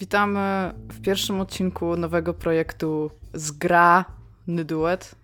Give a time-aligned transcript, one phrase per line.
[0.00, 5.14] Witamy w pierwszym odcinku nowego projektu Zgrany Duet.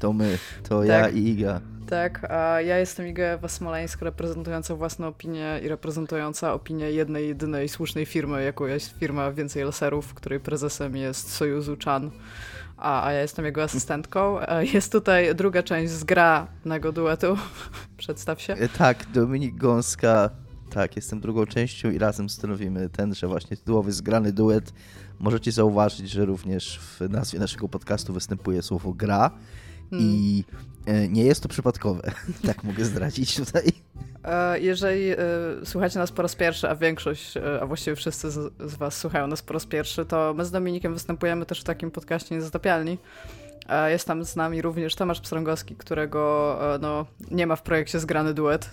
[0.00, 0.88] To my, to tak.
[0.88, 1.60] ja i Iga.
[1.88, 7.68] Tak, a ja jestem Iga Ewa Smoleńska, reprezentująca własną opinię i reprezentująca opinię jednej, jedynej
[7.68, 12.10] słusznej firmy, jaką jest firma Więcej Laserów, której prezesem jest Sojuzu Chan,
[12.76, 14.38] a, a ja jestem jego asystentką.
[14.74, 17.36] Jest tutaj druga część zgranego duetu.
[17.96, 18.52] Przedstaw się.
[18.52, 20.30] E, tak, Dominik Gąska,
[20.70, 24.72] tak, jestem drugą częścią i razem stanowimy tenże właśnie tytułowy zgrany duet.
[25.18, 29.30] Możecie zauważyć, że również w nazwie naszego podcastu występuje słowo gra
[29.90, 30.08] hmm.
[30.10, 30.44] i
[30.86, 32.12] e, nie jest to przypadkowe.
[32.46, 33.72] tak mogę zdradzić tutaj.
[34.24, 35.16] E, jeżeli e,
[35.64, 39.52] słuchacie nas po raz pierwszy, a większość, a właściwie wszyscy z, Was słuchają nas po
[39.52, 42.98] raz pierwszy, to my z Dominikiem występujemy też w takim podcaście Niezatopialni.
[43.88, 48.70] Jest tam z nami również Tomasz Pstrągowski, którego no, nie ma w projekcie zgrany duet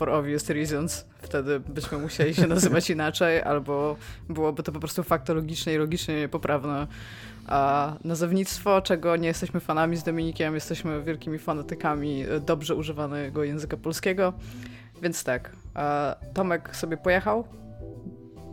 [0.00, 1.04] for obvious reasons.
[1.22, 3.96] Wtedy byśmy musieli się nazywać inaczej, albo
[4.28, 6.86] byłoby to po prostu faktologicznie i logicznie poprawne.
[7.46, 14.32] A nazewnictwo, czego nie jesteśmy fanami z Dominikiem, jesteśmy wielkimi fanatykami dobrze używanego języka polskiego.
[15.02, 15.52] Więc tak,
[16.34, 17.44] Tomek sobie pojechał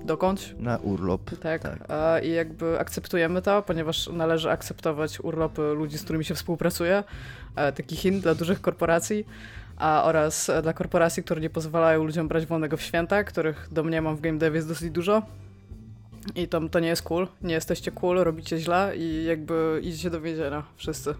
[0.06, 0.56] dokądś.
[0.60, 1.30] Na urlop.
[1.40, 1.62] Tak.
[1.62, 1.88] tak.
[2.24, 7.04] I jakby akceptujemy to, ponieważ należy akceptować urlopy ludzi, z którymi się współpracuje.
[7.76, 9.26] Taki Chin dla dużych korporacji
[9.78, 14.22] a oraz dla korporacji, które nie pozwalają ludziom brać wolnego w święta, których domniemam w
[14.22, 15.22] game dev jest dosyć dużo.
[16.36, 17.28] I to, to nie jest cool.
[17.42, 20.64] Nie jesteście cool, robicie źle i jakby idziecie do więzienia.
[20.78, 21.14] Wszyscy.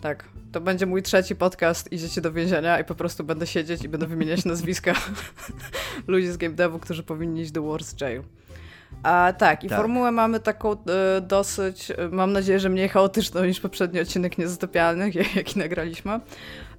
[0.00, 0.24] Tak.
[0.52, 1.92] To będzie mój trzeci podcast.
[1.92, 4.94] Idziecie do więzienia i po prostu będę siedzieć i będę wymieniać nazwiska
[6.06, 8.22] ludzi z game devu, którzy powinni iść do Wars Jail.
[9.02, 9.78] A tak, i tak.
[9.78, 10.76] formułę mamy taką y,
[11.20, 16.20] dosyć, y, mam nadzieję, że mniej chaotyczną niż poprzedni odcinek Niezatopialnych, jaki nagraliśmy.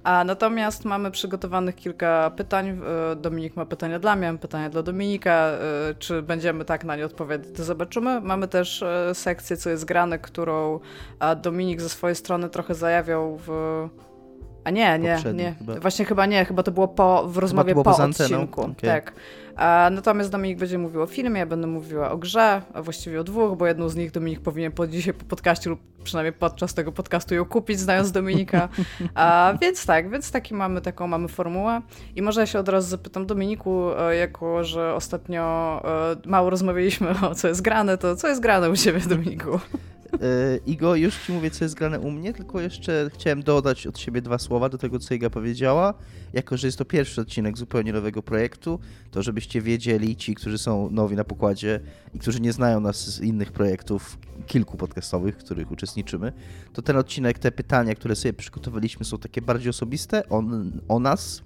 [0.04, 2.68] A natomiast mamy przygotowanych kilka pytań.
[3.12, 5.32] E, Dominik ma pytania dla mnie, mam pytania dla Dominika.
[5.32, 5.58] E,
[5.98, 8.20] czy będziemy tak na nie odpowiadać, to zobaczymy.
[8.20, 10.80] Mamy też e, sekcję, co jest grane, którą
[11.42, 13.88] Dominik ze swojej strony trochę zajawiał w
[14.64, 15.54] a nie, nie, nie.
[15.58, 15.80] Chyba.
[15.80, 18.60] Właśnie chyba nie, chyba to było po, w rozmowie po odcinku.
[18.60, 18.74] Okay.
[18.90, 19.12] Tak.
[19.58, 23.24] A, natomiast Dominik będzie mówił o filmie, ja będę mówiła o grze, a właściwie o
[23.24, 26.92] dwóch, bo jedną z nich Dominik powinien po dzisiaj po podcaście lub przynajmniej podczas tego
[26.92, 28.68] podcastu ją kupić, znając Dominika.
[29.14, 31.80] A, więc tak, więc taki mamy, taką mamy formułę.
[32.16, 35.42] I może ja się od razu zapytam Dominiku, e, jako że ostatnio
[36.24, 39.60] e, mało rozmawialiśmy o co jest grane, to co jest grane u Ciebie, Dominiku?
[40.12, 43.98] E, Igo, już ci mówię, co jest grane u mnie, tylko jeszcze chciałem dodać od
[43.98, 45.94] siebie dwa słowa do tego, co Iga powiedziała.
[46.32, 48.78] Jako, że jest to pierwszy odcinek zupełnie nowego projektu,
[49.10, 51.80] to żebyście wiedzieli, ci, którzy są nowi na pokładzie
[52.14, 56.32] i którzy nie znają nas z innych projektów, kilku podcastowych, w których uczestniczymy,
[56.72, 60.42] to ten odcinek, te pytania, które sobie przygotowaliśmy, są takie bardziej osobiste o,
[60.88, 61.42] o nas,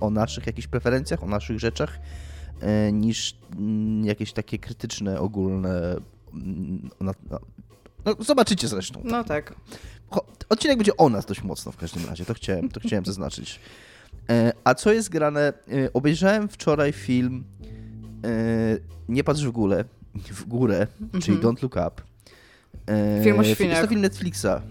[0.00, 1.98] o naszych jakichś preferencjach, o naszych rzeczach,
[2.60, 5.96] e, niż mm, jakieś takie krytyczne, ogólne
[6.34, 6.90] mm,
[8.08, 9.00] no, zobaczycie zresztą.
[9.04, 9.54] No tak.
[10.48, 13.60] Odcinek będzie o nas dość mocno w każdym razie, to chciałem, to chciałem zaznaczyć.
[14.30, 15.52] E, a co jest grane?
[15.72, 17.44] E, obejrzałem wczoraj film
[18.24, 18.28] e,
[19.08, 21.22] Nie patrz w górę, w górę, mhm.
[21.22, 21.90] czyli Don't Look Up.
[23.22, 23.70] Film o świniach.
[23.70, 24.62] Jest to film Netflixa.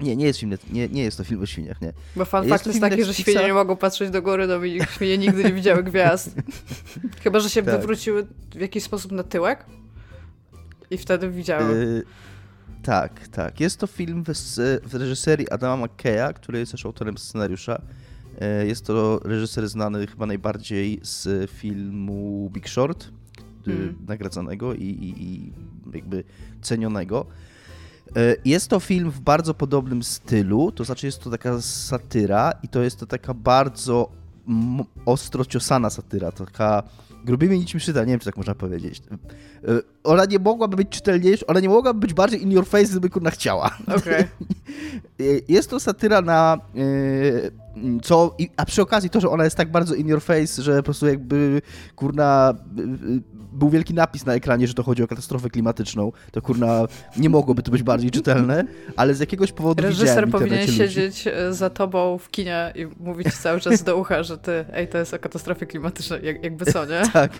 [0.00, 1.92] Nie, nie jest film, nie, nie jest to film o świniach, nie.
[2.16, 3.16] Bo fan jest jest taki, Netflixa.
[3.16, 6.34] że świnie nie mogą patrzeć do góry, no i świnie nigdy nie widziały gwiazd.
[7.24, 7.74] Chyba, że się tak.
[7.74, 9.66] wywróciły w jakiś sposób na tyłek
[10.90, 12.04] i wtedy widziały.
[12.88, 13.60] Tak, tak.
[13.60, 14.28] Jest to film w,
[14.84, 17.82] w reżyserii Adama McKeya, który jest też autorem scenariusza.
[18.40, 23.08] E, jest to reżyser znany chyba najbardziej z filmu Big Short,
[23.64, 23.96] hmm.
[24.06, 25.52] nagradzanego i, i, i
[25.94, 26.24] jakby
[26.62, 27.26] cenionego.
[28.16, 32.68] E, jest to film w bardzo podobnym stylu, to znaczy jest to taka satyra i
[32.68, 34.12] to jest to taka bardzo
[35.06, 36.82] ostro ciosana satyra, taka
[37.28, 39.02] grubymi nie wiem, czy tak można powiedzieć.
[39.64, 43.10] E, ona nie mogłaby być czytelniejsza, ona nie mogłaby być bardziej in your face, gdyby
[43.10, 43.78] kurna chciała.
[43.96, 44.28] Okay.
[45.48, 46.80] Jest to satyra na e,
[48.02, 50.82] co, a przy okazji to, że ona jest tak bardzo in your face, że po
[50.82, 51.62] prostu jakby
[51.96, 52.54] kurna
[53.52, 56.86] był wielki napis na ekranie, że to chodzi o katastrofę klimatyczną, to kurna
[57.16, 58.64] nie mogłoby to być bardziej czytelne,
[58.96, 63.60] ale z jakiegoś powodu Reżyser powinien siedzieć e, za tobą w kinie i mówić cały
[63.60, 67.02] czas do ucha, że ty, ej, to jest o katastrofie klimatycznej, jak, jakby co, nie?
[67.12, 67.32] tak.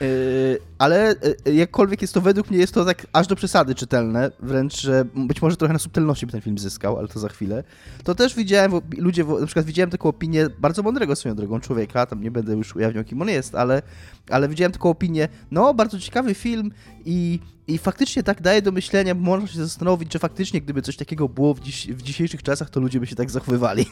[0.00, 1.14] Yy, ale
[1.46, 5.04] yy, jakkolwiek jest to według mnie jest to tak aż do przesady czytelne, wręcz, że
[5.14, 7.64] być może trochę na subtelności by ten film zyskał, ale to za chwilę.
[8.04, 12.22] To też widziałem, ludzie, na przykład widziałem taką opinię bardzo mądrego swoją drogą człowieka, tam
[12.22, 13.82] nie będę już ujawniał kim on jest, ale,
[14.30, 16.70] ale widziałem taką opinię, no bardzo ciekawy film
[17.04, 21.28] i, i faktycznie tak daje do myślenia, można się zastanowić, czy faktycznie gdyby coś takiego
[21.28, 23.86] było w, dziś, w dzisiejszych czasach, to ludzie by się tak zachowywali.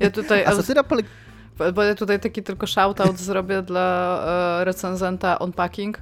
[0.00, 0.44] Ja tutaj...
[0.46, 1.08] A satyra polega
[1.74, 4.20] Bo ja tutaj taki tylko shoutout zrobię dla
[4.60, 6.00] e, recenzenta Unpacking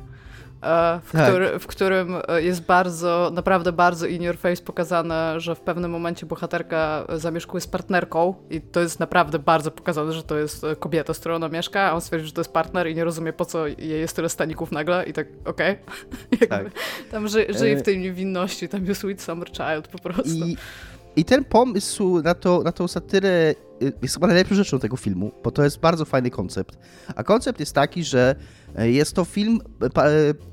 [0.64, 1.28] E, w, tak.
[1.28, 5.90] który, w, którym e, jest bardzo, naprawdę bardzo in your face pokazane, że w pewnym
[5.90, 11.14] momencie bohaterka zamieszkuje z partnerką i to jest naprawdę bardzo pokazane, że to jest kobieta,
[11.14, 13.44] z którą ona mieszka, a on stwierdził, że to jest partner i nie rozumie po
[13.44, 15.76] co jej jest tyle staników nagle i tak okej.
[16.34, 16.48] Okay.
[16.48, 16.66] tak.
[17.10, 20.46] Tam ży, żyje w tej niewinności, tam jest Sweet Summer Child po prostu.
[20.46, 20.56] I,
[21.16, 23.54] i ten pomysł na, to, na tą satyrę
[24.02, 26.78] jest chyba najlepszą rzeczą tego filmu, bo to jest bardzo fajny koncept.
[27.16, 28.34] A koncept jest taki, że
[28.78, 29.60] jest to film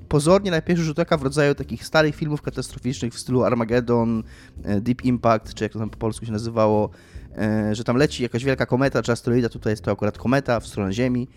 [0.09, 4.23] pozornie na pierwszy rzut oka w rodzaju takich starych filmów katastroficznych w stylu Armageddon,
[4.63, 6.89] e, Deep Impact, czy jak to tam po polsku się nazywało,
[7.37, 10.67] e, że tam leci jakaś wielka kometa czy asteroida, tutaj jest to akurat kometa w
[10.67, 11.27] stronę Ziemi.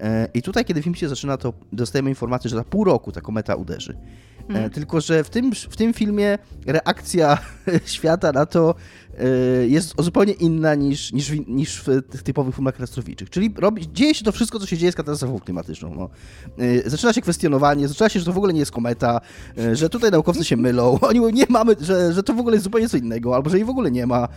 [0.00, 3.20] E, I tutaj, kiedy film się zaczyna, to dostajemy informację, że za pół roku ta
[3.20, 3.96] kometa uderzy.
[4.48, 4.70] Mm.
[4.70, 7.38] Tylko, że w tym, w tym filmie reakcja
[7.84, 8.74] świata na to
[9.68, 13.30] jest zupełnie inna niż, niż, niż w tych typowych filmach katastroficzych.
[13.30, 15.94] Czyli robi, dzieje się to wszystko, co się dzieje z katastrofą klimatyczną.
[15.94, 16.10] No.
[16.64, 19.20] Y, zaczyna się kwestionowanie, zaczyna się, że to w ogóle nie jest kometa,
[19.58, 22.56] y, że tutaj naukowcy się mylą, oni mówią, nie mamy, że, że to w ogóle
[22.56, 24.28] jest zupełnie co innego, albo że jej w ogóle nie ma.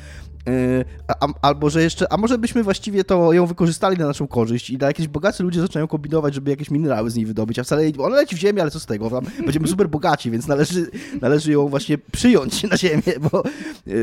[1.08, 4.78] A, albo że jeszcze, a może byśmy właściwie to ją wykorzystali na naszą korzyść i
[4.78, 8.16] na jakieś bogaci ludzie zaczynają kombinować, żeby jakieś minerały z niej wydobyć, a wcale ona
[8.16, 9.10] leci w ziemię, ale co z tego?
[9.10, 10.92] Tam będziemy super bogaci, więc należy,
[11.22, 13.44] należy ją właśnie przyjąć na ziemię, bo,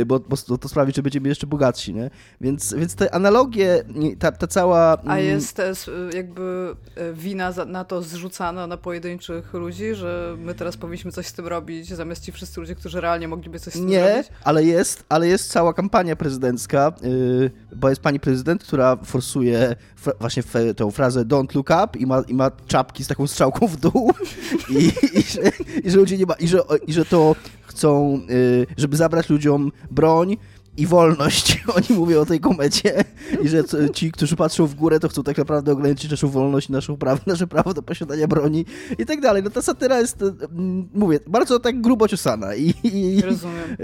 [0.06, 2.10] bo, bo to sprawi, że będziemy jeszcze bogatsi, nie?
[2.40, 3.84] Więc, więc te analogie,
[4.18, 4.98] ta, ta cała...
[5.06, 10.54] A mm, jest też jakby e, wina na to zrzucana na pojedynczych ludzi, że my
[10.54, 13.76] teraz powinniśmy coś z tym robić, zamiast ci wszyscy ludzie, którzy realnie mogliby coś z
[13.76, 14.30] tym Nie, robić?
[14.30, 19.76] Nie, ale jest, ale jest cała kampania prezydencka, yy, bo jest pani prezydent, która forsuje
[20.20, 20.42] właśnie
[20.76, 24.12] tą frazę don't look up i ma, i ma czapki z taką strzałką w dół
[24.70, 25.40] i, i, że,
[25.84, 29.72] i że ludzie nie ma, i że, i że to chcą, yy, żeby zabrać ludziom
[29.90, 30.36] broń,
[30.76, 31.62] i wolność.
[31.76, 33.04] Oni mówią o tej komecie
[33.42, 36.96] i że ci, którzy patrzą w górę, to chcą tak naprawdę ograniczyć naszą wolność, naszą
[36.96, 38.64] prawo, nasze prawo do posiadania broni
[38.98, 39.42] i tak dalej.
[39.42, 43.76] No ta satyra jest, mm, mówię, bardzo tak grubo ciosana i, i, Rozumiem.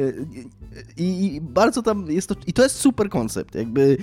[0.97, 3.97] I, i, bardzo tam jest to, i to jest super koncept, jakby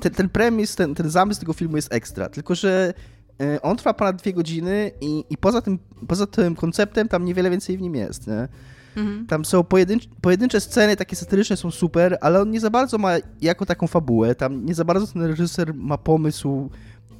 [0.00, 2.94] ten, ten premis, ten, ten zamysł tego filmu jest ekstra, tylko że
[3.40, 5.78] e, on trwa ponad dwie godziny i, i poza, tym,
[6.08, 8.48] poza tym konceptem tam niewiele więcej w nim jest, nie?
[8.96, 9.26] Mhm.
[9.26, 13.12] Tam są pojedyncze, pojedyncze sceny, takie satyryczne są super, ale on nie za bardzo ma
[13.40, 16.70] jako taką fabułę, tam nie za bardzo ten reżyser ma pomysł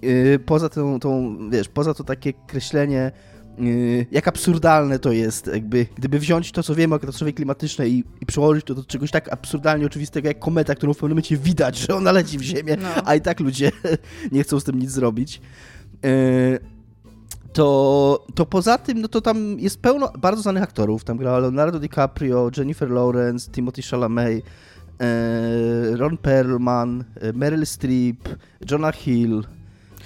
[0.02, 3.12] yy, poza tą, tą, wiesz, poza to takie kreślenie
[3.58, 8.04] yy, jak absurdalne to jest, jakby, gdyby wziąć to, co wiemy o katastrofie klimatycznej i,
[8.20, 11.78] i przełożyć to do czegoś tak absurdalnie oczywistego jak kometa, którą w pewnym momencie widać,
[11.78, 12.88] że ona leci w ziemię, no.
[13.04, 13.72] a i tak ludzie
[14.32, 15.40] nie chcą z tym nic zrobić.
[17.52, 21.04] To, to poza tym, no to tam jest pełno bardzo znanych aktorów.
[21.04, 24.44] Tam gra Leonardo DiCaprio, Jennifer Lawrence, Timothy Chalamet,
[25.00, 28.28] e, Ron Perlman, e, Meryl Streep,
[28.70, 29.44] Jonah Hill.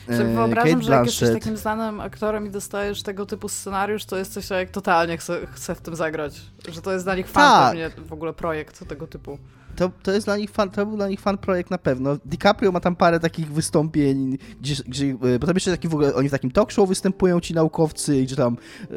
[0.08, 4.05] E, sobie wyobrażam, Kate że jak jesteś takim znanym aktorem i dostajesz tego typu scenariusz,
[4.05, 6.40] to jest coś, jak totalnie chcę, chcę w tym zagrać.
[6.69, 8.00] Że to jest dla nich fan tak.
[8.00, 9.38] w ogóle projekt tego typu
[9.75, 12.17] to, to jest dla nich fan, to był dla nich fan projekt na pewno.
[12.25, 16.29] DiCaprio ma tam parę takich wystąpień, gdzie, gdzie e, potem jeszcze taki w ogóle, oni
[16.29, 18.56] w takim talk show występują ci naukowcy, gdzie tam,
[18.91, 18.97] yy,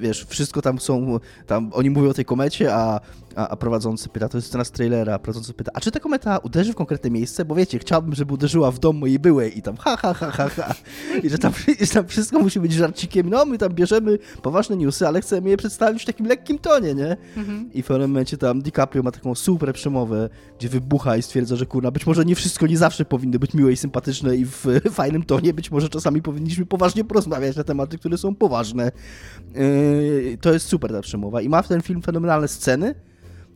[0.00, 3.00] wiesz, wszystko tam są, tam oni mówią o tej komecie, a
[3.38, 6.38] a, a prowadzący pyta, to jest scena z trailera, prowadzący pyta, a czy ta kometa
[6.38, 7.44] uderzy w konkretne miejsce?
[7.44, 10.48] Bo wiecie, chciałbym, żeby uderzyła w dom mojej byłej i tam ha, ha, ha, ha,
[10.48, 10.74] ha.
[11.22, 11.52] I że tam,
[11.94, 13.30] tam wszystko musi być żarcikiem.
[13.30, 17.16] No, my tam bierzemy poważne newsy, ale chcemy je przedstawić w takim lekkim tonie, nie?
[17.36, 17.70] Mhm.
[17.72, 20.28] I w pewnym momencie tam DiCaprio ma taką super przemowę,
[20.58, 23.72] gdzie wybucha i stwierdza, że kurna, być może nie wszystko nie zawsze powinny być miłe
[23.72, 28.18] i sympatyczne i w fajnym tonie, być może czasami powinniśmy poważnie porozmawiać na tematy, które
[28.18, 28.92] są poważne.
[29.54, 32.94] Yy, to jest super ta przemowa i ma w ten film fenomenalne sceny,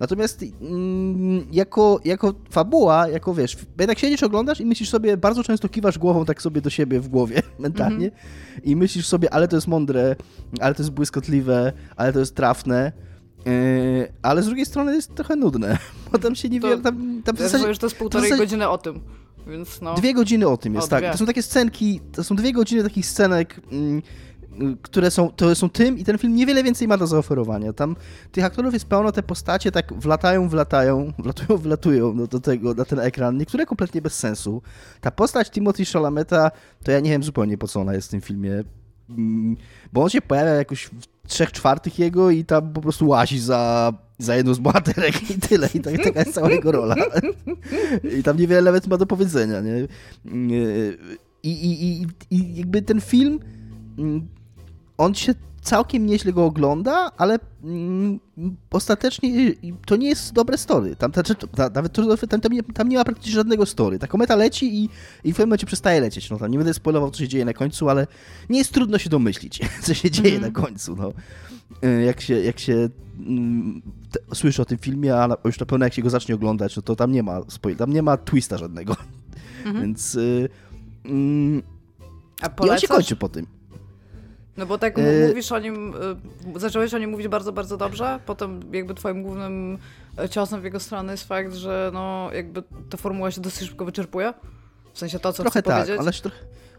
[0.02, 5.68] Natomiast mm, jako, jako fabuła, jako wiesz, jednak siedzisz, oglądasz i myślisz sobie, bardzo często
[5.68, 8.60] kiwasz głową tak sobie do siebie w głowie mentalnie mm -hmm.
[8.64, 10.16] i myślisz sobie, ale to jest mądre,
[10.60, 12.92] ale to jest błyskotliwe, ale to jest trafne.
[13.46, 15.78] Yy, ale z drugiej strony jest trochę nudne,
[16.12, 16.76] bo tam się niewiele...
[16.76, 19.00] To, tam, tam w zasadzie, że to jest półtorej zasadzie, godziny o tym,
[19.46, 19.94] więc no...
[19.94, 21.12] Dwie godziny o tym jest, o, tak.
[21.12, 23.60] To są takie scenki, to są dwie godziny takich scenek...
[23.72, 24.02] Mm,
[24.82, 27.72] które są, to są tym i ten film niewiele więcej ma do zaoferowania.
[27.72, 27.96] Tam
[28.32, 32.84] tych aktorów jest pełno, te postacie tak wlatają, wlatają, wlatują, wlatują no, do tego, na
[32.84, 34.62] ten ekran, niektóre kompletnie bez sensu.
[35.00, 36.50] Ta postać Timothy Chalameta,
[36.84, 38.64] to ja nie wiem zupełnie po co ona jest w tym filmie,
[39.92, 43.92] bo on się pojawia jakoś w trzech czwartych jego i tam po prostu łazi za,
[44.18, 45.68] za jedną z bohaterek i tyle.
[45.74, 46.94] I tak, taka jest cała jego rola.
[48.18, 49.88] I tam niewiele nawet ma do powiedzenia, nie?
[51.42, 53.38] I, i, i, i jakby ten film
[53.98, 54.28] mm,
[54.98, 58.20] on się całkiem nieźle go ogląda, ale mm,
[58.70, 59.54] ostatecznie
[59.86, 60.96] to nie jest dobre story.
[60.96, 61.34] Tam, znaczy,
[61.74, 61.92] nawet
[62.28, 63.98] tam, tam, nie, tam nie ma praktycznie żadnego story.
[63.98, 64.88] Ta kometa leci i,
[65.24, 66.30] i w pewnym momencie przestaje lecieć.
[66.30, 68.06] No, tam nie będę spoilował, co się dzieje na końcu, ale
[68.48, 70.42] nie jest trudno się domyślić, co się dzieje mm.
[70.42, 70.96] na końcu.
[70.96, 71.12] No.
[71.84, 75.86] Y, jak się, jak się mm, te, słyszy o tym filmie, a już na pewno
[75.86, 78.58] jak się go zacznie oglądać, no to tam nie ma spoil, tam nie ma twista
[78.58, 78.96] żadnego.
[79.64, 79.80] Mm -hmm.
[79.80, 80.14] Więc...
[80.14, 80.48] Y,
[81.04, 81.62] mm?
[82.64, 83.46] I on się kończy po tym.
[84.56, 85.28] No bo tak e...
[85.28, 85.94] mówisz o nim,
[86.56, 89.78] y, zacząłeś o nim mówić bardzo, bardzo dobrze, potem jakby twoim głównym
[90.18, 93.84] e, ciosem w jego stronę jest fakt, że no jakby ta formuła się dosyć szybko
[93.84, 94.34] wyczerpuje.
[94.92, 96.00] W sensie to, co trochę tak, powiedzieć.
[96.00, 96.36] Ale się trochę,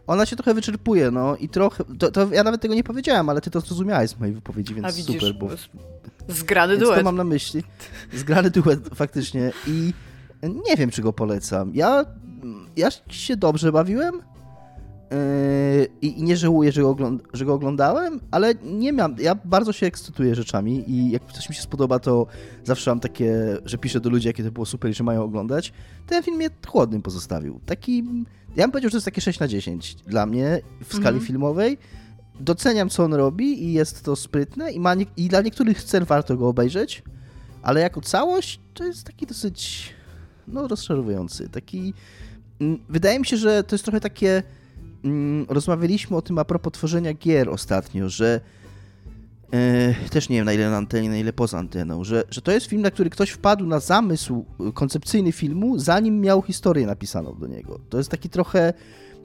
[0.07, 3.41] ona się trochę wyczerpuje, no i trochę, to, to, ja nawet tego nie powiedziałem, ale
[3.41, 5.35] ty to zrozumiałeś z mojej wypowiedzi, więc A widzisz, super.
[5.35, 5.49] Bo,
[6.27, 6.97] zgrany duet.
[6.97, 7.63] to mam na myśli.
[8.13, 9.93] Zgrany duet faktycznie i
[10.43, 11.71] nie wiem, czy go polecam.
[11.75, 12.05] Ja,
[12.75, 14.21] ja się dobrze bawiłem,
[16.01, 16.95] I, nie żałuję, że go,
[17.33, 19.15] że go, oglądałem, ale nie miałem.
[19.19, 22.27] Ja bardzo się ekscytuję rzeczami i jak coś mi się spodoba, to
[22.63, 25.73] zawsze mam takie, że piszę do ludzi, jakie to było super i że mają oglądać.
[26.07, 27.59] Ten film mnie chłodnym pozostawił.
[27.65, 28.03] Taki.
[28.55, 31.25] Ja bym powiedział, że to jest takie 6 na 10 dla mnie w skali mhm.
[31.25, 31.77] filmowej.
[32.39, 36.05] Doceniam, co on robi i jest to sprytne i, ma nie, i dla niektórych scen
[36.05, 37.03] warto go obejrzeć,
[37.61, 39.89] ale jako całość to jest taki dosyć
[40.47, 41.49] no, rozczarowujący.
[41.49, 41.93] Taki.
[42.61, 44.43] Mm, wydaje mi się, że to jest trochę takie
[45.03, 48.41] mm, rozmawialiśmy o tym a propos tworzenia gier ostatnio, że
[49.53, 52.51] e, też nie wiem na ile na antenie, na ile poza anteną, że, że to
[52.51, 57.47] jest film, na który ktoś wpadł na zamysł koncepcyjny filmu, zanim miał historię napisaną do
[57.47, 57.79] niego.
[57.89, 58.73] To jest taki trochę,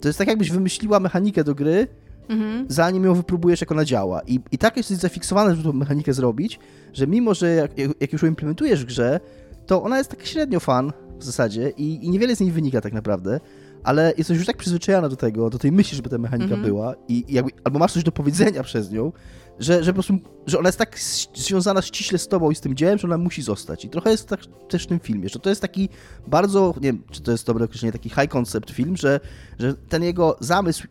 [0.01, 1.89] to jest tak jakbyś wymyśliła mechanikę do gry,
[2.29, 2.67] mhm.
[2.69, 4.21] zanim ją wypróbujesz, jak ona działa.
[4.27, 6.59] I, I tak jesteś zafiksowany, żeby tą mechanikę zrobić,
[6.93, 7.71] że mimo, że jak,
[8.01, 9.21] jak już ją implementujesz w grze,
[9.67, 12.93] to ona jest tak średnio fan w zasadzie i, i niewiele z niej wynika tak
[12.93, 13.41] naprawdę,
[13.89, 16.67] ale jesteś już tak przyzwyczajona do tego, do tej myśli, żeby ta mechanika mm -hmm.
[16.67, 19.13] była i, i jakby, albo masz coś do powiedzenia przez nią,
[19.59, 20.99] że, że po prostu, że ona jest tak
[21.35, 23.85] związana ściśle z tobą i z tym dziełem, że ona musi zostać.
[23.85, 25.89] I trochę jest tak też w tym filmie, że to jest taki
[26.27, 29.21] bardzo, nie wiem, czy to jest dobre określenie, taki high concept film, że,
[29.59, 30.87] że ten jego zamysł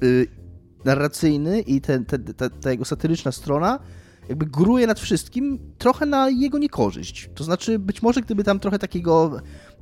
[0.00, 0.26] yy,
[0.84, 3.78] narracyjny i ten, ten, ta, ta jego satyryczna strona
[4.28, 7.30] jakby gruje nad wszystkim trochę na jego niekorzyść.
[7.34, 9.40] To znaczy, być może gdyby tam trochę takiego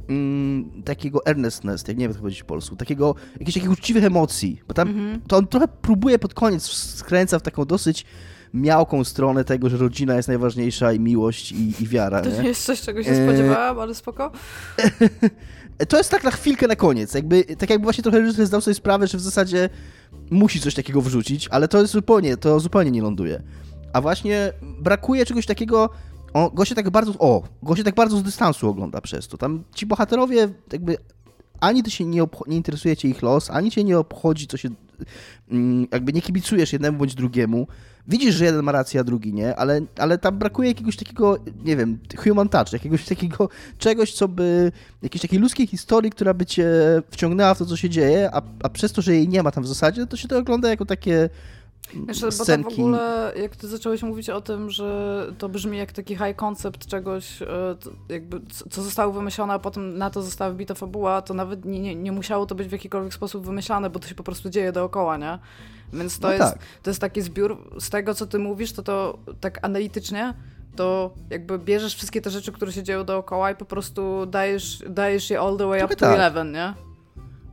[0.09, 4.61] mm, takiego earnestness, jak nie wiem jak powiedzieć po polsku, takiego, jakichś takich uczciwych emocji,
[4.68, 5.21] bo tam mm -hmm.
[5.28, 8.04] to on trochę próbuje pod koniec, skręca w taką dosyć
[8.54, 12.23] miałką stronę tego, że rodzina jest najważniejsza i miłość i, i wiara.
[12.23, 13.25] To nie, nie jest coś, czego się e...
[13.25, 14.30] spodziewałam, ale spoko.
[15.88, 18.75] to jest tak na chwilkę na koniec, jakby, tak jakby właśnie trochę reżyser zdał sobie
[18.75, 19.68] sprawę, że w zasadzie
[20.30, 23.42] musi coś takiego wrzucić, ale to jest zupełnie, to zupełnie nie ląduje.
[23.92, 25.90] A właśnie brakuje czegoś takiego,
[26.55, 29.39] go się tak bardzo, o, go się tak bardzo z dystansu ogląda przez to.
[29.39, 30.97] Tam ci bohaterowie jakby
[31.61, 34.69] ani ty się nie, nie interesuje cię ich los, ani cię nie obchodzi, co się,
[35.51, 37.67] mm, jakby nie kibicujesz jednemu bądź drugiemu.
[38.09, 41.77] Widzisz, że jeden ma rację, a drugi nie, ale, ale tam brakuje jakiegoś takiego, nie
[41.77, 43.49] wiem, human touch, jakiegoś takiego
[43.79, 44.73] czegoś, co by,
[45.03, 46.69] jakiejś takiej ludzkiej historii, która by cię
[47.11, 49.65] wciągnęła w to, co się dzieje, a, a przez to, że jej nie ma tam
[49.65, 51.29] w zasadzie, to się to ogląda jako takie
[51.94, 55.92] Wiesz, bo tak w ogóle, jak ty zacząłeś mówić o tym, że to brzmi jak
[55.92, 57.46] taki high concept czegoś, e,
[58.08, 61.94] jakby co zostało wymyślone, a potem na to została wbita fabuła, to nawet nie, nie,
[61.94, 65.16] nie musiało to być w jakikolwiek sposób wymyślane, bo to się po prostu dzieje dookoła,
[65.16, 65.38] nie?
[65.92, 66.58] Więc to, no jest, tak.
[66.82, 70.34] to jest taki zbiór, z tego co ty mówisz, to to tak analitycznie,
[70.76, 75.30] to jakby bierzesz wszystkie te rzeczy, które się dzieją dookoła i po prostu dajesz, dajesz
[75.30, 76.34] je all the way trochę up to tak.
[76.34, 76.91] 11, nie?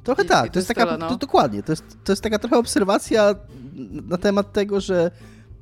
[0.04, 1.10] Trochę I, tak, i to, to, jest taka, tyle, no.
[1.10, 3.36] to, dokładnie, to jest, to jest taka trochę obserwacja
[4.08, 5.12] na temat tego, że,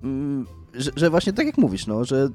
[0.04, 2.30] mm, że, że, właśnie tak jak mówisz, no, że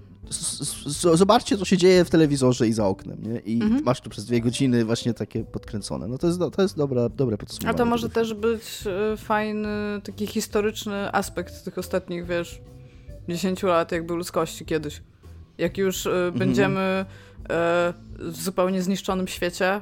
[1.14, 3.38] zobaczcie, co się dzieje w telewizorze i za oknem, nie?
[3.38, 3.84] I mhm.
[3.84, 6.08] masz tu przez dwie godziny właśnie takie podkręcone.
[6.08, 7.74] No to jest, to jest dobra, dobre podsumowanie.
[7.74, 9.68] A to może też być e, fajny,
[10.04, 12.60] taki historyczny aspekt tych ostatnich, wiesz,
[13.28, 15.02] 10 lat jakby ludzkości kiedyś.
[15.58, 16.38] Jak już e, mhm.
[16.38, 17.04] będziemy e,
[18.18, 19.80] w zupełnie zniszczonym świecie,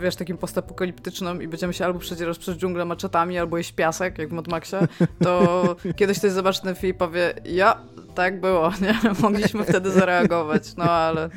[0.00, 4.28] wiesz, takim postapokaliptycznym i będziemy się albo przedzierać przez dżunglę maczetami, albo jeść piasek, jak
[4.28, 4.78] w Mad Maxie,
[5.22, 5.62] to
[5.96, 7.80] kiedyś ktoś zobaczy ten film i powie, ja,
[8.14, 9.00] tak było, nie?
[9.22, 11.28] Mogliśmy wtedy zareagować, no ale...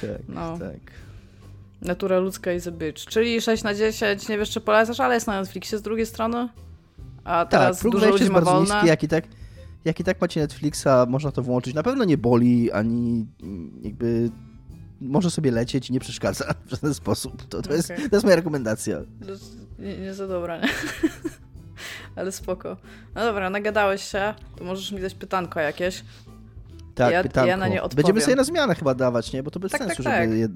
[0.00, 0.58] Tak, no.
[0.58, 0.94] tak.
[1.82, 3.04] Natura ludzka is a bitch.
[3.04, 6.48] Czyli 6 na 10, nie wiesz czy polecasz, ale jest na Netflixie z drugiej strony.
[7.24, 8.74] A teraz tak, dużo ludzi ma bardzo wolne.
[8.74, 9.24] Niski, jak i tak
[9.84, 11.74] jak i tak macie Netflixa, można to włączyć.
[11.74, 13.26] Na pewno nie boli, ani
[13.82, 14.30] jakby
[15.04, 17.42] może sobie lecieć i nie przeszkadza w żaden sposób.
[17.42, 17.76] To, to, okay.
[17.76, 19.00] jest, to jest moja rekomendacja.
[19.78, 20.68] Nie, nie za dobra, nie?
[22.16, 22.76] Ale spoko.
[23.14, 26.04] No dobra, nagadałeś się, to możesz mi dać pytanko jakieś.
[26.94, 27.48] Tak, ja, pytanko.
[27.48, 27.96] ja na nie odpowiem.
[27.96, 29.42] Będziemy sobie na zmianę chyba dawać, nie?
[29.42, 30.28] Bo to bez tak, sensu, tak, tak.
[30.28, 30.38] żeby...
[30.38, 30.48] Je...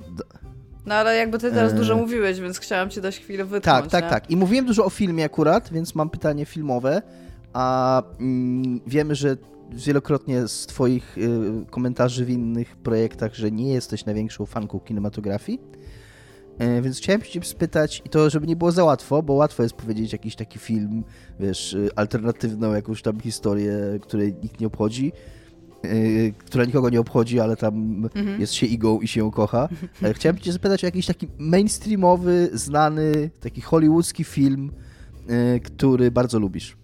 [0.87, 4.05] No ale jakby ty teraz dużo mówiłeś, więc chciałam ci dać chwilę wytchnąć, Tak, tak,
[4.05, 4.11] nie?
[4.11, 4.31] tak.
[4.31, 7.02] I mówiłem dużo o filmie akurat, więc mam pytanie filmowe.
[7.52, 9.37] a mm, wiemy, że
[9.72, 11.30] wielokrotnie z Twoich y,
[11.70, 15.60] komentarzy w innych projektach, że nie jesteś największą fanką kinematografii.
[16.58, 19.75] E, więc chciałem się spytać, i to żeby nie było za łatwo, bo łatwo jest
[19.75, 21.04] powiedzieć jakiś taki film,
[21.40, 23.72] wiesz, y, alternatywną jakąś tam historię,
[24.02, 25.12] której nikt nie obchodzi,
[25.82, 28.40] yy, która nikogo nie obchodzi, ale tam mhm.
[28.40, 29.68] jest się igą i się ją kocha.
[30.02, 34.72] E, chciałem cię zapytać o jakiś taki mainstreamowy, znany, taki hollywoodzki film,
[35.28, 36.76] yy, który bardzo lubisz.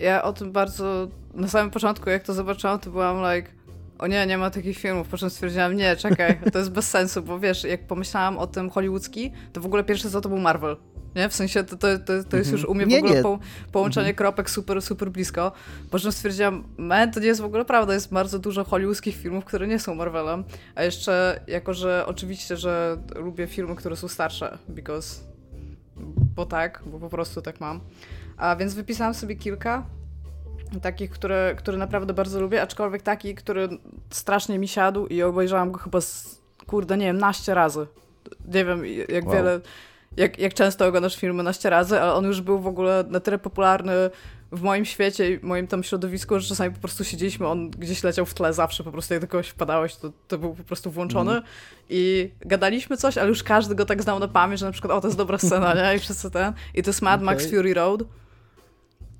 [0.00, 3.50] Ja o tym bardzo, na samym początku jak to zobaczyłam, to byłam like
[3.98, 7.22] o nie, nie ma takich filmów, po czym stwierdziłam, nie, czekaj, to jest bez sensu,
[7.22, 10.76] bo wiesz, jak pomyślałam o tym hollywoodzki, to w ogóle pierwszy co to był Marvel.
[11.14, 11.28] Nie?
[11.28, 13.38] W sensie to, to, to, to jest już u mnie w ogóle po,
[13.72, 14.16] połączenie mhm.
[14.16, 15.52] kropek super, super blisko.
[15.90, 19.44] Po czym stwierdziłam, man, to nie jest w ogóle prawda, jest bardzo dużo hollywoodzkich filmów,
[19.44, 20.44] które nie są Marvelem.
[20.74, 25.20] A jeszcze, jako że oczywiście, że lubię filmy, które są starsze, because,
[26.36, 27.80] bo tak, bo po prostu tak mam.
[28.36, 29.86] A więc wypisałam sobie kilka
[30.80, 33.68] takich, które, które naprawdę bardzo lubię, aczkolwiek taki, który
[34.10, 37.86] strasznie mi siadł i obejrzałam go chyba z, kurde, nie wiem, naście razy.
[38.54, 39.34] Nie wiem, jak wow.
[39.34, 39.60] wiele,
[40.16, 43.38] jak, jak często oglądasz filmy naście razy, ale on już był w ogóle na tyle
[43.38, 43.92] popularny
[44.52, 48.26] w moim świecie i moim tam środowisku, że czasami po prostu siedzieliśmy, on gdzieś leciał
[48.26, 51.30] w tle zawsze, po prostu jak do kogoś wpadałeś, to, to był po prostu włączony
[51.30, 51.42] mm.
[51.88, 55.00] i gadaliśmy coś, ale już każdy go tak znał na pamięć, że na przykład o,
[55.00, 55.96] to jest dobra scena, nie?
[55.96, 56.52] I wszyscy ten.
[56.74, 57.26] I to jest Mad okay.
[57.26, 58.02] Max Fury Road.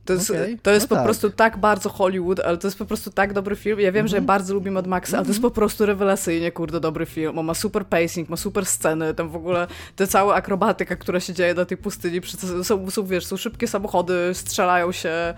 [0.05, 0.59] To jest, okay.
[0.63, 1.05] to jest no po tak.
[1.05, 3.81] prostu tak bardzo Hollywood, ale to jest po prostu tak dobry film.
[3.81, 4.11] Ja wiem, mm -hmm.
[4.11, 4.27] że ja mhm.
[4.27, 5.51] bardzo lubię Mad Maxa, ale to jest mhm.
[5.51, 7.39] po prostu rewelacyjnie, kurde, dobry film.
[7.39, 9.67] On ma super pacing, ma super sceny, tam w ogóle
[9.97, 12.21] te całe akrobatyka, która się dzieje na tej pustyni,
[12.63, 15.35] są, są wiesz, są szybkie samochody, strzelają się, e,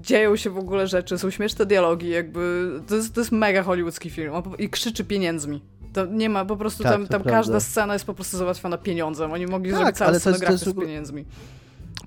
[0.00, 4.10] dzieją się w ogóle rzeczy, są śmieszne dialogi, jakby to jest, to jest mega hollywoodzki
[4.10, 5.62] film i krzyczy pieniędzmi.
[5.92, 9.32] To nie ma, po prostu tak, tam, tam każda scena jest po prostu załatwiona pieniądzem.
[9.32, 11.24] Oni mogli tak, zrobić całą scenografię z pieniędzmi.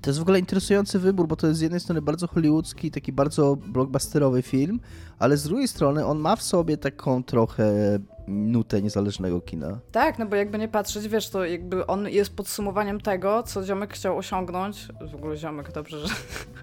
[0.02, 3.12] To jest w ogóle interesujący wybór, bo to jest z jednej strony bardzo hollywoodzki, taki
[3.12, 4.80] bardzo blockbusterowy film,
[5.18, 9.78] ale z drugiej strony on ma w sobie taką trochę nutę niezależnego kina.
[9.92, 13.94] Tak, no bo jakby nie patrzeć, wiesz, to jakby on jest podsumowaniem tego, co Ziomek
[13.94, 14.88] chciał osiągnąć.
[15.10, 16.14] W ogóle Ziomek, dobrze, że...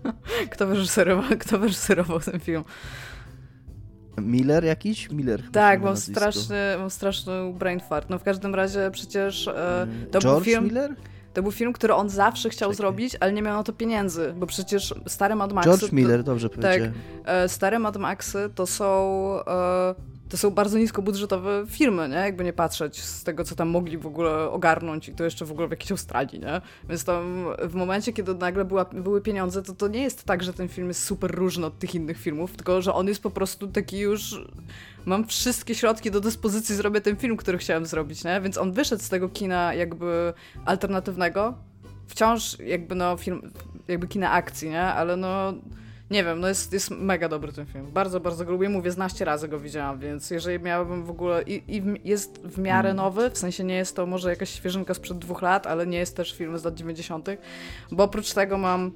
[0.51, 2.63] kto, wyreżyserował, kto wyreżyserował ten film?
[4.17, 5.11] Miller jakiś?
[5.11, 5.43] Miller.
[5.51, 8.09] Tak, mam straszny, mam straszny brain fart.
[8.09, 10.63] No w każdym razie przecież e, to George był film...
[10.63, 10.95] Miller?
[11.35, 12.77] To był film, który on zawsze chciał Czekaj.
[12.77, 15.69] zrobić, ale nie miał na to pieniędzy, bo przecież stare Mad Maxy...
[15.69, 16.93] George Miller, to, dobrze powiedziałem.
[17.25, 19.39] Tak, stare Mad Maxy to są...
[19.47, 22.15] E, to są bardzo niskobudżetowe filmy, nie?
[22.15, 25.51] Jakby nie patrzeć z tego, co tam mogli w ogóle ogarnąć i to jeszcze w
[25.51, 26.61] ogóle w jakiejś Australii, nie?
[26.89, 30.53] Więc tam w momencie, kiedy nagle była, były pieniądze, to to nie jest tak, że
[30.53, 33.67] ten film jest super różny od tych innych filmów, tylko że on jest po prostu
[33.67, 34.41] taki już
[35.05, 38.41] mam wszystkie środki do dyspozycji, zrobię ten film, który chciałem zrobić, nie?
[38.41, 40.33] Więc on wyszedł z tego kina jakby
[40.65, 41.53] alternatywnego,
[42.07, 43.51] wciąż jakby no film,
[43.87, 44.81] jakby kina akcji, nie?
[44.83, 45.53] Ale no
[46.11, 47.91] nie wiem, no jest, jest mega dobry ten film.
[47.91, 48.69] Bardzo, bardzo go lubię.
[48.69, 51.41] Mówię, znaście razy go widziałam, więc jeżeli miałabym w ogóle...
[51.41, 52.97] I, i jest w miarę mm.
[52.97, 56.17] nowy, w sensie nie jest to może jakaś świeżynka sprzed dwóch lat, ale nie jest
[56.17, 57.29] też film z lat 90.,
[57.91, 58.91] bo oprócz tego mam...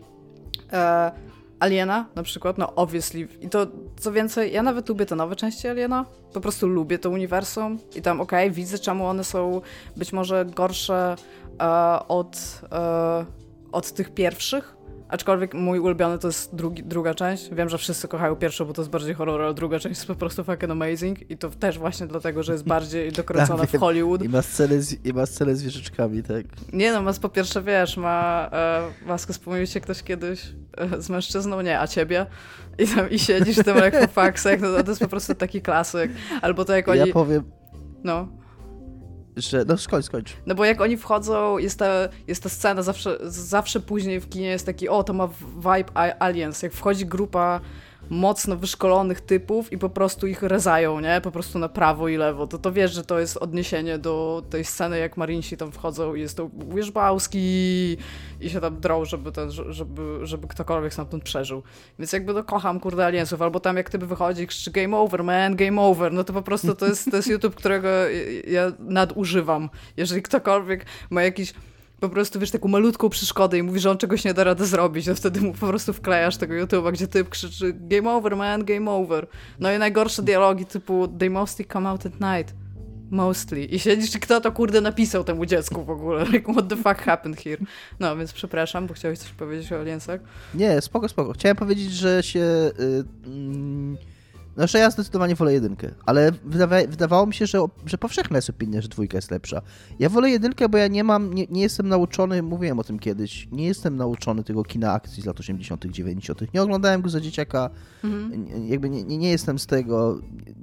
[0.73, 1.11] E,
[1.59, 3.27] Aliena na przykład, no obviously.
[3.41, 3.67] I to,
[3.99, 6.05] co więcej, ja nawet lubię te nowe części Aliena.
[6.33, 9.61] Po prostu lubię to uniwersum i tam, okej, okay, widzę czemu one są
[9.97, 11.15] być może gorsze
[11.61, 13.25] e, od, e,
[13.71, 14.78] od tych pierwszych,
[15.09, 17.49] Aczkolwiek mój ulubiony to jest drugi, druga część.
[17.53, 20.15] Wiem, że wszyscy kochają pierwszą, bo to jest bardziej horror, ale druga część jest po
[20.15, 21.31] prostu fucking amazing.
[21.31, 24.23] I to też właśnie dlatego, że jest bardziej dokręcona w Hollywood.
[24.23, 26.45] I ma scenę z, i ma scenę z wieżyczkami, tak?
[26.73, 30.41] Nie no, ma po pierwsze, wiesz, ma e, maskę, wspomniał się ktoś kiedyś
[30.77, 31.61] e, z mężczyzną?
[31.61, 32.25] Nie, a ciebie?
[32.77, 36.11] I tam i siedzisz tam jak po faksach, no to jest po prostu taki klasyk.
[36.41, 36.99] Albo to jak oni...
[36.99, 37.43] Ja powiem...
[38.03, 38.38] No
[39.37, 40.33] że, no skończ, skończ.
[40.45, 44.47] No bo jak oni wchodzą, jest ta, jest ta scena, zawsze, zawsze później w kinie
[44.47, 47.61] jest taki, o, to ma vibe Aliens, jak wchodzi grupa
[48.09, 51.21] mocno wyszkolonych typów i po prostu ich rezają, nie?
[51.21, 52.47] Po prostu na prawo i lewo.
[52.47, 56.21] To, to wiesz, że to jest odniesienie do tej sceny, jak Marinsi tam wchodzą i
[56.21, 57.97] jest to Wierzbałski
[58.41, 61.63] i się tam drą, żeby, ten, żeby, żeby ktokolwiek stamtąd przeżył.
[61.99, 63.41] Więc jakby to kocham, kurde, Aliensów.
[63.41, 66.13] Albo tam jak tyby wychodzi krzyczy game over, man, game over.
[66.13, 67.89] No to po prostu to jest, to jest YouTube, którego
[68.47, 69.69] ja nadużywam.
[69.97, 71.53] Jeżeli ktokolwiek ma jakiś
[71.99, 75.05] po prostu, wiesz, taką malutką przeszkodę i mówi, że on czegoś nie da rady zrobić,
[75.05, 78.91] to wtedy mu po prostu wklejasz tego YouTube'a, gdzie typ krzyczy game over, man, game
[78.91, 79.27] over.
[79.59, 82.55] No i najgorsze dialogi typu they mostly come out at night.
[83.11, 83.65] Mostly.
[83.65, 86.25] I siedzisz, kto to kurde napisał temu dziecku w ogóle?
[86.31, 87.57] Like, what the fuck happened here?
[87.99, 90.21] No, więc przepraszam, bo chciałeś coś powiedzieć o Aliensach?
[90.53, 91.33] Nie, spoko, spoko.
[91.33, 92.71] Chciałem powiedzieć, że się...
[92.79, 94.18] Yy
[94.55, 98.81] Znaczy ja zdecydowanie wolę jedynkę, ale wydawa wydawało mi się, że, że powszechna jest opinia,
[98.81, 99.61] że dwójka jest lepsza.
[99.99, 103.47] Ja wolę jedynkę, bo ja nie mam, nie, nie jestem nauczony, mówiłem o tym kiedyś,
[103.51, 106.53] nie jestem nauczony tego kina akcji z lat 80., 90.
[106.53, 107.69] Nie oglądałem go za dzieciaka,
[108.03, 108.47] mhm.
[108.67, 110.19] jakby nie, nie, jestem z tego,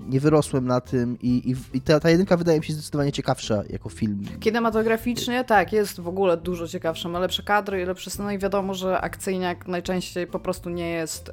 [0.09, 3.62] nie wyrosłem na tym i, i, i ta, ta, jedynka wydaje mi się zdecydowanie ciekawsza
[3.70, 4.22] jako film.
[4.40, 8.75] Kinematograficznie tak, jest w ogóle dużo ciekawsza, ma lepsze kadry i lepsze sceny i wiadomo,
[8.75, 11.33] że akcyjniak najczęściej po prostu nie jest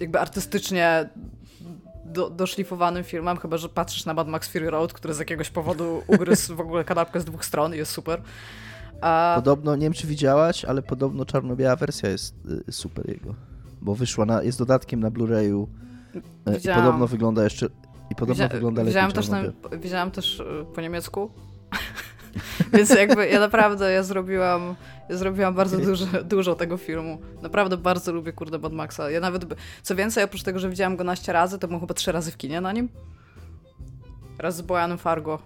[0.00, 1.08] jakby artystycznie
[2.12, 6.02] do, doszlifowanym filmem, chyba że patrzysz na Mad Max Fury Road, który z jakiegoś powodu
[6.06, 8.22] ugryzł w ogóle kanapkę z dwóch stron i jest super.
[9.00, 9.32] A...
[9.36, 12.34] Podobno, nie wiem czy widziałaś, ale podobno czarno-biała wersja jest
[12.68, 13.34] y, super jego,
[13.80, 15.66] bo wyszła na, jest dodatkiem na Blu-rayu.
[16.48, 17.66] Y, i podobno wygląda jeszcze
[18.10, 19.42] i podobno Widzia wygląda lepiej widziałam też, na,
[19.78, 20.44] widziałam też y,
[20.74, 21.30] po niemiecku
[22.72, 24.74] Więc jakby ja naprawdę, ja zrobiłam,
[25.08, 27.20] ja zrobiłam bardzo dużo, dużo tego filmu.
[27.42, 29.10] Naprawdę bardzo lubię, kurde, Mad Maxa.
[29.10, 29.44] Ja nawet,
[29.82, 32.36] co więcej, oprócz tego, że widziałam go naście razy, to byłem chyba trzy razy w
[32.36, 32.88] kinie na nim.
[34.38, 35.38] Raz z Bojanem Fargo.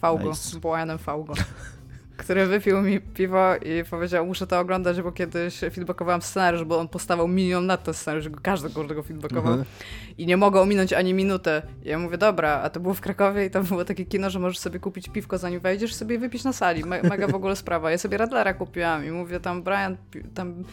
[0.00, 0.28] Faugo.
[0.28, 0.50] Nice.
[0.50, 1.34] Z Bojanem Faugo
[2.22, 6.88] który wypił mi piwo i powiedział, muszę to oglądać, bo kiedyś feedbackowałam scenariusz, bo on
[6.88, 9.64] postawał milion na ten scenariusz, każdy go feedbackował mhm.
[10.18, 11.62] i nie mogę ominąć ani minuty.
[11.84, 14.38] I ja mówię, dobra, a to było w Krakowie i tam było takie kino, że
[14.38, 16.84] możesz sobie kupić piwko zanim wejdziesz sobie wypić na sali.
[16.84, 17.90] Me mega w ogóle sprawa.
[17.90, 19.96] Ja sobie Radlera kupiłam i mówię tam, Brian,
[20.34, 20.64] tam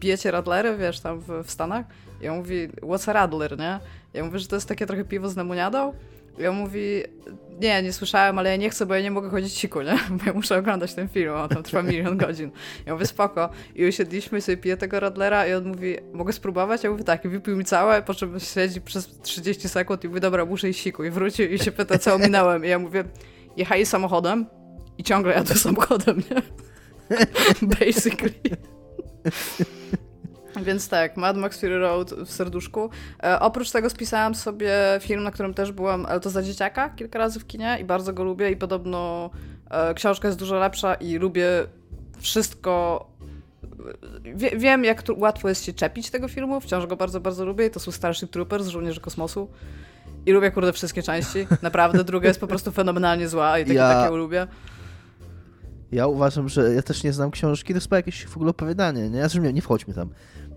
[0.00, 1.86] pijecie Radlery, wiesz, tam w, w Stanach?
[2.20, 3.80] Ja mówi, what's a Radler, nie?
[4.14, 5.92] Ja mówię, że to jest takie trochę piwo z lemoniadą
[6.40, 7.02] ja mówi,
[7.60, 9.98] nie, nie słyszałem, ale ja nie chcę, bo ja nie mogę chodzić siku, nie?
[10.18, 12.50] Bo ja muszę oglądać ten film, on tam trwa milion godzin.
[12.86, 13.50] Ja mówię, spoko.
[13.74, 16.84] I usiedliśmy sobie piję tego Radlera i on mówi, mogę spróbować?
[16.84, 17.24] Ja mówię, tak.
[17.24, 20.80] I wypił mi całe, po czym siedzi przez 30 sekund i mówi, dobra, muszę iść
[20.80, 21.04] siku.
[21.04, 22.64] I wrócił i się pyta, co ominąłem.
[22.64, 23.04] I ja mówię,
[23.56, 24.46] jechali samochodem
[24.98, 26.42] i ciągle jadę samochodem, nie?
[27.80, 28.34] Basically.
[30.62, 32.90] Więc tak, Mad Max Fury Road w serduszku.
[33.22, 37.18] E, oprócz tego spisałam sobie film, na którym też byłam, ale to za dzieciaka, kilka
[37.18, 39.30] razy w kinie i bardzo go lubię i podobno
[39.70, 41.48] e, książka jest dużo lepsza i lubię
[42.18, 43.06] wszystko...
[44.34, 47.66] Wie, wiem, jak tu łatwo jest się czepić tego filmu, wciąż go bardzo, bardzo lubię
[47.66, 49.48] i to są Starship Troopers, Żołnierze Kosmosu.
[50.26, 51.46] I lubię, kurde, wszystkie części.
[51.62, 53.94] Naprawdę, druga jest po prostu fenomenalnie zła i takie, ja...
[53.94, 54.46] takie lubię.
[55.92, 59.20] Ja uważam, że ja też nie znam książki, to jest jakieś w ogóle opowiadanie, nie?
[59.20, 60.10] Zresztą nie, nie wchodźmy tam.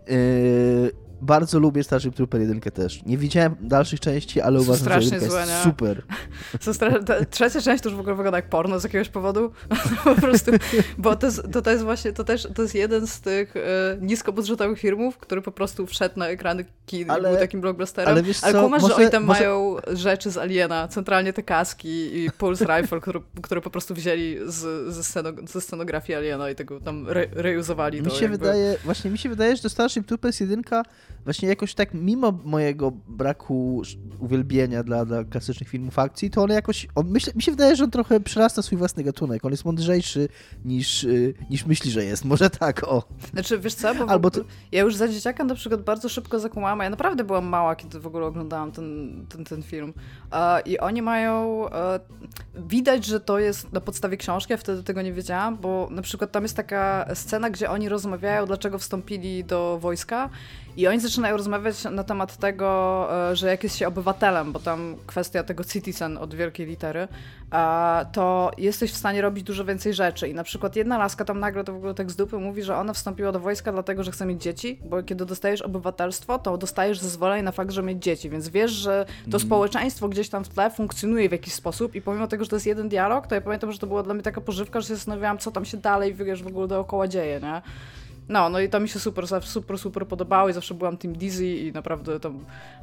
[0.07, 3.05] Yy, bardzo lubię Starship Trooper 1 też.
[3.05, 5.63] Nie widziałem dalszych części, ale uważam, strasznie że jest nie?
[5.63, 6.03] super.
[7.29, 9.51] trzecia część to już w ogóle wygląda jak porno z jakiegoś powodu.
[10.03, 10.51] po prostu,
[10.97, 13.59] bo to jest, to, to jest właśnie, to też to jest jeden z tych y,
[14.01, 18.11] niskobudżetowych filmów, który po prostu wszedł na ekrany kin ale, był takim blockbusterem.
[18.11, 19.39] Ale, wiesz ale co, kumasz, może, że oni tam może...
[19.39, 24.37] mają rzeczy z Aliena, centralnie te kaski i Pulse Rifle, które, które po prostu wzięli
[24.45, 28.01] z, ze, sceno, ze scenografii Aliena i tego tam re, reuzowali.
[28.01, 28.37] Mi to się jakby.
[28.37, 30.63] wydaje, właśnie mi się wydaje, że Starship Troopers 1
[31.23, 33.81] właśnie jakoś tak, mimo mojego braku
[34.19, 37.83] uwielbienia dla, dla klasycznych filmów akcji, to on jakoś, on myśl, mi się wydaje, że
[37.83, 39.45] on trochę przerasta swój własny gatunek.
[39.45, 40.27] On jest mądrzejszy
[40.65, 42.25] niż, y, niż myśli, że jest.
[42.25, 43.03] Może tak, o.
[43.33, 44.41] Znaczy, wiesz co, bo Albo to...
[44.71, 48.07] ja już za dzieciaka na przykład bardzo szybko zakumałam, ja naprawdę byłam mała, kiedy w
[48.07, 49.93] ogóle oglądałam ten, ten, ten film.
[50.65, 51.99] I oni mają, e,
[52.55, 56.31] widać, że to jest na podstawie książki, ja wtedy tego nie wiedziałam, bo na przykład
[56.31, 60.29] tam jest taka scena, gdzie oni rozmawiają, dlaczego wstąpili do wojska
[60.77, 64.95] i oni zaczynają rozmawiać na temat tego, e, że jak jest się obywatelem, bo tam
[65.07, 67.07] kwestia tego citizen od wielkiej litery,
[68.11, 70.27] to jesteś w stanie robić dużo więcej rzeczy.
[70.27, 72.77] I na przykład jedna laska tam nagle to w ogóle tak z dupy mówi, że
[72.77, 76.99] ona wstąpiła do wojska dlatego, że chce mieć dzieci, bo kiedy dostajesz obywatelstwo, to dostajesz
[76.99, 79.39] zezwolenie na fakt, że mieć dzieci, więc wiesz, że to mm.
[79.39, 82.65] społeczeństwo gdzieś tam w tle funkcjonuje w jakiś sposób i pomimo tego, że to jest
[82.65, 85.37] jeden dialog, to ja pamiętam, że to była dla mnie taka pożywka, że się zastanawiałam,
[85.37, 87.61] co tam się dalej, wiesz, w ogóle dookoła dzieje, nie?
[88.31, 91.47] No, no i to mi się super, super, super podobało i zawsze byłam Team Dizzy
[91.47, 92.31] i naprawdę to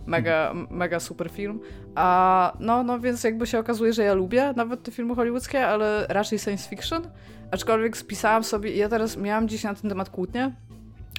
[0.06, 1.61] mega, mega super film.
[1.94, 6.06] A no, no więc jakby się okazuje, że ja lubię nawet te filmy hollywoodzkie, ale
[6.08, 7.02] raczej science fiction.
[7.50, 10.52] Aczkolwiek spisałam sobie, ja teraz miałam dziś na ten temat kłótnię,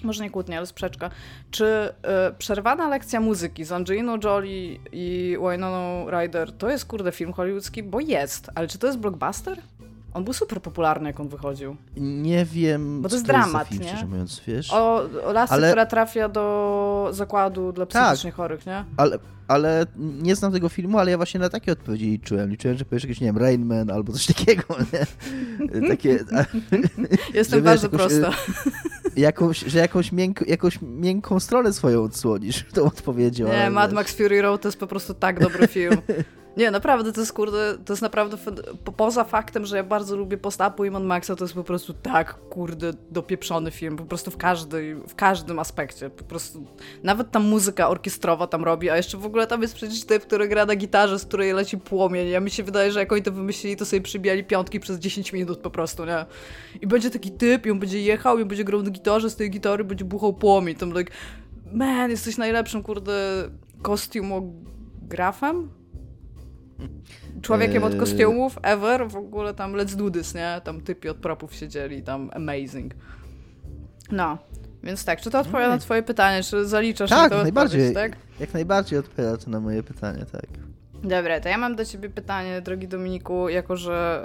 [0.03, 1.09] może nie kłótnię, ale sprzeczka.
[1.51, 7.33] Czy y, przerwana lekcja muzyki z Angeliną Jolie i Wynoną Ryder to jest kurde film
[7.33, 7.83] hollywoodzki?
[7.83, 9.57] Bo jest, ale czy to jest blockbuster?
[10.19, 11.75] On był super popularny, jak on wychodził.
[11.97, 13.01] Nie wiem.
[13.01, 14.05] Bo to jest dramat, film, nie?
[14.05, 14.73] Mówiąc, wiesz?
[14.73, 15.67] O, o lasce, ale...
[15.67, 18.05] która trafia do zakładu dla tak.
[18.05, 18.86] psychicznie tak, chorych, nie?
[18.97, 22.49] Ale, ale nie znam tego filmu, ale ja właśnie na takie odpowiedzi liczyłem.
[22.49, 25.88] Liczyłem, że powiesz jakieś, nie wiem, Rainman albo coś takiego, nie?
[25.88, 26.19] Takie...
[27.34, 28.32] Jestem bardzo jakąś, prosta.
[29.15, 33.47] Jakąś, że jakąś, mięk, jakąś miękką stronę swoją odsłonisz tą odpowiedzią.
[33.47, 35.97] Nie, Mad Max Fury Road to jest po prostu tak dobry film.
[36.57, 38.38] Nie, naprawdę, to jest kurde, to jest naprawdę,
[38.83, 41.93] po, poza faktem, że ja bardzo lubię postapu i Mad Maxa, to jest po prostu
[41.93, 46.65] tak, kurde, dopieprzony film, po prostu w, każdej, w każdym aspekcie, po prostu,
[47.03, 50.47] nawet ta muzyka orkiestrowa tam robi, a jeszcze w ogóle tam jest przecież typ, który
[50.47, 53.31] gra na gitarze, z której leci płomień, ja mi się wydaje, że jak oni to
[53.31, 56.25] wymyślili, to sobie przybijali piątki przez 10 minut po prostu, nie?
[56.81, 59.35] I będzie taki typ, i on będzie jechał, i on będzie grał na gitarze, z
[59.35, 61.13] tej gitary będzie buchał płomień, tam like,
[61.73, 63.49] man, jesteś najlepszym, kurde,
[63.81, 65.78] kostiumografem?
[67.41, 67.99] Człowiekiem od eee.
[67.99, 70.61] kostiumów, ever, w ogóle tam let's do this, nie?
[70.63, 72.93] Tam typi od propów siedzieli, tam amazing.
[74.11, 74.37] No,
[74.83, 78.17] więc tak, czy to odpowiada na twoje pytanie, czy zaliczasz tak, to najbardziej, tak?
[78.39, 80.68] Jak najbardziej odpowiada to na moje pytanie, tak.
[81.03, 84.23] Dobra, to ja mam do ciebie pytanie, drogi Dominiku, jako że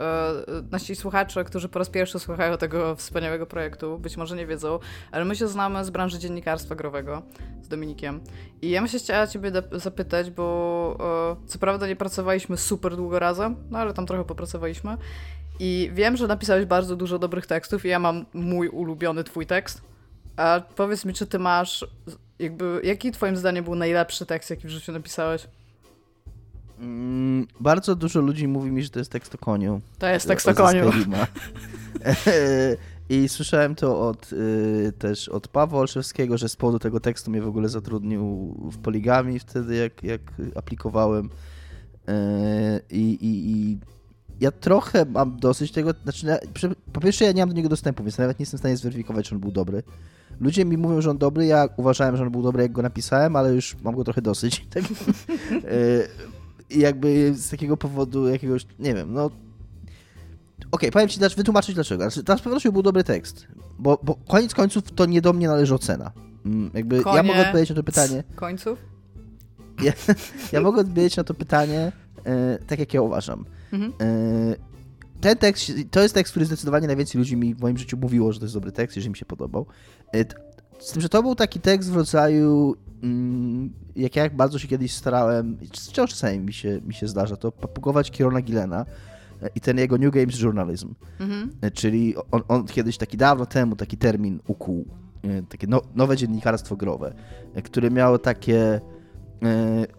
[0.48, 4.78] e, nasi słuchacze, którzy po raz pierwszy słuchają tego wspaniałego projektu, być może nie wiedzą,
[5.12, 7.22] ale my się znamy z branży dziennikarstwa growego
[7.62, 8.20] z Dominikiem.
[8.62, 13.18] I ja bym się chciała ciebie zapytać, bo e, co prawda nie pracowaliśmy super długo
[13.18, 14.96] razem, no ale tam trochę popracowaliśmy.
[15.60, 19.82] I wiem, że napisałeś bardzo dużo dobrych tekstów i ja mam mój ulubiony twój tekst.
[20.37, 21.87] A powiedz mi, czy ty masz,
[22.38, 25.46] jakby, jaki twoim zdaniem był najlepszy tekst, jaki w życiu napisałeś?
[26.78, 29.80] Mm, bardzo dużo ludzi mówi mi, że to jest tekst o koniu.
[29.98, 30.90] To jest tekst o koniu.
[33.08, 37.42] I słyszałem to od, y, też od Pawła Olszewskiego, że z powodu tego tekstu mnie
[37.42, 40.20] w ogóle zatrudnił w Poligami wtedy, jak, jak
[40.54, 41.30] aplikowałem.
[42.08, 42.12] Y,
[42.90, 43.78] I, i, I
[44.40, 46.26] ja trochę mam dosyć tego, znaczy
[46.92, 49.28] po pierwsze ja nie mam do niego dostępu, więc nawet nie jestem w stanie zweryfikować,
[49.28, 49.82] czy on był dobry.
[50.40, 53.37] Ludzie mi mówią, że on dobry, ja uważałem, że on był dobry, jak go napisałem,
[53.37, 54.66] ale już mam go trochę dosyć.
[54.70, 54.84] Tak?
[56.70, 59.24] I jakby z takiego powodu jakiegoś, nie wiem, no...
[59.24, 59.40] Okej,
[60.70, 62.11] okay, powiem ci, wytłumaczyć dlaczego.
[62.11, 63.46] Znaczy, z pewnością był dobry tekst,
[63.79, 66.12] bo, bo koniec końców to nie do mnie należy ocena.
[66.46, 68.24] Mm, jakby ja mogę odpowiedzieć na to pytanie...
[68.35, 68.79] Końców?
[69.83, 69.92] Ja,
[70.53, 71.92] ja mogę odpowiedzieć na to pytanie
[72.24, 73.44] e, tak, jak ja uważam.
[73.72, 73.92] Mhm.
[74.00, 74.57] E,
[75.20, 78.38] ten tekst, to jest tekst, który zdecydowanie najwięcej ludzi mi w moim życiu mówiło, że
[78.38, 79.66] to jest dobry tekst, że mi się podobał.
[80.14, 80.24] E,
[80.79, 82.77] z tym, że to był taki tekst w rodzaju
[83.96, 88.10] jak ja bardzo się kiedyś starałem, wciąż czasami mi się, mi się zdarza, to papugować
[88.10, 88.86] Kierona Gillena
[89.42, 90.94] e, i ten jego New Games Journalism.
[91.20, 91.50] Mhm.
[91.60, 94.84] E, czyli on, on, kiedyś taki dawno temu taki termin ukuł,
[95.22, 97.14] e, takie no, nowe dziennikarstwo growe,
[97.64, 98.80] które miało takie.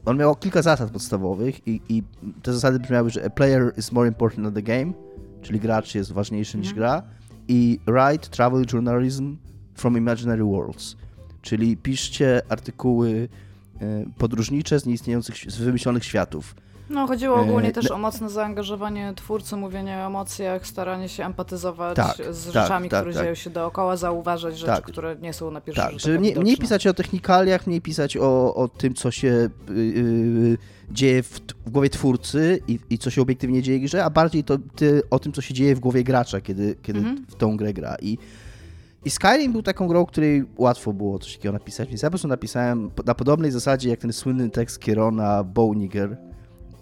[0.06, 2.04] On miał kilka zasad podstawowych i, i
[2.42, 4.94] te zasady brzmiały, że a player is more important than the game,
[5.42, 6.78] czyli gracz jest ważniejszy niż mhm.
[6.78, 7.04] gra
[7.48, 9.38] i write travel journalism
[9.76, 10.96] from imaginary worlds
[11.46, 13.30] czyli piszcie artykuły
[13.82, 16.56] e, podróżnicze z nieistniejących, z wymyślonych światów.
[16.90, 21.96] No, chodziło ogólnie e, też o mocne zaangażowanie twórcy, mówienie o emocjach, staranie się empatyzować
[21.96, 23.24] tak, z tak, rzeczami, tak, które tak.
[23.24, 24.84] dzieją się dookoła, zauważać rzeczy, tak.
[24.84, 28.18] które nie są na pierwszy tak, rzut oka mniej, mniej pisać o technikaliach, mniej pisać
[28.18, 30.58] o, o tym, co się yy,
[30.92, 34.44] dzieje w, w, głowie twórcy i, i, co się obiektywnie dzieje w grze, a bardziej
[34.44, 37.26] to, ty, o tym, co się dzieje w głowie gracza, kiedy, kiedy mhm.
[37.30, 37.96] w tą grę gra.
[38.02, 38.18] I
[39.06, 42.28] i Skyrim był taką grą, której łatwo było coś takiego napisać, więc ja po prostu
[42.28, 46.18] napisałem na podobnej zasadzie jak ten słynny tekst Kierona Bowniger.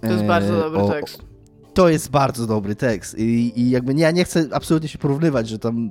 [0.01, 1.23] To jest e, bardzo dobry o, tekst.
[1.73, 5.49] To jest bardzo dobry tekst i, i jakby nie, ja nie chcę absolutnie się porównywać,
[5.49, 5.89] że tam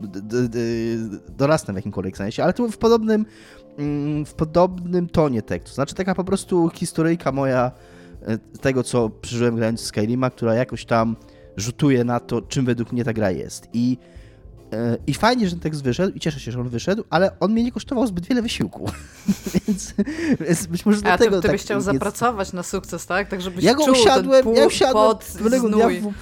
[1.37, 3.27] dorastam w jakimkolwiek sensie, ale to w podobnym,
[3.79, 5.75] mm, w podobnym tonie tekstu.
[5.75, 7.71] Znaczy taka po prostu historyjka moja
[8.23, 11.17] e, tego, co przeżyłem grając w Skyrima, która jakoś tam
[11.57, 13.69] rzutuje na to, czym według mnie ta gra jest.
[13.73, 13.99] I
[15.07, 17.65] I fajnie, że ten tekst wyszedł i cieszę się, że on wyszedł, ale on mnie
[17.65, 18.91] nie kosztował zbyt wiele wysiłku.
[19.67, 19.95] więc,
[20.41, 21.37] więc być może A dlatego.
[21.37, 21.85] A ty, ty tak byś chciał nie...
[21.85, 23.29] zapracować na sukces, tak?
[23.29, 26.13] Tak, żebyś ja go czuł usiadłem, ten ja usiadłem pewnego dnia w...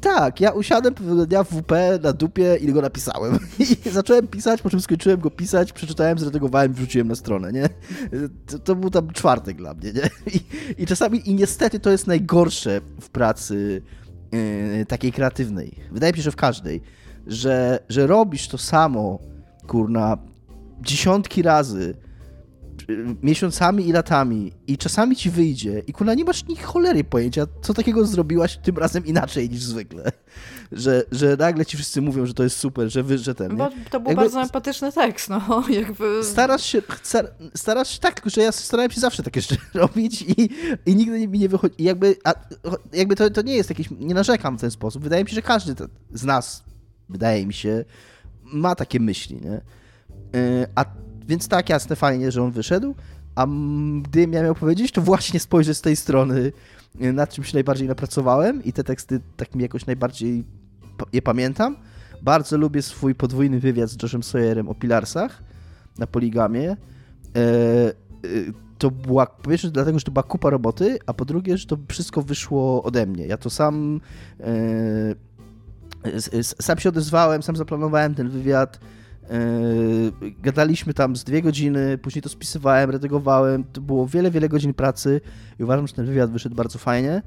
[0.00, 3.38] Tak, ja usiadłem pewnego dnia w WP na dupie i go napisałem.
[3.86, 7.68] I zacząłem pisać, po czym skończyłem go pisać, przeczytałem, zredagowałem, wrzuciłem na stronę, nie?
[8.46, 10.32] To, to był tam czwartek dla mnie, nie?
[10.34, 10.40] I,
[10.82, 13.82] I, czasami, i niestety to jest najgorsze w pracy
[14.32, 15.74] yy, takiej kreatywnej.
[15.92, 16.82] Wydaje mi się, że w każdej
[17.26, 19.18] że, że robisz to samo,
[19.66, 20.18] kurna,
[20.80, 21.94] dziesiątki razy,
[23.22, 27.74] miesiącami i latami i czasami ci wyjdzie i kurna nie masz ni cholery pojęcia, co
[27.74, 30.12] takiego zrobiłaś tym razem inaczej niż zwykle.
[30.72, 33.56] Że, że nagle ci wszyscy mówią, że to jest super, że wy, że ten.
[33.56, 36.24] Bo to był jakby, bardzo empatyczny tekst, no jakby.
[36.24, 36.82] Starasz się,
[37.54, 40.48] starasz się tak, tylko że ja starałem się zawsze takie rzeczy robić i,
[40.86, 41.74] i nigdy mi nie wychodzi.
[41.78, 42.34] I jakby, a,
[42.92, 45.02] jakby to, to nie jest jakieś, nie narzekam w ten sposób.
[45.02, 45.74] Wydaje mi się, że każdy
[46.12, 46.64] z nas
[47.08, 47.84] wydaje mi się,
[48.52, 49.60] ma takie myśli, nie?
[50.40, 50.84] E, a
[51.28, 52.94] więc tak, jasne, fajnie, że on wyszedł,
[53.34, 53.46] a
[54.02, 56.52] gdybym ja miał powiedzieć, to właśnie spojrzę z tej strony,
[57.00, 60.44] e, nad czym się najbardziej napracowałem i te teksty tak mi jakoś najbardziej
[61.12, 61.76] je pamiętam.
[62.22, 65.42] Bardzo lubię swój podwójny wywiad z Joshem Sawyerem o Pilarsach
[65.98, 66.70] na Poligamie.
[66.70, 66.76] E,
[68.78, 71.76] to była, po pierwsze dlatego, że to była kupa roboty, a po drugie, że to
[71.88, 73.26] wszystko wyszło ode mnie.
[73.26, 74.00] Ja to sam
[76.42, 78.80] sam się odezwałem, sam zaplanowałem ten wywiad,
[79.30, 79.38] e,
[80.42, 85.20] gadaliśmy tam z dwie godziny, później to spisywałem, redagowałem, to było wiele, wiele godzin pracy
[85.58, 87.22] i uważam, że ten wywiad wyszedł bardzo fajnie.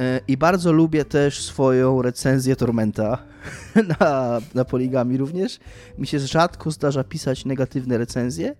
[0.00, 3.18] E, I bardzo lubię też swoją recenzję Tormenta
[4.00, 5.58] na, na Poligami również.
[5.98, 8.54] Mi się rzadko zdarza pisać negatywne recenzje.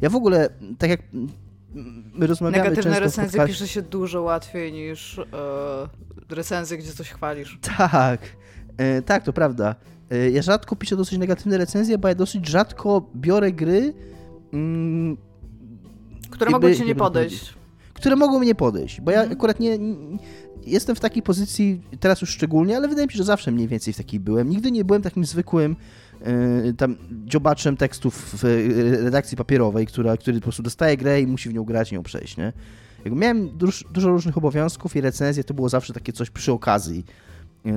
[0.00, 1.00] Ja w ogóle, tak jak
[2.14, 3.58] my rozmawiamy Negatywne często recenzje podcast...
[3.58, 5.24] pisze się dużo łatwiej niż e,
[6.34, 7.58] recenzje, gdzie coś chwalisz.
[7.78, 8.20] Tak,
[8.80, 9.74] e, tak, to prawda.
[10.10, 13.94] E, ja rzadko piszę dosyć negatywne recenzje, bo ja dosyć rzadko biorę gry,
[14.52, 15.16] mm,
[16.30, 17.54] które mogą ci nie podejść.
[17.94, 19.38] Które mogą mnie podejść, bo ja mhm.
[19.38, 20.18] akurat nie, nie
[20.66, 23.94] jestem w takiej pozycji, teraz już szczególnie, ale wydaje mi się, że zawsze mniej więcej
[23.94, 24.50] w takiej byłem.
[24.50, 25.76] Nigdy nie byłem takim zwykłym
[26.64, 28.44] yy, tam dziobaczem tekstów w
[29.04, 32.36] redakcji papierowej, która, który po prostu dostaje grę i musi w nią grać ją przejść,
[32.36, 32.52] nie?
[33.04, 37.04] Jak miałem dużo, dużo różnych obowiązków i recenzje to było zawsze takie coś przy okazji,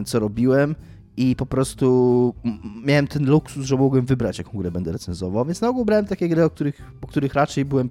[0.05, 0.75] co robiłem
[1.17, 2.33] i po prostu
[2.85, 6.29] miałem ten luksus, że mogłem wybrać, jaką grę będę recenzował, więc na ogół brałem takie
[6.29, 7.89] gry, o których, których raczej byłem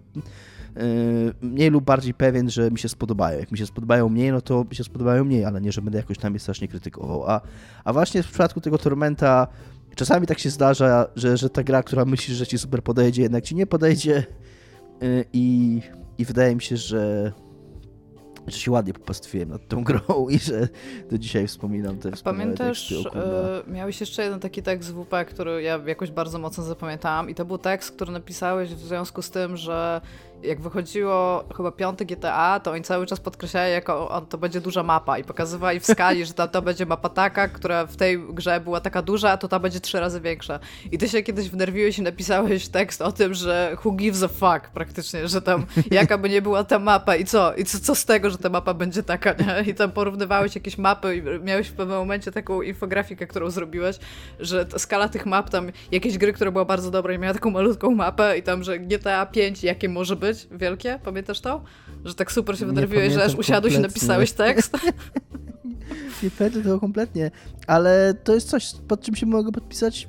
[0.77, 3.41] Yy, mniej lub bardziej pewien, że mi się spodobają.
[3.41, 5.99] Jak mi się spodobają mniej, no to mi się spodobają mniej, ale nie, że będę
[5.99, 7.31] jakoś tam je strasznie krytykował.
[7.31, 7.41] A,
[7.85, 9.47] a właśnie w przypadku tego Tormenta
[9.95, 13.45] czasami tak się zdarza, że, że ta gra, która myślisz, że ci super podejdzie, jednak
[13.45, 14.25] ci nie podejdzie
[15.01, 15.81] yy, i,
[16.19, 17.33] i wydaje mi się, że
[18.47, 20.69] że się ładnie popastwiłem nad tą grą i że
[21.11, 25.81] do dzisiaj wspominam te Pamiętasz, e, miałeś jeszcze jeden taki tekst w WP, który ja
[25.87, 30.01] jakoś bardzo mocno zapamiętałam i to był tekst, który napisałeś w związku z tym, że
[30.43, 34.83] jak wychodziło chyba piąty GTA, to oni cały czas podkreślali, jako on, to będzie duża
[34.83, 38.61] mapa i pokazywali w skali, że ta, to będzie mapa taka, która w tej grze
[38.61, 40.59] była taka duża, a to ta będzie trzy razy większa.
[40.93, 44.71] I ty się kiedyś wnerwiłeś i napisałeś tekst o tym, że who gives a fuck
[44.75, 47.55] praktycznie, że tam jaka by nie była ta mapa i co?
[47.55, 49.71] I co, co z tego, że ta mapa będzie taka, nie?
[49.71, 53.99] I tam porównywałeś jakieś mapy i miałeś w pewnym momencie taką infografikę, którą zrobiłeś,
[54.41, 57.91] że skala tych map, tam jakieś gry, która była bardzo dobra i miała taką malutką
[57.91, 61.63] mapę i tam, że GTA 5 jakie może być, wielkie, pamiętasz to?
[62.05, 64.77] Że tak super się wynerwiłeś, że aż usiadłeś i napisałeś tekst?
[66.23, 67.31] nie pamiętam tego kompletnie,
[67.67, 70.09] ale to jest coś, pod czym się mogę podpisać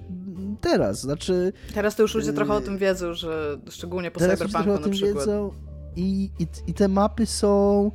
[0.61, 1.53] teraz, znaczy...
[1.73, 5.25] Teraz to już ludzie trochę o tym wiedzą, że szczególnie po teraz Cyberpunku na przykład.
[5.25, 5.51] Wiedzą
[5.95, 7.91] i, i, i te mapy są...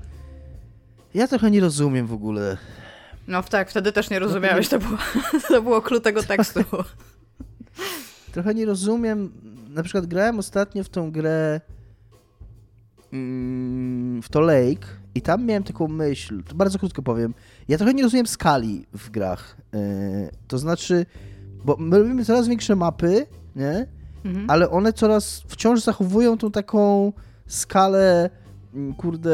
[1.14, 2.56] Ja trochę nie rozumiem w ogóle.
[3.28, 4.98] No tak, wtedy też nie rozumiałeś, to było,
[5.48, 6.60] to było klucz tego tekstu.
[8.32, 9.32] Trochę nie rozumiem,
[9.68, 11.60] na przykład grałem ostatnio w tą grę
[13.12, 17.34] Mm, w to Lake i tam miałem taką myśl, to bardzo krótko powiem,
[17.68, 19.56] ja trochę nie rozumiem skali w grach.
[19.74, 19.78] E,
[20.48, 21.06] to znaczy,
[21.64, 23.86] bo my robimy coraz większe mapy, nie?
[24.24, 24.50] Mhm.
[24.50, 27.12] Ale one coraz wciąż zachowują tą taką
[27.46, 28.30] skalę
[28.96, 29.32] kurde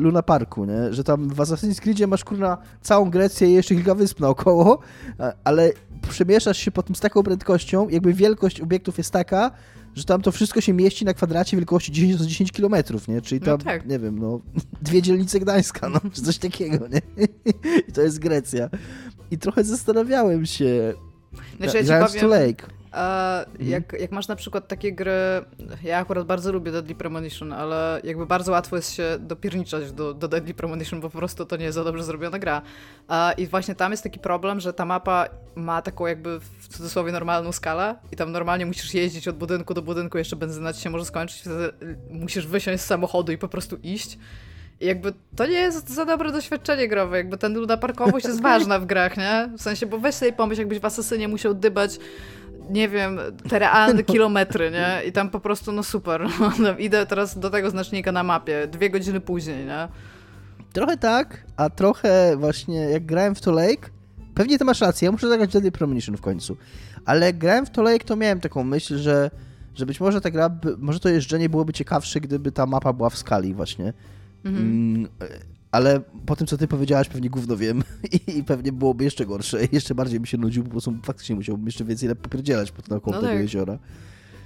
[0.00, 0.92] Luna Parku, nie?
[0.92, 4.78] Że tam w Assassin's Creedzie masz kurna całą Grecję i jeszcze kilka wysp naokoło,
[5.44, 5.72] ale
[6.08, 9.50] przemieszasz się po tym z taką prędkością, jakby wielkość obiektów jest taka,
[9.94, 12.74] że tam to wszystko się mieści na kwadracie wielkości 10 z 10 km,
[13.08, 13.20] nie?
[13.20, 13.86] Czyli no tam, no tak.
[13.86, 14.40] nie wiem, no,
[14.82, 17.00] dwie dzielnice Gdańska, no, czy coś takiego, nie?
[17.88, 18.70] I to jest Grecja.
[19.30, 20.94] I trochę zastanawiałem się,
[21.56, 22.66] znaczy, ja ci powiem, Lake.
[22.94, 23.70] Mhm.
[23.70, 25.12] jak, jak masz na przykład takie gry,
[25.82, 30.28] ja akurat bardzo lubię Deadly Premonition, ale jakby bardzo łatwo jest się dopierniczać do, do
[30.28, 32.62] Deadly Premonition, bo po prostu to nie jest za dobrze zrobiona gra.
[33.38, 37.52] I właśnie tam jest taki problem, że ta mapa ma taką jakby w cudzysłowie normalną
[37.52, 41.04] skalę i tam normalnie musisz jeździć od budynku do budynku, jeszcze benzyna ci się może
[41.04, 41.72] skończyć, wtedy
[42.10, 44.18] musisz wysiąść z samochodu i po prostu iść.
[44.80, 48.78] I jakby to nie jest za dobre doświadczenie growe, jakby ten luda parkowość jest ważna
[48.78, 49.50] w grach, nie?
[49.58, 51.98] W sensie, bo weź sobie pomyśl, jakbyś w Asasynie musiał dybać
[52.70, 55.08] nie wiem, te realne kilometry, nie?
[55.08, 56.26] I tam po prostu, no super.
[56.58, 59.88] No, idę teraz do tego znacznika na mapie, dwie godziny później, nie?
[60.72, 63.90] Trochę tak, a trochę właśnie jak grałem w to Lake,
[64.34, 66.56] pewnie to masz rację, ja muszę zagrać Deadly Premonition w końcu,
[67.04, 69.30] ale jak grałem w to Lake, to miałem taką myśl, że,
[69.74, 73.18] że być może ta gra, może to jeżdżenie byłoby ciekawsze, gdyby ta mapa była w
[73.18, 73.92] skali właśnie.
[74.44, 74.64] Mhm.
[74.64, 75.08] Mm,
[75.74, 77.82] ale po tym, co ty powiedziałaś, pewnie gówno wiem
[78.36, 79.58] i, pewnie byłoby jeszcze gorsze.
[79.72, 83.22] Jeszcze bardziej by się nudził, po prostu faktycznie musiałbym jeszcze więcej popierdzielać pod naokoło no
[83.22, 83.42] tego tak.
[83.42, 83.78] jeziora.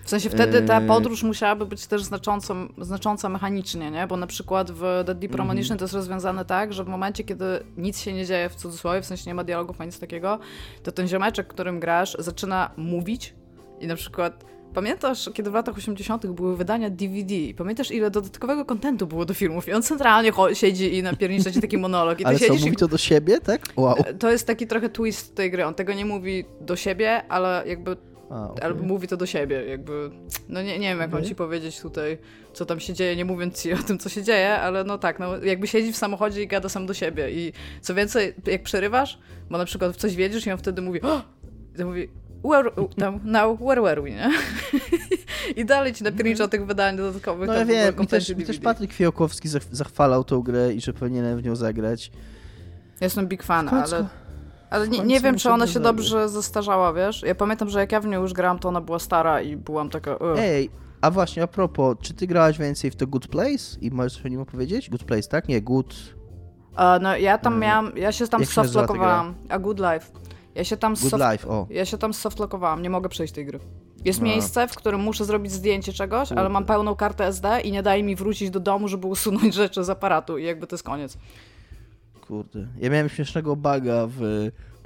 [0.05, 0.87] W sensie wtedy ta eee.
[0.87, 4.07] podróż musiałaby być też znacząco, znacząca mechanicznie, nie?
[4.07, 5.79] Bo na przykład w Deadly Premonition mm -hmm.
[5.79, 7.45] to jest rozwiązane tak, że w momencie, kiedy
[7.77, 10.39] nic się nie dzieje w cudzysłowie, w sensie nie ma dialogów ani nic takiego,
[10.83, 13.35] to ten ziomeczek, którym grasz, zaczyna mówić
[13.81, 16.27] i na przykład Pamiętasz, kiedy w latach 80.
[16.27, 17.35] były wydania DVD?
[17.57, 19.69] Pamiętasz, ile dodatkowego kontentu było do filmów?
[19.69, 22.21] I on centralnie siedzi i napiernicza ci taki monolog.
[22.21, 23.61] I ale co, mówi to do siebie, tak?
[23.77, 23.97] Wow.
[24.19, 25.67] To jest taki trochę twist tej gry.
[25.67, 27.97] On tego nie mówi do siebie, ale jakby
[28.31, 28.65] A, okay.
[28.65, 30.11] Albo mówi to do siebie, jakby.
[30.49, 31.21] No nie, nie wiem, jak okay.
[31.21, 32.19] mam ci powiedzieć tutaj,
[32.53, 35.19] co tam się dzieje, nie mówiąc ci o tym, co się dzieje, ale no tak,
[35.19, 37.31] no jakby siedzi w samochodzie i gada sam do siebie.
[37.31, 39.19] I co więcej, jak przerywasz,
[39.51, 41.01] bo na przykład w coś wiedziesz i on wtedy mówi!
[41.79, 42.09] I mówi,
[42.45, 44.31] where, tam, now, where were we, nie?
[45.57, 47.49] I dalej ci napiernicza o tych wydań dodatkowych.
[47.49, 51.39] No ja wiem, mi też, mi też Patryk Fiałkowski zachwalał tą grę i że powinienem
[51.39, 52.11] w nią zagrać.
[53.01, 54.09] Ja jestem big fan, ale...
[54.71, 57.23] Ale nie, nie wiem, czy ona się dobrze zestarzała, wiesz?
[57.23, 59.91] Ja pamiętam, że jak ja w nią już grałam, to ona była stara i byłam
[59.91, 60.17] taka...
[60.17, 60.39] Ugh.
[60.39, 60.71] Ej,
[61.01, 63.81] a właśnie, a propos, czy ty grałaś więcej w The Good Place?
[63.81, 64.91] I możesz coś o nim opowiedzieć?
[64.91, 65.49] Good Place, tak?
[65.49, 65.95] Nie, Good...
[66.73, 69.35] Uh, no ja tam miałam, ja się tam softlockowałam.
[69.49, 70.28] A Good Life.
[70.59, 71.25] Ja się tam Good soft...
[71.33, 71.67] Life, o.
[71.71, 73.59] Ja się tam softlockowałam, nie mogę przejść tej gry.
[74.05, 74.27] Jest no.
[74.27, 78.03] miejsce, w którym muszę zrobić zdjęcie czegoś, ale mam pełną kartę SD i nie daje
[78.03, 81.19] mi wrócić do domu, żeby usunąć rzeczy z aparatu i jakby to jest koniec.
[82.27, 82.67] Kurde.
[82.79, 84.23] Ja miałem śmiesznego buga w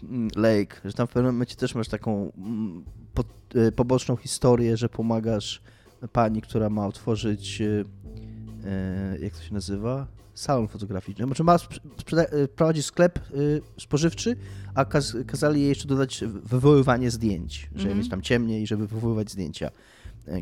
[0.03, 3.25] mm, Lake, że tam w pewnym momencie też masz taką mm, po,
[3.57, 5.62] y, poboczną historię, że pomagasz
[6.12, 7.85] pani, która ma otworzyć, y,
[9.14, 10.07] y, jak to się nazywa?
[10.43, 11.26] Salon fotograficzny.
[11.26, 11.57] Znaczy ma
[12.57, 13.18] prowadzić sklep
[13.78, 14.36] spożywczy,
[14.74, 17.99] a kaz kazali jej jeszcze dodać wywoływanie zdjęć, żeby mm -hmm.
[17.99, 19.70] mieć tam ciemniej, żeby wywoływać zdjęcia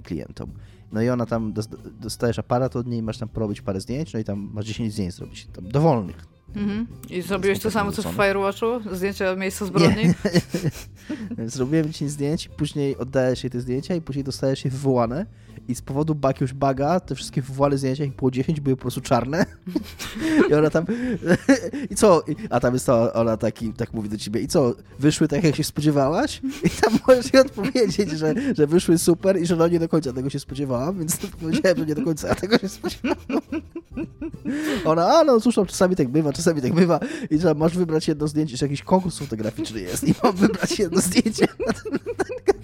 [0.04, 0.52] klientom.
[0.92, 1.52] No i ona tam,
[2.00, 5.14] dostajesz aparat od niej, masz tam porobić parę zdjęć, no i tam masz 10 zdjęć
[5.14, 6.26] zrobić, tam dowolnych.
[6.56, 6.86] Mhm.
[7.10, 8.66] I zrobiłeś to samo co w Firewatchu?
[8.92, 10.04] Zdjęcia miejsca zbrodni?
[11.46, 15.26] Zrobiłem 10 zdjęć, później oddajesz jej te zdjęcia i później dostajesz je wywołane
[15.68, 19.00] i z powodu jakiegoś baga te wszystkie wywołane zdjęcia, ich było 10, były po prostu
[19.00, 19.46] czarne.
[20.50, 20.84] I ona tam...
[21.90, 22.22] I co?
[22.50, 24.74] A tam jest to, ona taki, tak mówi do ciebie, i co?
[24.98, 26.42] Wyszły tak, jak się spodziewałaś?
[26.64, 30.12] I tam możesz jej odpowiedzieć, że, że wyszły super i że no nie do końca
[30.12, 33.40] tego się spodziewałam, więc powiedziałem, że nie do końca tego się spodziewałam.
[34.84, 38.08] Ona, a no cóż, no, czasami tak bywa, czasami tak bywa i że masz wybrać
[38.08, 41.98] jedno zdjęcie, że jakiś konkurs fotograficzny jest i mam wybrać jedno zdjęcie na ten,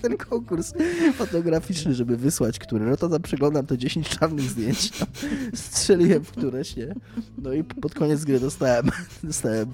[0.03, 0.73] ten konkurs
[1.17, 5.09] fotograficzny, żeby wysłać, który no to tam przeglądam te 10 czarnych zdjęć, tam
[5.55, 6.95] strzeliłem w któreś, nie?
[7.39, 8.91] No i pod koniec gry dostałem,
[9.25, 9.69] dostałem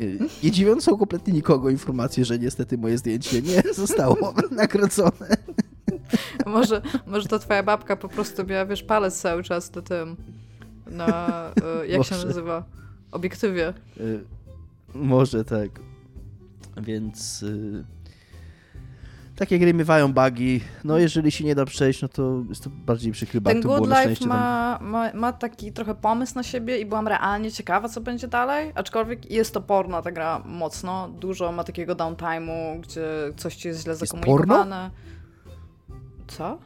[0.00, 5.36] y, nie dziwiącą kompletnie nikogo informację, że niestety moje zdjęcie nie zostało nagrodzone.
[6.46, 10.16] Może, może to twoja babka po prostu miała, wiesz, palec cały czas na tym,
[10.86, 11.50] na,
[11.82, 12.20] y, jak może.
[12.20, 12.64] się nazywa,
[13.10, 13.74] obiektywie.
[14.00, 14.24] Y,
[14.94, 15.70] może tak.
[16.82, 17.44] Więc
[19.42, 20.60] takie gry miewają bugi.
[20.84, 23.52] No jeżeli się nie da przejść, no to jest to bardziej przykry bug.
[23.52, 27.88] Ten Good Life ma, ma, ma, taki trochę pomysł na siebie i byłam realnie ciekawa,
[27.88, 31.08] co będzie dalej, aczkolwiek jest toporna ta gra mocno.
[31.08, 33.02] Dużo ma takiego downtime'u, gdzie
[33.36, 34.90] coś ci jest źle zakomunikowane.
[36.26, 36.58] Co?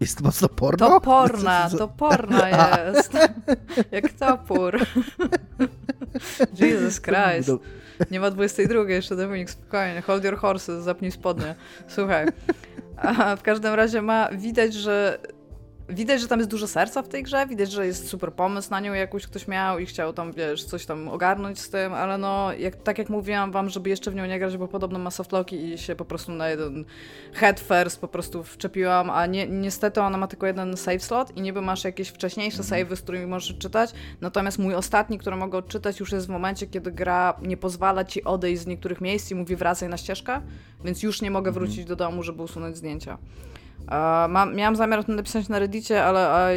[0.00, 0.88] Jest mocno porno?
[0.88, 2.48] Toporna, toporna
[2.84, 3.12] jest.
[3.90, 4.78] Jak topór.
[6.60, 7.50] Jesus Christ.
[8.10, 10.00] Nie ma 22 jeszcze, Dominik, spokojnie.
[10.00, 11.54] Hold your horses, zapnij spodnie.
[11.88, 12.26] Słuchaj.
[12.96, 15.18] A w każdym razie ma, widać, że
[15.90, 18.80] widać, że tam jest dużo serca w tej grze, widać, że jest super pomysł na
[18.80, 22.52] nią jakoś ktoś miał i chciał tam, wiesz, coś tam ogarnąć z tym, ale no,
[22.52, 25.64] jak, tak jak mówiłam wam, żeby jeszcze w nią nie grać, bo podobno ma softlocki
[25.64, 26.84] i się po prostu na jeden
[27.32, 31.40] head first po prostu wczepiłam, a nie, niestety ona ma tylko jeden save slot i
[31.40, 32.80] niby masz jakieś wcześniejsze mhm.
[32.80, 36.66] savey, z którymi możesz czytać, natomiast mój ostatni, który mogę odczytać już jest w momencie,
[36.66, 40.40] kiedy gra nie pozwala ci odejść z niektórych miejsc i mówi wracaj na ścieżkę,
[40.84, 41.66] więc już nie mogę mhm.
[41.66, 43.18] wrócić do domu, żeby usunąć zdjęcia.
[44.28, 46.50] Mam, miałam zamiar o tym napisać na reddicie, ale a,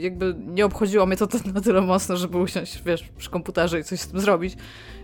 [0.00, 3.84] jakby nie obchodziło mnie to, to na tyle mocno, żeby usiąść, wiesz, przy komputerze i
[3.84, 4.56] coś z tym zrobić.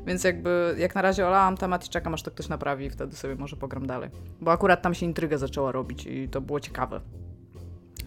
[0.07, 3.17] Więc jakby jak na razie olałam temat i czekam, aż to ktoś naprawi i wtedy
[3.17, 4.11] sobie może pogram dalej.
[4.41, 7.01] Bo akurat tam się intryga zaczęła robić i to było ciekawe.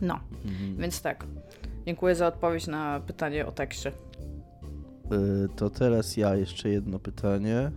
[0.02, 0.78] No, mhm.
[0.78, 1.26] więc tak.
[1.86, 3.92] Dziękuję za odpowiedź na pytanie o tekście.
[5.12, 7.72] Yy, to teraz ja jeszcze jedno pytanie.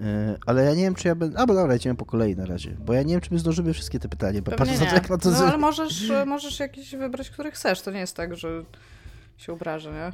[0.00, 1.38] E, ale ja nie wiem, czy ja będę.
[1.38, 2.70] A, bo dobra, idziemy po kolei na razie.
[2.70, 4.42] Bo ja nie wiem, czy my zdążymy wszystkie te pytania.
[4.42, 4.92] Bo patrzę nie.
[5.10, 7.82] Na to, no, ale możesz, możesz jakieś wybrać, który chcesz.
[7.82, 8.64] To nie jest tak, że
[9.36, 10.12] się obrażę, nie?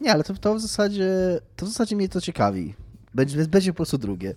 [0.00, 1.10] Nie, ale to, to w zasadzie.
[1.56, 2.74] To w zasadzie mnie to ciekawi.
[3.14, 4.34] Będzie, będzie po prostu drugie.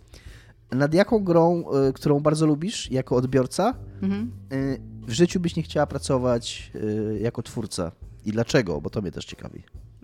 [0.71, 4.31] Nad jaką grą, y, którą bardzo lubisz jako odbiorca, mhm.
[4.53, 6.71] y, w życiu byś nie chciała pracować
[7.19, 7.91] jako twórca?
[8.25, 8.81] I dlaczego?
[8.81, 9.63] Bo to mnie też ciekawi.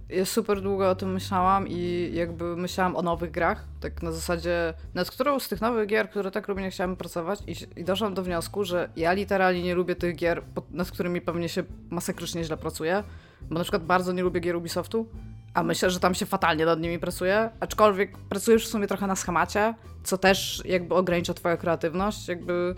[0.10, 4.74] Ja super długo o tym myślałam i jakby myślałam o nowych grach, tak na zasadzie,
[4.94, 8.14] nad którą z tych nowych gier, które tak lubię, nie chciałam pracować i, i doszłam
[8.14, 12.58] do wniosku, że ja literalnie nie lubię tych gier, nad którymi pewnie się masakrycznie źle
[12.58, 13.04] pracuje,
[13.42, 15.10] bo na przykład bardzo nie lubię gier Ubisoftu,
[15.54, 19.16] a myślę, że tam się fatalnie nad nimi pracuje, aczkolwiek pracujesz w sumie trochę na
[19.16, 22.76] schemacie, co też jakby ogranicza twoją kreatywność, jakby...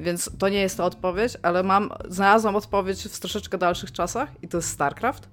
[0.00, 4.48] Więc to nie jest to odpowiedź, ale mam, znalazłam odpowiedź w troszeczkę dalszych czasach i
[4.48, 5.28] to jest StarCraft.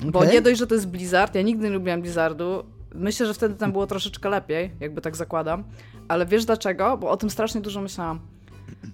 [0.00, 0.10] Okay.
[0.10, 3.54] Bo nie dość, że to jest Blizzard, ja nigdy nie lubiłam Blizzardu, myślę, że wtedy
[3.54, 5.64] tam było troszeczkę lepiej, jakby tak zakładam.
[6.08, 6.96] Ale wiesz dlaczego?
[6.96, 8.20] Bo o tym strasznie dużo myślałam.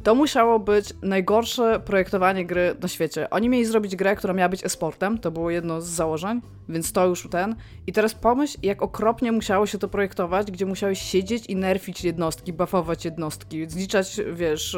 [0.02, 3.30] To musiało być najgorsze projektowanie gry na świecie.
[3.30, 7.06] Oni mieli zrobić grę, która miała być esportem, to było jedno z założeń, więc to
[7.06, 7.56] już ten.
[7.86, 12.52] I teraz pomyśl, jak okropnie musiało się to projektować, gdzie musiałeś siedzieć i nerfić jednostki,
[12.52, 14.74] buffować jednostki, zliczać, wiesz,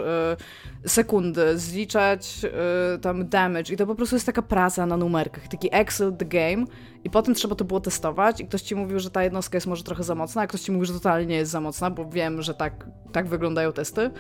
[0.83, 2.51] yy, sekundy, zliczać yy,
[2.99, 6.65] tam damage i to po prostu jest taka praca na numerkach, taki Excel the game
[7.05, 9.85] i potem trzeba to było testować i ktoś ci mówił, że ta jednostka jest może
[9.85, 12.43] trochę za mocna, a ktoś ci mówił, że totalnie nie jest za mocna, bo wiem,
[12.43, 14.11] że tak, tak wyglądają testy.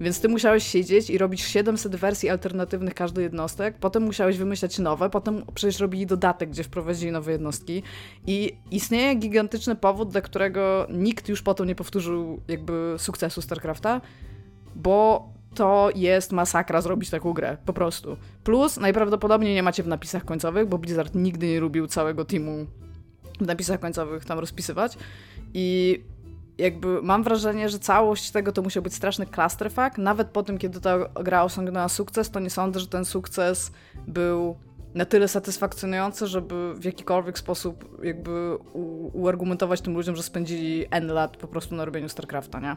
[0.00, 5.10] Więc ty musiałeś siedzieć i robić 700 wersji alternatywnych każdej jednostek, potem musiałeś wymyślać nowe,
[5.10, 7.82] potem przecież robili dodatek, gdzie wprowadzili nowe jednostki.
[8.26, 14.00] I istnieje gigantyczny powód, dla którego nikt już potem nie powtórzył jakby sukcesu StarCrafta,
[14.74, 18.16] bo to jest masakra zrobić taką grę, po prostu.
[18.44, 22.66] Plus najprawdopodobniej nie macie w napisach końcowych, bo Blizzard nigdy nie lubił całego teamu
[23.40, 24.98] w napisach końcowych tam rozpisywać.
[25.54, 26.00] I
[26.58, 29.98] jakby mam wrażenie, że całość tego to musiał być straszny clusterfuck.
[29.98, 33.72] Nawet po tym, kiedy ta gra osiągnęła sukces, to nie sądzę, że ten sukces
[34.06, 34.56] był
[34.94, 38.58] na tyle satysfakcjonujący, żeby w jakikolwiek sposób jakby
[39.12, 42.76] uargumentować tym ludziom, że spędzili N lat po prostu na robieniu StarCrafta, nie?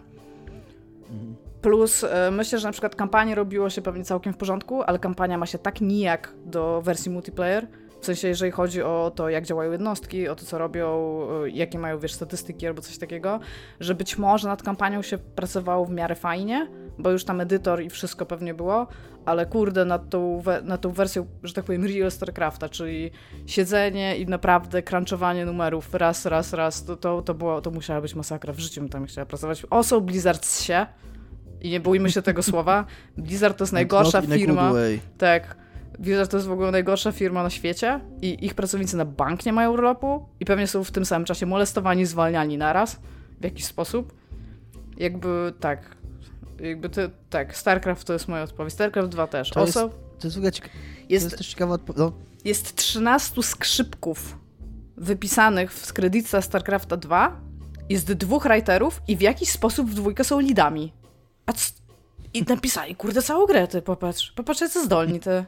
[1.62, 5.38] Plus e, myślę, że na przykład kampanię robiło się pewnie całkiem w porządku, ale kampania
[5.38, 7.68] ma się tak nijak do wersji multiplayer,
[8.02, 11.80] w sensie, jeżeli chodzi o to, jak działają jednostki, o to, co robią, y, jakie
[11.80, 13.40] mają, wiesz, statystyki albo coś takiego,
[13.80, 17.90] że być może nad kampanią się pracowało w miarę fajnie, bo już tam edytor i
[17.90, 18.88] wszystko pewnie było,
[19.26, 23.12] ale kurde, nad tą, nad tą wersją, że tak powiem, real StarCrafta, czyli
[23.46, 28.16] siedzenie i naprawdę crunchowanie numerów raz, raz, raz, to, to, to, było, to musiała być
[28.16, 28.54] masakra.
[28.54, 29.66] W życiu bym tam chciała pracować.
[29.70, 30.86] Oso Blizzard się
[31.62, 32.86] i nie bójmy się tego słowa.
[33.18, 34.72] Blizzard to jest najgorsza firma.
[35.18, 35.62] Tak
[36.00, 39.54] Blizzard to jest w ogóle najgorsza firma na świecie i ich pracownicy na bank nie
[39.54, 43.00] mają urlopu i pewnie są w tym samym czasie molestowani, zwalniani naraz
[43.40, 44.14] w jakiś sposób.
[44.98, 45.96] Jakby tak.
[46.60, 48.74] Jakby to, tak, StarCraft to jest moja odpowiedź.
[48.74, 49.50] StarCraft 2 też.
[49.50, 49.90] To jest, to
[50.24, 50.70] jest, w cieka-
[51.10, 52.00] jest, to jest też ciekawa odpowiedź.
[52.00, 52.12] No.
[52.46, 54.38] Jest 13 skrzypków
[54.98, 57.42] wypisanych w kredytce StarCrafta 2,
[57.90, 60.94] jest dwóch writerów i w jakiś sposób w dwójkę są lidami.
[61.46, 61.52] A
[62.34, 64.32] I napisali, kurde, całą grę, ty popatrz.
[64.32, 65.46] Popatrz, co zdolni, ty.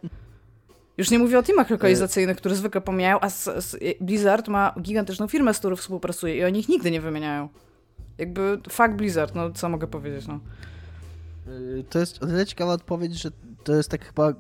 [0.97, 5.27] Już nie mówię o teamach lokalizacyjnych, które zwykle pomijają, a z, z Blizzard ma gigantyczną
[5.27, 7.49] firmę, z którą współpracuje i oni ich nigdy nie wymieniają.
[8.17, 10.39] Jakby fuck Blizzard, no co mogę powiedzieć, no.
[11.47, 13.31] Y, to jest o tyle ciekawa odpowiedź, że
[13.63, 14.33] to jest tak chyba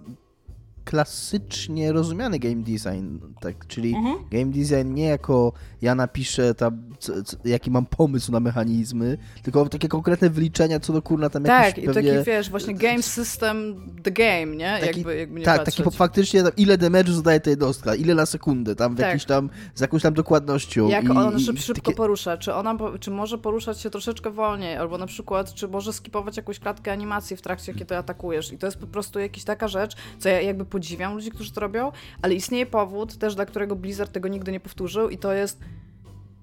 [0.85, 4.15] klasycznie rozumiany game design, tak, czyli mhm.
[4.31, 9.69] game design nie jako ja napiszę tam, co, co, jaki mam pomysł na mechanizmy, tylko
[9.69, 13.03] takie konkretne wyliczenia co do kurna tam tak, jakieś Tak, i taki wiesz, właśnie game
[13.03, 14.77] system, the game, nie?
[14.81, 15.85] Taki, jakby, jakby nie tak, patrzeć.
[15.85, 19.07] taki faktycznie tam, ile damage'u zadaje ta jednostka, ile na sekundę, tam w tak.
[19.07, 20.87] jakiś tam, z jakąś tam dokładnością.
[20.87, 21.95] Jak i, on szybko takie...
[21.95, 26.37] porusza, czy ona, czy może poruszać się troszeczkę wolniej, albo na przykład, czy może skipować
[26.37, 29.95] jakąś klatkę animacji w trakcie, kiedy atakujesz i to jest po prostu jakaś taka rzecz,
[30.19, 34.11] co ja jakby podziwiam ludzi, którzy to robią, ale istnieje powód też, dla którego Blizzard
[34.11, 35.59] tego nigdy nie powtórzył i to jest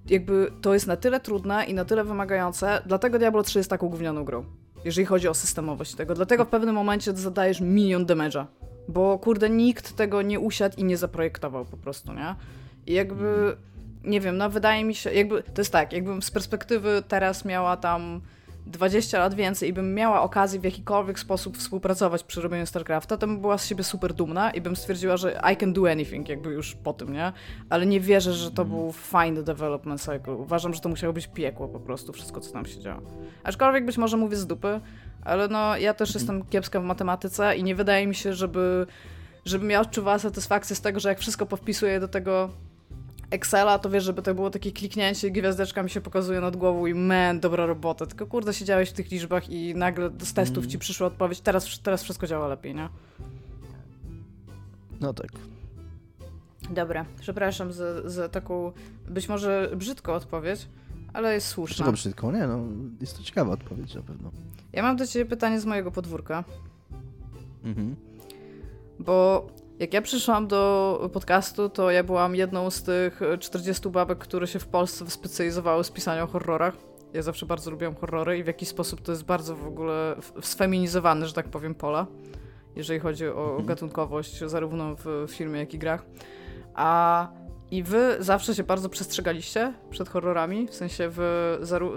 [0.07, 3.89] jakby to jest na tyle trudne i na tyle wymagające, dlatego Diablo 3 jest taką
[3.89, 4.45] gównioną grą,
[4.85, 6.14] jeżeli chodzi o systemowość tego.
[6.14, 8.45] Dlatego w pewnym momencie zadajesz milion damage'a,
[8.89, 12.35] bo kurde, nikt tego nie usiadł i nie zaprojektował po prostu, nie?
[12.87, 13.57] I jakby,
[14.05, 17.76] nie wiem, no wydaje mi się, jakby, to jest tak, jakbym z perspektywy teraz miała
[17.76, 18.20] tam
[18.70, 23.26] 20 lat więcej i bym miała okazję w jakikolwiek sposób współpracować przy robieniu StarCrafta, to
[23.26, 26.50] bym była z siebie super dumna i bym stwierdziła, że I can do anything, jakby
[26.50, 27.32] już po tym, nie?
[27.70, 30.34] Ale nie wierzę, że to był fajny development cycle.
[30.34, 33.02] Uważam, że to musiało być piekło po prostu, wszystko, co tam się działo.
[33.44, 34.80] Aczkolwiek być może mówię z dupy,
[35.24, 38.86] ale no, ja też jestem kiepska w matematyce i nie wydaje mi się, żeby
[39.44, 42.50] żebym ja odczuwała satysfakcję z tego, że jak wszystko powpisuję do tego
[43.31, 46.87] Excela, to wiesz, żeby to było takie kliknięcie i gwiazdeczka mi się pokazuje nad głową
[46.87, 48.07] i man, dobra robota.
[48.07, 50.70] Tylko kurde, siedziałeś w tych liczbach i nagle z testów mm.
[50.70, 52.89] ci przyszła odpowiedź, teraz, teraz wszystko działa lepiej, nie?
[55.01, 55.31] No tak.
[56.70, 58.72] Dobra, przepraszam za, za taką
[59.09, 60.68] być może brzydką odpowiedź,
[61.12, 61.76] ale jest słuszna.
[61.76, 62.33] Dlaczego brzydką?
[62.33, 62.64] Nie, no
[63.01, 64.31] jest to ciekawa odpowiedź na pewno.
[64.72, 66.45] Ja mam do ciebie pytanie z mojego podwórka.
[67.64, 67.97] Mhm.
[68.99, 69.47] Bo
[69.81, 74.59] jak ja przyszłam do podcastu, to ja byłam jedną z tych 40 babek, które się
[74.59, 76.76] w Polsce specjalizowały w pisaniu o horrorach.
[77.12, 81.26] Ja zawsze bardzo lubiłam horrory i w jakiś sposób to jest bardzo w ogóle sfeminizowany,
[81.26, 82.07] że tak powiem, pola,
[82.76, 83.66] jeżeli chodzi o mhm.
[83.66, 86.05] gatunkowość, zarówno w filmie, jak i grach.
[86.74, 87.28] A
[87.70, 91.18] I wy zawsze się bardzo przestrzegaliście przed horrorami, w sensie w,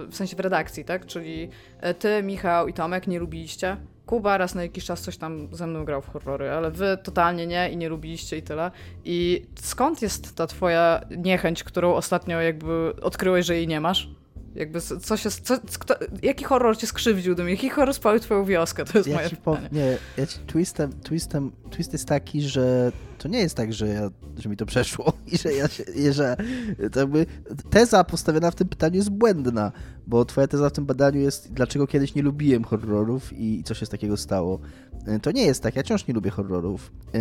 [0.10, 1.06] w sensie w redakcji, tak?
[1.06, 1.50] Czyli
[1.80, 3.78] e, ty, Michał i Tomek nie lubiliście.
[4.06, 7.48] Kuba raz na jakiś czas coś tam ze mną grał w horrory, ale wy totalnie
[7.48, 8.72] nie i nie lubiliście i tyle.
[9.06, 14.10] I skąd jest ta twoja niechęć, którą ostatnio jakby odkryłeś, że jej nie masz?
[14.56, 17.52] Jakby co się, co, kto, jaki horror cię skrzywdził do mnie?
[17.52, 18.86] Jaki horror spalił twoją wioskę?
[18.86, 19.70] To jest ja moje pytanie.
[19.70, 23.88] Po, nie, ja ci twistem, twistem, twist jest taki, że to nie jest tak, że,
[23.88, 26.38] ja, że mi to przeszło i że ja się, i że
[26.92, 27.26] to jakby
[27.70, 29.72] teza postawiona w tym pytaniu jest błędna,
[30.08, 33.86] bo twoja teza w tym badaniu jest, dlaczego kiedyś nie lubiłem horrorów i co się
[33.86, 34.60] z takiego stało.
[35.06, 36.92] E, to nie jest tak, ja wciąż nie lubię horrorów.
[37.16, 37.20] E,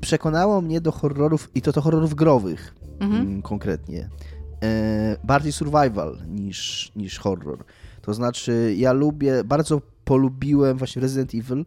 [0.00, 3.22] przekonało mnie do horrorów, i to to horrorów growych mhm.
[3.22, 4.08] Mm, konkretnie
[5.24, 7.64] bardziej survival niż, niż horror.
[8.02, 11.64] To znaczy, ja lubię, bardzo polubiłem właśnie Resident Evil,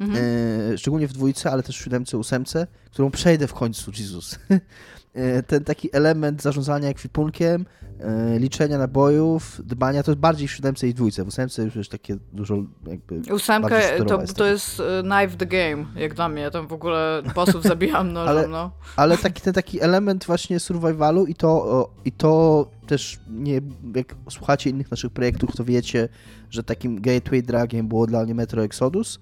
[0.00, 0.24] mhm.
[0.72, 4.38] e, szczególnie w dwójce, ale też w siódemce, ósemce, którą przejdę w końcu, Jezus.
[5.14, 7.66] E, ten taki element zarządzania ekwipunkiem,
[8.00, 11.24] e, liczenia nabojów, dbania, to jest bardziej w siódemce i dwójce.
[11.24, 12.56] W ósemce już jest takie dużo
[12.86, 13.34] jakby...
[13.34, 16.42] Ósemka to, to jest e, knife the game, jak dla mnie.
[16.42, 18.70] Ja tam w ogóle bossów zabijam nożem, ale, no.
[18.96, 23.60] Ale taki, ten taki element właśnie survivalu i to, i to też nie,
[23.94, 26.08] jak słuchacie innych naszych projektów, to wiecie,
[26.50, 29.20] że takim gateway dragiem było dla mnie Metro Exodus,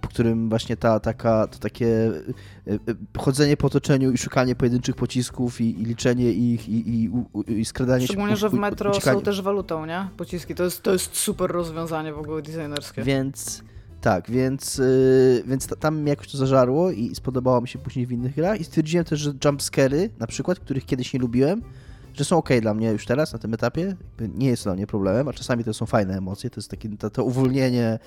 [0.00, 1.86] po którym właśnie ta taka, to takie
[2.66, 2.78] e, e,
[3.18, 7.10] chodzenie po otoczeniu i szukanie pojedynczych pocisków i, i liczenie ich i, i,
[7.46, 8.36] i skradanie Szczególnie, się.
[8.36, 9.18] że w metro uciekanie.
[9.18, 10.08] są też walutą, nie?
[10.16, 10.54] Pociski.
[10.54, 13.02] To jest, to jest super rozwiązanie w ogóle designerskie.
[13.02, 13.62] Więc
[14.00, 18.34] tak, więc, yy, więc tam jakoś to zażarło i spodobało mi się później w innych
[18.34, 21.62] grach i stwierdziłem też, że jumpscary na przykład, których kiedyś nie lubiłem,
[22.14, 23.96] że są ok dla mnie już teraz, na tym etapie.
[24.34, 26.50] Nie jest to dla mnie problemem, a czasami to są fajne emocje.
[26.50, 27.98] To jest takie to, to uwolnienie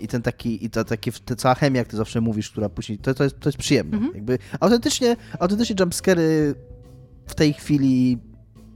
[0.00, 2.98] i ten taki, i ta, taki, ta cała chemia, jak ty zawsze mówisz, która później,
[2.98, 3.96] to, to, jest, to jest przyjemne.
[3.96, 4.14] Mhm.
[4.14, 6.54] Jakby autentycznie, autentycznie jumpscary
[7.26, 8.18] w tej chwili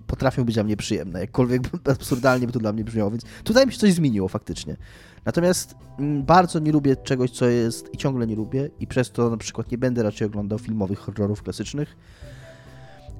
[0.06, 3.72] potrafią być dla mnie przyjemne, jakkolwiek absurdalnie by to dla mnie brzmiało, więc tutaj mi
[3.72, 4.76] się coś zmieniło faktycznie.
[5.24, 9.30] Natomiast mm, bardzo nie lubię czegoś, co jest i ciągle nie lubię i przez to
[9.30, 11.96] na przykład nie będę raczej oglądał filmowych horrorów klasycznych,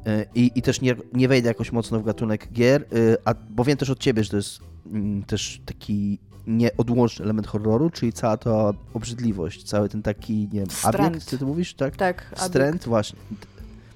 [0.06, 2.86] E, I, i też nie, nie wejdę jakoś mocno w gatunek gier, e,
[3.24, 7.90] a, bo wiem też od ciebie, że to jest mm, też taki nieodłączny element horroru,
[7.90, 11.96] czyli cała ta obrzydliwość, cały ten taki, nie wiem, abiekt, ty to mówisz, tak?
[11.96, 12.32] Tak.
[12.36, 13.18] Stręt, właśnie.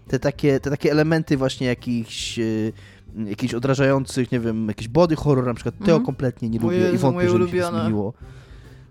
[0.08, 2.42] Te takie, te takie elementy właśnie jakichś e,
[3.26, 6.06] jakichś odrażających, nie wiem, jakiś body horror na przykład, tego mm -hmm.
[6.06, 8.12] kompletnie nie lubię i wątpię, że mi się zmieniło.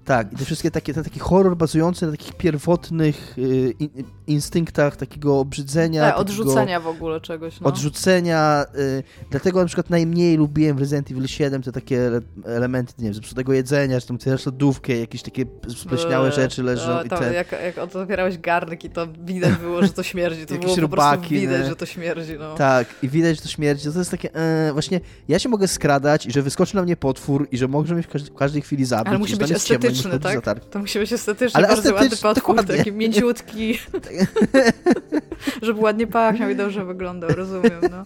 [0.07, 3.89] Tak, i te wszystkie takie, ten taki horror bazujący na takich pierwotnych y, in,
[4.27, 6.01] instynktach takiego obrzydzenia.
[6.01, 7.61] Tak, odrzucenia w ogóle czegoś.
[7.61, 7.67] No.
[7.67, 8.65] Odrzucenia.
[8.75, 12.09] Y, dlatego na przykład najmniej lubiłem w Resident Evil 7 te takie
[12.45, 15.45] elementy, nie wiem, zepsutego jedzenia, czy tam tyle lodówkę, jakieś takie
[15.77, 16.87] spleśniałe rzeczy leżą.
[16.87, 17.33] No, i te...
[17.33, 20.45] jak, jak otwierałeś garnek i to widać było, że to śmierdzi.
[20.45, 21.69] To jakieś było prostu widać, nie?
[21.69, 22.33] że to śmierdzi.
[22.39, 22.55] No.
[22.55, 23.91] Tak, i widać, że to śmierdzi.
[23.91, 27.47] To jest takie, e, właśnie, ja się mogę skradać i że wyskoczy na mnie potwór
[27.51, 29.07] i że może mnie w, każdej, w każdej chwili zabić.
[29.07, 30.65] Ale musi być estetyczny estetyczny, tak?
[30.65, 33.79] To musi być estetyczny, Ale bardzo ładny podchód, taki mięciutki.
[35.61, 38.03] żeby ładnie pachniał i dobrze wyglądał, rozumiem, no.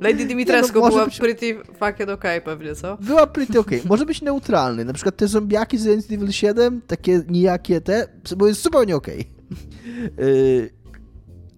[0.00, 1.18] Lady Dimitrescu no, była być...
[1.18, 2.96] pretty fucking okay pewnie, co?
[2.96, 3.80] Była pretty okay.
[3.84, 4.84] Może być neutralny.
[4.84, 8.08] Na przykład te zombiaki z Resident Evil 7, takie nijakie te,
[8.46, 9.20] jest zupełnie okej.
[9.20, 9.38] Okay.
[10.26, 10.70] Yy,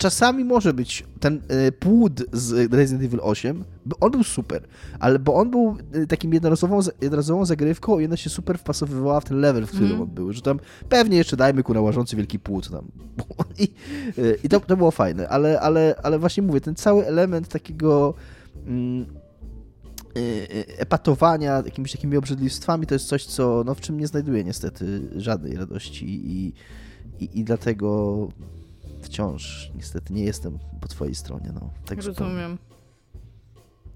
[0.01, 3.65] czasami może być ten y, płód z Resident Evil 8,
[4.01, 4.63] on był super,
[5.01, 9.25] ale bo on był y, takim jednorazową, jednorazową zagrywką i ona się super wpasowywała w
[9.25, 10.03] ten level, w którym mm.
[10.03, 12.85] on był, że tam pewnie jeszcze dajmy ku nałażący wielki płód tam.
[13.59, 13.69] I,
[14.19, 18.15] y, i to, to było fajne, ale, ale, ale właśnie mówię, ten cały element takiego
[18.67, 19.07] mm,
[20.79, 25.57] epatowania jakimiś takimi obrzydlistwami to jest coś, co, no, w czym nie znajduję niestety żadnej
[25.57, 26.53] radości i,
[27.21, 28.29] i, i dlatego
[29.03, 31.53] wciąż niestety nie jestem po twojej stronie.
[31.55, 32.59] No, tak Rozumiem.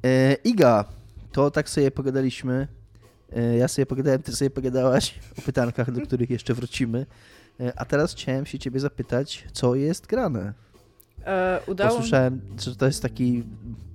[0.05, 0.85] E, Iga,
[1.33, 2.69] to tak sobie pogadaliśmy.
[3.33, 7.07] E, ja sobie pogadałem, ty sobie pogadałaś o pytankach, do których jeszcze wrócimy.
[7.61, 10.53] E, a teraz chciałem się ciebie zapytać, co jest grane?
[11.27, 11.91] E, udało...
[11.91, 13.45] Posłyszałem, że to jest taki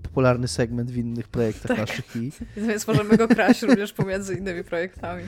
[0.03, 1.77] popularny segment w innych projektach tak.
[1.77, 2.15] naszych.
[2.15, 2.31] I...
[2.67, 5.23] Więc możemy go kraść również pomiędzy innymi projektami.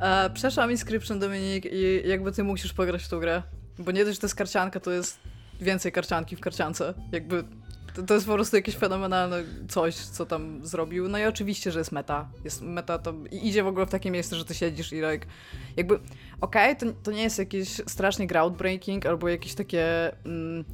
[0.00, 3.42] E, przeszłam Inscription, Dominik, i jakby ty musisz pograć w tą grę.
[3.78, 5.18] Bo nie dość, że to jest karcianka, to jest
[5.60, 6.94] więcej karcianki w karciance.
[7.12, 7.44] Jakby
[7.94, 11.08] to, to, jest po prostu jakieś fenomenalne coś, co tam zrobił.
[11.08, 12.28] No i oczywiście, że jest meta.
[12.44, 15.26] Jest meta, to idzie w ogóle w takie miejsce, że ty siedzisz i like,
[15.76, 15.94] jakby,
[16.40, 20.12] okej, okay, to, to nie jest jakiś strasznie groundbreaking albo jakieś takie...
[20.24, 20.64] Mm,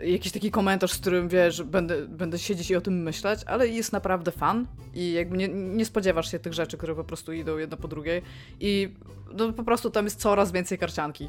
[0.00, 3.92] jakiś taki komentarz, z którym wiesz, będę, będę siedzieć i o tym myśleć, ale jest
[3.92, 7.76] naprawdę fan i jakby nie, nie spodziewasz się tych rzeczy, które po prostu idą jedna
[7.76, 8.22] po drugiej
[8.60, 8.94] i
[9.32, 11.28] no, po prostu tam jest coraz więcej karcianki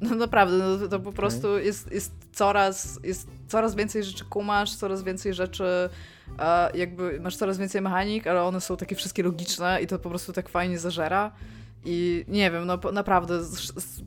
[0.00, 4.74] No naprawdę, no to, to po prostu jest, jest, coraz, jest coraz więcej rzeczy kumasz,
[4.74, 5.64] coraz więcej rzeczy
[6.38, 10.08] e, jakby masz coraz więcej mechanik, ale one są takie wszystkie logiczne i to po
[10.08, 11.32] prostu tak fajnie zażera.
[11.84, 13.40] I nie wiem, no naprawdę,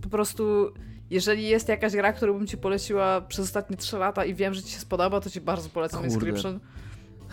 [0.02, 0.74] po prostu
[1.10, 4.64] jeżeli jest jakaś gra, którą bym ci poleciła przez ostatnie 3 lata i wiem, że
[4.64, 6.14] ci się spodoba, to ci bardzo polecam Kurde.
[6.14, 6.60] Inscription.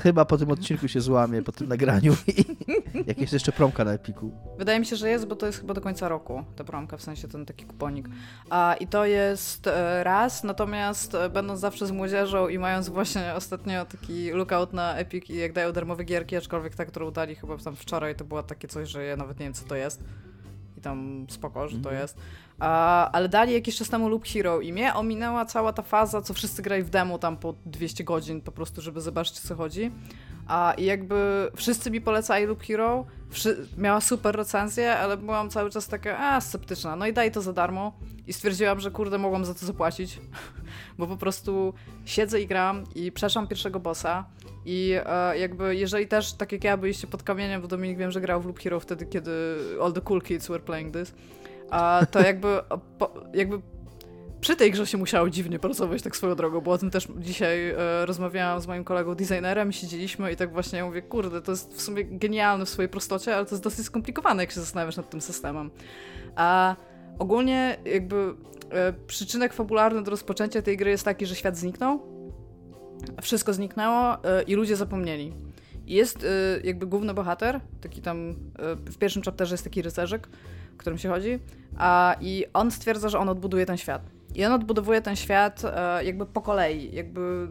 [0.02, 2.44] Chyba po tym odcinku się złamie, po tym nagraniu i
[3.10, 4.32] jakieś jeszcze promka na Epiku.
[4.58, 7.02] Wydaje mi się, że jest, bo to jest chyba do końca roku ta promka, w
[7.02, 8.08] sensie ten taki kuponik.
[8.50, 13.34] A, I to jest e, raz, natomiast e, będąc zawsze z młodzieżą i mając właśnie
[13.34, 17.56] ostatnio taki lookout na Epic i jak dają darmowe gierki, aczkolwiek ta, którą dali chyba
[17.56, 20.04] tam wczoraj, to była takie coś, że ja nawet nie wiem, co to jest
[20.80, 22.02] i tam spoko, że to mhm.
[22.02, 22.18] jest.
[22.60, 26.34] A, ale dali jakiś czas temu Loop Hero i mnie ominęła cała ta faza, co
[26.34, 29.90] wszyscy grali w demo tam po 200 godzin po prostu, żeby zobaczyć, co chodzi.
[30.48, 35.70] A i jakby wszyscy mi polecali Loop Hero, Wszy miała super recenzję, ale byłam cały
[35.70, 36.96] czas taka, a, sceptyczna.
[36.96, 37.92] No i daj to za darmo.
[38.26, 40.20] I stwierdziłam, że kurde, mogłam za to zapłacić,
[40.98, 44.24] bo po prostu siedzę i gram i przeszłam pierwszego bossa
[44.66, 48.20] i e, jakby jeżeli też, tak jak ja, byliście pod kamieniem, bo Dominik wiem, że
[48.20, 49.30] grał w Loop Hero wtedy, kiedy
[49.82, 51.14] all the cool kids were playing this,
[51.70, 52.60] a to jakby,
[53.34, 53.60] jakby
[54.40, 57.68] przy tej grze się musiało dziwnie pracować tak swoją drogą, bo o tym też dzisiaj
[57.68, 61.74] e, rozmawiałam z moim kolegą designerem siedzieliśmy i tak właśnie ja mówię, kurde, to jest
[61.74, 65.10] w sumie genialne w swojej prostocie, ale to jest dosyć skomplikowane, jak się zastanawiasz nad
[65.10, 65.70] tym systemem.
[66.36, 66.76] A
[67.18, 68.34] ogólnie jakby
[68.70, 72.00] e, przyczynek fabularny do rozpoczęcia tej gry jest taki, że świat zniknął,
[73.22, 75.32] wszystko zniknęło e, i ludzie zapomnieli.
[75.86, 78.34] Jest e, jakby główny bohater, taki tam, e,
[78.76, 80.28] w pierwszym chapterze jest taki rycerzyk,
[80.80, 81.38] którym się chodzi,
[81.78, 84.02] a, i on stwierdza, że on odbuduje ten świat.
[84.34, 85.62] I on odbudowuje ten świat
[86.02, 87.48] jakby po kolei, jakby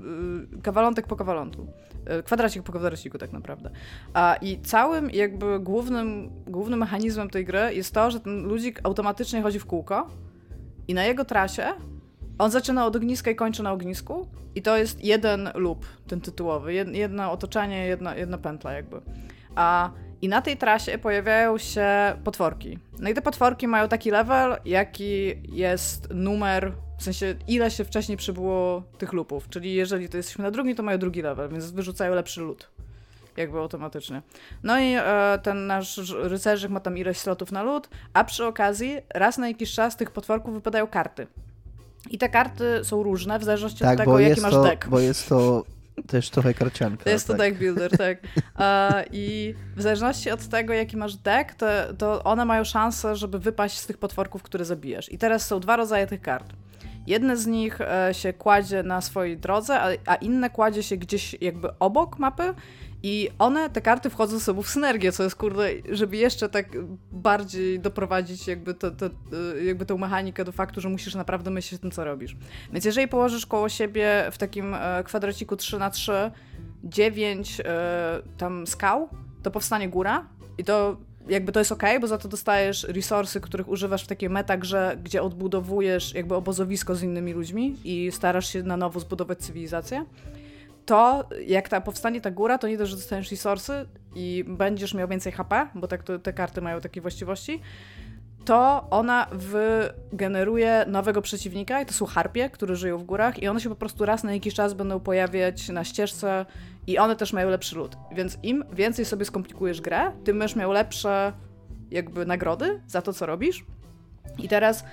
[0.63, 1.67] kawalątek po kawalątku.
[2.25, 3.69] Kwadracik po kwadraciku tak naprawdę.
[4.41, 9.59] I całym jakby głównym, głównym mechanizmem tej gry jest to, że ten ludzik automatycznie chodzi
[9.59, 10.07] w kółko
[10.88, 11.65] i na jego trasie
[12.38, 16.73] on zaczyna od ogniska i kończy na ognisku i to jest jeden loop, ten tytułowy,
[16.73, 19.01] jedno otoczenie, jedna, jedna pętla jakby.
[19.55, 19.91] A
[20.22, 21.88] i na tej trasie pojawiają się
[22.24, 22.80] potworki.
[22.99, 28.17] No i te potworki mają taki level, jaki jest numer, w sensie ile się wcześniej
[28.17, 29.49] przybyło tych lupów.
[29.49, 32.70] Czyli jeżeli to jesteśmy na drugim, to mają drugi level, więc wyrzucają lepszy lód.
[33.38, 34.22] Jakby automatycznie.
[34.63, 38.97] No i e, ten nasz rycerzyk ma tam ileś slotów na lód, a przy okazji
[39.13, 41.28] raz na jakiś czas tych potworków wypadają karty.
[42.09, 44.88] I te karty są różne w zależności tak, od tego, jaki masz to, deck.
[44.88, 45.63] Bo jest to
[46.08, 47.04] też trochę karcianka.
[47.04, 47.38] To jest tak.
[47.38, 48.18] to deck builder, tak.
[49.12, 51.66] I w zależności od tego, jaki masz deck, to,
[51.97, 55.12] to one mają szansę, żeby wypaść z tych potworków, które zabijesz.
[55.12, 56.54] I teraz są dwa rodzaje tych kart.
[57.08, 61.70] Jedne z nich e, się kładzie na swojej drodze, a inne kładzie się gdzieś jakby
[61.80, 62.54] obok mapy
[63.04, 66.68] i one, te karty wchodzą ze sobą w synergię, co jest kurde, żeby jeszcze tak
[67.12, 69.10] bardziej doprowadzić jakby, to, to,
[69.64, 72.36] jakby tą mechanikę do faktu, że musisz naprawdę myśleć o tym, co robisz.
[72.74, 76.32] Więc jeżeli położysz koło siebie w takim e, kwadraciku 3 na 3
[76.84, 79.10] 9 e, tam skał,
[79.43, 80.28] to powstanie góra
[80.58, 80.97] i to
[81.30, 85.22] jakby to jest ok, bo za to dostajesz resursy, których używasz w takiej metagrze, gdzie
[85.22, 90.06] odbudowujesz jakby obozowisko z innymi ludźmi i starasz się na nowo zbudować cywilizację
[90.90, 93.86] to jak ta, powstanie ta góra, to nie dość, że dostaniesz resursy
[94.16, 97.62] i będziesz miał więcej HP, bo tak to, te karty mają takie właściwości,
[98.46, 103.60] to ona wygeneruje nowego przeciwnika i to są harpie, które żyją w górach i one
[103.60, 106.46] się po prostu raz na jakiś czas będą pojawiać na ścieżce
[106.88, 107.98] i one też mają lepszy lód.
[108.12, 111.34] Więc im więcej sobie skomplikujesz grę, tym będziesz miał lepsze
[111.92, 113.66] jakby nagrody za to, co robisz.
[114.38, 114.84] I teraz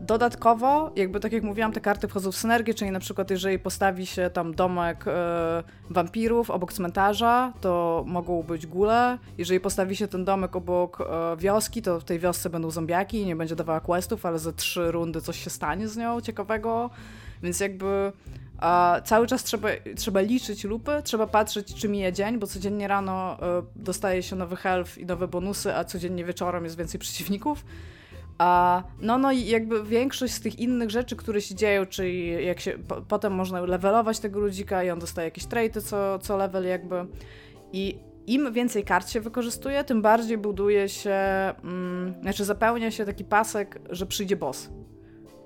[0.00, 4.06] dodatkowo, jakby tak jak mówiłam, te karty wchodzą w synergię, czyli na przykład jeżeli postawi
[4.06, 9.18] się tam domek e, wampirów obok cmentarza, to mogą być gule.
[9.38, 13.36] Jeżeli postawi się ten domek obok e, wioski, to w tej wiosce będą zombiaki nie
[13.36, 16.90] będzie dawała questów, ale za trzy rundy coś się stanie z nią ciekawego.
[17.42, 18.12] Więc jakby
[18.58, 23.36] a cały czas trzeba, trzeba liczyć lupy, trzeba patrzeć, czy mija dzień, bo codziennie rano
[23.36, 27.64] y, dostaje się nowy health i nowe bonusy, a codziennie wieczorem jest więcej przeciwników.
[28.38, 32.60] A, no, no i jakby większość z tych innych rzeczy, które się dzieją, czyli jak
[32.60, 36.64] się po, potem można levelować tego ludzika i on dostaje jakieś traity co, co level
[36.64, 37.06] jakby.
[37.72, 41.14] I im więcej kart się wykorzystuje, tym bardziej buduje się,
[41.64, 44.70] mm, znaczy zapełnia się taki pasek, że przyjdzie boss.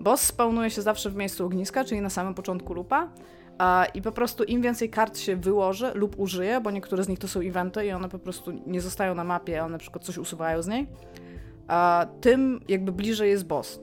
[0.00, 3.08] Boss spełnuje się zawsze w miejscu ogniska, czyli na samym początku lupa.
[3.58, 7.18] A, I po prostu im więcej kart się wyłoży lub użyje, bo niektóre z nich
[7.18, 10.18] to są eventy i one po prostu nie zostają na mapie, one na przykład coś
[10.18, 10.86] usuwają z niej,
[11.68, 13.80] a tym jakby bliżej jest boss.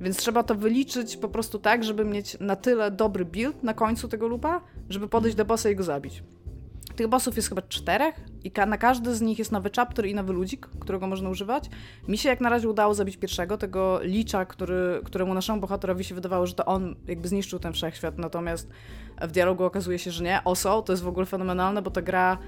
[0.00, 4.08] Więc trzeba to wyliczyć po prostu tak, żeby mieć na tyle dobry build na końcu
[4.08, 6.22] tego lupa, żeby podejść do bossa i go zabić.
[6.96, 8.14] tych bossów jest chyba czterech
[8.44, 11.70] i ka na każdy z nich jest nowy chapter i nowy ludzik, którego można używać.
[12.08, 16.14] Mi się jak na razie udało zabić pierwszego, tego licza, który, któremu naszemu bohaterowi się
[16.14, 18.68] wydawało, że to on jakby zniszczył ten wszechświat, natomiast
[19.20, 20.40] w dialogu okazuje się, że nie.
[20.44, 22.38] Oso, to jest w ogóle fenomenalne, bo ta gra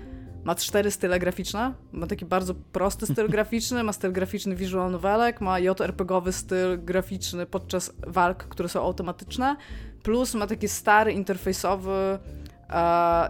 [0.45, 1.74] ma cztery style graficzne.
[1.93, 7.47] Ma taki bardzo prosty styl graficzny, ma styl graficzny visual novelek, ma JRPG-owy styl graficzny
[7.47, 9.57] podczas walk, które są automatyczne,
[10.03, 12.18] plus ma taki stary interfejsowy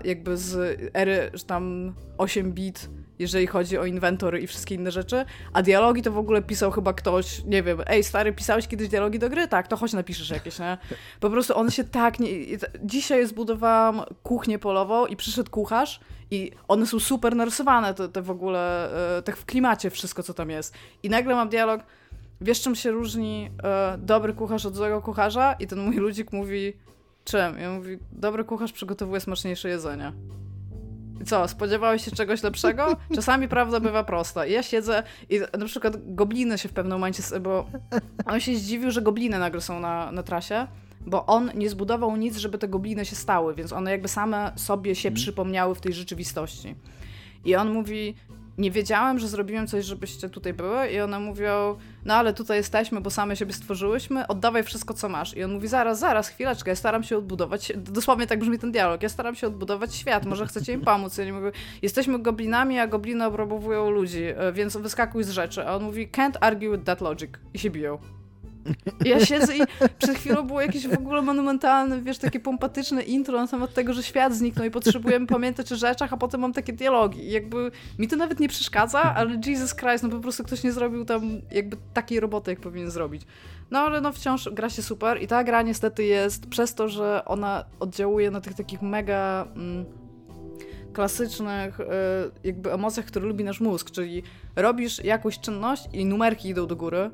[0.04, 2.90] jakby z ery, że tam 8 bit,
[3.20, 6.92] jeżeli chodzi o inwentory i wszystkie inne rzeczy, a dialogi to w ogóle pisał chyba
[6.92, 9.48] ktoś, nie wiem, ej stary, pisałeś kiedyś dialogi do gry?
[9.48, 10.78] Tak, to chodź napiszesz jakieś, nie?
[11.20, 12.28] Po prostu one się tak nie...
[12.84, 16.00] Dzisiaj zbudowałam kuchnię polową i przyszedł kucharz
[16.30, 20.34] i one są super narysowane, te, te w ogóle, e, tak w klimacie wszystko, co
[20.34, 20.74] tam jest.
[21.02, 21.80] I nagle mam dialog,
[22.40, 25.52] wiesz czym się różni e, dobry kucharz od złego kucharza?
[25.52, 26.72] I ten mój ludzik mówi,
[27.24, 27.58] czym?
[27.58, 30.12] Ja mówi, dobry kucharz przygotowuje smaczniejsze jedzenie.
[31.26, 32.96] Co, spodziewałeś się czegoś lepszego?
[33.14, 34.46] Czasami prawda bywa prosta.
[34.46, 37.66] I ja siedzę i na przykład gobliny się w pewnym momencie, bo
[38.26, 40.66] on się zdziwił, że gobliny nagle są na, na trasie,
[41.00, 44.94] bo on nie zbudował nic, żeby te gobliny się stały, więc one jakby same sobie
[44.94, 45.22] się mhm.
[45.22, 46.74] przypomniały w tej rzeczywistości.
[47.44, 48.14] I on mówi,
[48.58, 53.00] nie wiedziałem, że zrobiłem coś, żebyście tutaj były i one mówią, no ale tutaj jesteśmy,
[53.00, 55.36] bo same siebie stworzyłyśmy, oddawaj wszystko, co masz.
[55.36, 59.02] I on mówi, zaraz, zaraz, chwileczkę, ja staram się odbudować, dosłownie tak brzmi ten dialog,
[59.02, 61.18] ja staram się odbudować świat, może chcecie im pomóc.
[61.18, 65.66] Ja nie mówię, jesteśmy goblinami, a gobliny obrabowują ludzi, e, więc wyskakuj z rzeczy.
[65.66, 67.30] A on mówi, can't argue with that logic.
[67.54, 68.19] I się biją.
[69.04, 69.60] Ja siedzę i
[69.98, 74.02] przed chwilą było jakieś w ogóle monumentalne, wiesz, takie pompatyczne intro na temat tego, że
[74.02, 77.24] świat zniknął i potrzebujemy pamiętać o rzeczach, a potem mam takie dialogi.
[77.24, 80.72] I jakby mi to nawet nie przeszkadza, ale Jesus Christ, no po prostu ktoś nie
[80.72, 83.22] zrobił tam jakby takiej roboty, jak powinien zrobić.
[83.70, 87.24] No ale no wciąż gra się super i ta gra niestety jest przez to, że
[87.24, 89.48] ona oddziałuje na tych takich mega...
[89.56, 89.84] Mm,
[90.92, 91.84] klasycznych y,
[92.44, 94.22] jakby emocjach, które lubi nasz mózg, czyli
[94.56, 97.10] robisz jakąś czynność i numerki idą do góry,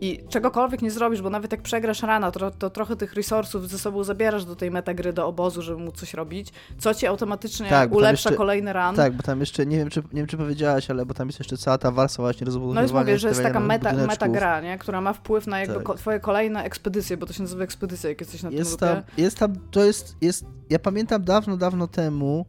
[0.00, 3.78] i czegokolwiek nie zrobisz, bo nawet jak przegrasz rana, to, to trochę tych resursów ze
[3.78, 7.92] sobą zabierasz do tej metagry, do obozu, żeby móc coś robić, co ci automatycznie tak,
[7.92, 8.96] ulepsza jeszcze, kolejny ran.
[8.96, 11.38] Tak, bo tam jeszcze, nie wiem, czy, nie wiem, czy powiedziałaś, ale bo tam jest
[11.38, 12.80] jeszcze cała ta warstwa właśnie rozbudowywania.
[12.80, 14.78] No jest mówię, że jest taka meta, meta gra, nie?
[14.78, 15.96] która ma wpływ na jakby tak.
[15.96, 19.38] twoje kolejne ekspedycje, bo to się nazywa ekspedycja, jak jesteś na jest tym tam, Jest
[19.38, 22.46] tam, to jest, jest, ja pamiętam dawno, dawno temu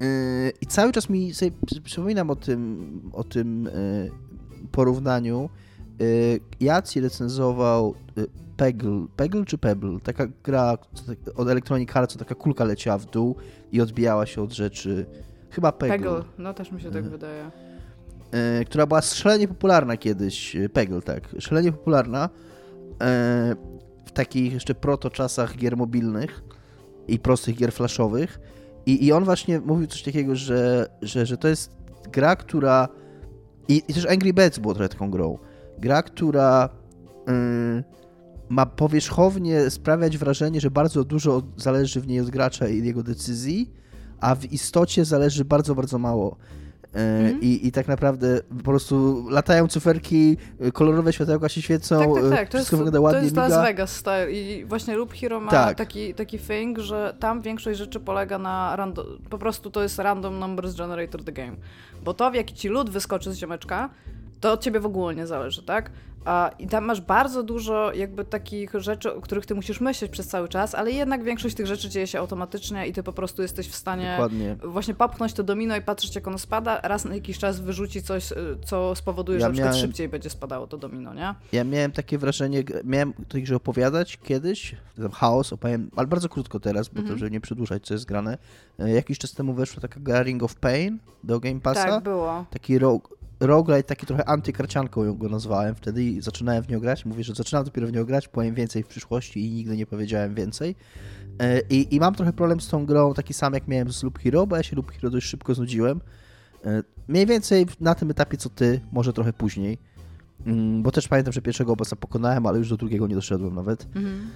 [0.00, 0.06] yy,
[0.60, 1.50] i cały czas mi sobie
[1.84, 4.10] przypominam o tym, o tym yy,
[4.72, 5.50] porównaniu,
[6.60, 8.26] Jaci recenzował y,
[8.56, 10.00] Peggle, Peggle czy Pebble?
[10.00, 10.76] Taka gra
[11.06, 13.36] tak, od Electronic Arts, co taka kulka leciała w dół
[13.72, 15.06] i odbijała się od rzeczy.
[15.50, 15.96] Chyba Peggle.
[15.98, 17.10] Peggle, no też mi się tak y.
[17.10, 17.50] wydaje.
[18.66, 20.56] Która była szalenie popularna kiedyś.
[20.72, 21.28] Peggle, tak.
[21.38, 22.28] Szalenie popularna
[24.04, 26.42] w takich jeszcze proto czasach gier mobilnych
[27.08, 28.40] i prostych gier flashowych.
[28.86, 31.76] I, I on właśnie mówił coś takiego, że, że, że to jest
[32.12, 32.88] gra, która.
[33.68, 35.38] I, I też Angry Birds było trochę taką grą
[35.78, 36.68] Gra, która
[37.26, 37.84] yy,
[38.48, 43.70] ma powierzchownie sprawiać wrażenie, że bardzo dużo zależy w niej od gracza i jego decyzji,
[44.20, 46.36] a w istocie zależy bardzo, bardzo mało.
[46.92, 47.40] Mm.
[47.40, 50.36] I, I tak naprawdę po prostu latają cyferki,
[50.72, 52.48] kolorowe światełka się świecą, tak, tak, tak.
[52.48, 53.20] To wszystko jest, wygląda ładnie.
[53.20, 55.78] To jest Las Vegas style i właśnie Loop Hero ma tak.
[55.78, 60.38] taki, taki thing, że tam większość rzeczy polega na random, po prostu to jest random
[60.38, 61.56] numbers generator the game.
[62.04, 63.90] Bo to w jaki ci lód wyskoczy z ziomeczka,
[64.40, 65.90] to od ciebie w ogóle nie zależy, tak?
[66.26, 70.28] A, I tam masz bardzo dużo jakby takich rzeczy, o których ty musisz myśleć przez
[70.28, 73.68] cały czas, ale jednak większość tych rzeczy dzieje się automatycznie i ty po prostu jesteś
[73.68, 74.56] w stanie Dokładnie.
[74.64, 78.32] właśnie popchnąć to domino i patrzeć jak ono spada, raz na jakiś czas wyrzuci coś,
[78.32, 79.88] y, co spowoduje, ja że na przykład miałem...
[79.88, 81.34] szybciej będzie spadało to domino, nie?
[81.52, 86.88] Ja miałem takie wrażenie, miałem także opowiadać kiedyś, tam chaos, opowiem, ale bardzo krótko teraz,
[86.88, 87.18] bo to, mhm.
[87.18, 88.38] żeby nie przedłużać, co jest grane.
[88.78, 91.84] E, jakiś czas temu weszła taka Ring of Pain do Game Passa.
[91.84, 92.44] Tak, było.
[92.50, 93.08] Taki rogue,
[93.40, 97.04] roguelite taki trochę antykarcianką ją go nazwałem wtedy i zaczynałem w nią grać.
[97.04, 100.34] Mówię, że zaczynam dopiero w nią grać, powiem więcej w przyszłości i nigdy nie powiedziałem
[100.34, 100.76] więcej.
[101.38, 104.18] E, I, I mam trochę problem z tą grą, taki sam jak miałem z Loop
[104.18, 106.00] Hero, bo ja się Loop Hero dość szybko znudziłem.
[106.64, 109.78] E, mniej więcej na tym etapie co ty, może trochę później.
[110.46, 113.86] Mm, bo też pamiętam, że pierwszego bossa pokonałem, ale już do drugiego nie doszedłem nawet.
[113.94, 114.30] Mhm.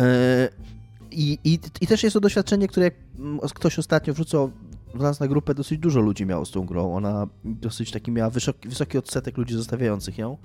[0.00, 0.48] E,
[1.10, 2.90] I, i, I też jest to doświadczenie, które
[3.54, 4.50] ktoś ostatnio wrzucał
[4.94, 6.94] w nas na grupę dosyć dużo ludzi miało z tą grą.
[6.94, 10.36] Ona dosyć taki miała wysoki, wysoki odsetek ludzi zostawiających ją.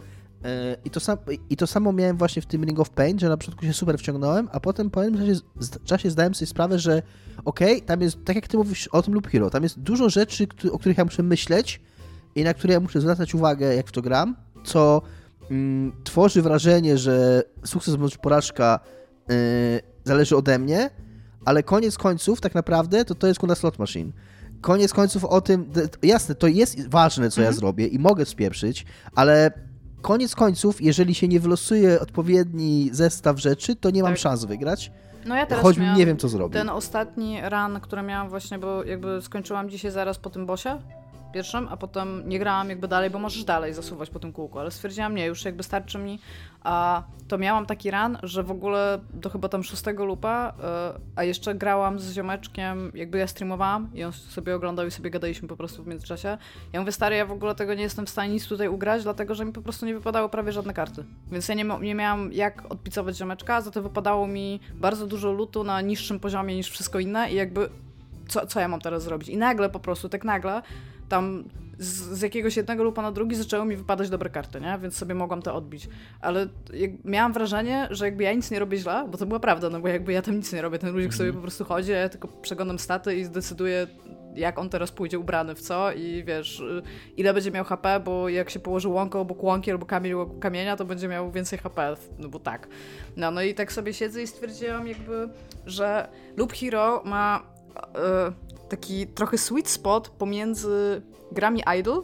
[0.44, 1.18] E, I to, sam,
[1.50, 4.00] I to samo miałem właśnie w tym Ring of Pain, że na początku się super
[4.00, 5.42] wciągnąłem, a potem po pewnym czasie,
[5.84, 7.02] czasie zdałem sobie sprawę, że
[7.46, 10.10] okej, okay, tam jest, tak jak ty mówisz o tym lub Hero, tam jest dużo
[10.10, 11.82] rzeczy, o których ja muszę myśleć
[12.36, 15.02] i na które ja muszę zwracać uwagę, jak w to gram, co
[15.52, 18.80] mm, tworzy wrażenie, że sukces bądź porażka
[19.30, 19.36] yy,
[20.04, 20.90] zależy ode mnie,
[21.46, 24.12] ale koniec końców tak naprawdę to to jest kuna slot machine
[24.62, 25.72] koniec końców o tym,
[26.04, 27.54] jasne, to jest ważne, co mhm.
[27.54, 28.86] ja zrobię i mogę spieprzyć,
[29.16, 29.52] ale
[30.02, 34.20] koniec końców, jeżeli się nie wylosuje odpowiedni zestaw rzeczy, to nie mam tak.
[34.20, 34.92] szans wygrać.
[35.26, 36.54] No ja teraz Choćbym nie wiem, co zrobić.
[36.54, 40.82] Ten ostatni run, który miałam właśnie, bo jakby skończyłam dzisiaj zaraz po tym bosie,
[41.36, 44.72] pierwszym, a potem nie grałam jakby dalej, bo możesz dalej zasuwać po tym kółku, ale
[44.72, 46.20] stwierdziłam, nie, już jakby starczy mi,
[46.64, 51.24] a to miałam taki ran, że w ogóle do chyba tam szóstego lupa, e, a
[51.24, 55.58] jeszcze grałam z ziomeczkiem, jakby ja streamowałam i on sobie oglądał i sobie gadaliśmy po
[55.58, 56.38] prostu w międzyczasie.
[56.74, 59.36] Ja mówię, stary, ja w ogóle tego nie jestem w stanie nic tutaj ugrać, dlatego,
[59.36, 61.04] że mi po prostu nie wypadały prawie żadne karty.
[61.32, 65.64] Więc ja nie, nie miałam jak odpicować ziomeczka, za to wypadało mi bardzo dużo lutu
[65.64, 67.70] na niższym poziomie niż wszystko inne i jakby
[68.28, 69.30] co, co ja mam teraz zrobić?
[69.30, 70.62] I nagle po prostu, tak nagle,
[71.10, 71.44] tam
[71.80, 74.80] z, z, jakiegoś jednego lupa na drugi zaczęły mi wypadać dobre karty, nie?
[74.82, 75.90] Więc sobie mogłam to odbić.
[76.22, 76.48] Ale
[77.06, 79.88] miałam wrażenie, że jakby ja nic nie robię źle, bo to była prawda, no bo
[79.88, 81.36] jakby ja tam nic nie robię, ten ludzik sobie mhm.
[81.36, 83.88] po prostu chodzi, ja tylko przeglądam staty i zdecyduję,
[84.36, 86.82] jak on teraz pójdzie ubrany w co i wiesz, y,
[87.18, 90.86] ile będzie miał HP, bo jak się położy łąką obok łąki albo kamień kamienia, to
[90.86, 92.68] będzie miał więcej HP, no bo tak.
[93.18, 95.30] No, no i tak sobie siedzę i stwierdziłam jakby,
[95.66, 97.56] że Loop Hero ma...
[97.76, 98.45] Yy,
[98.76, 101.02] taki trochę sweet spot pomiędzy
[101.32, 102.02] grami idle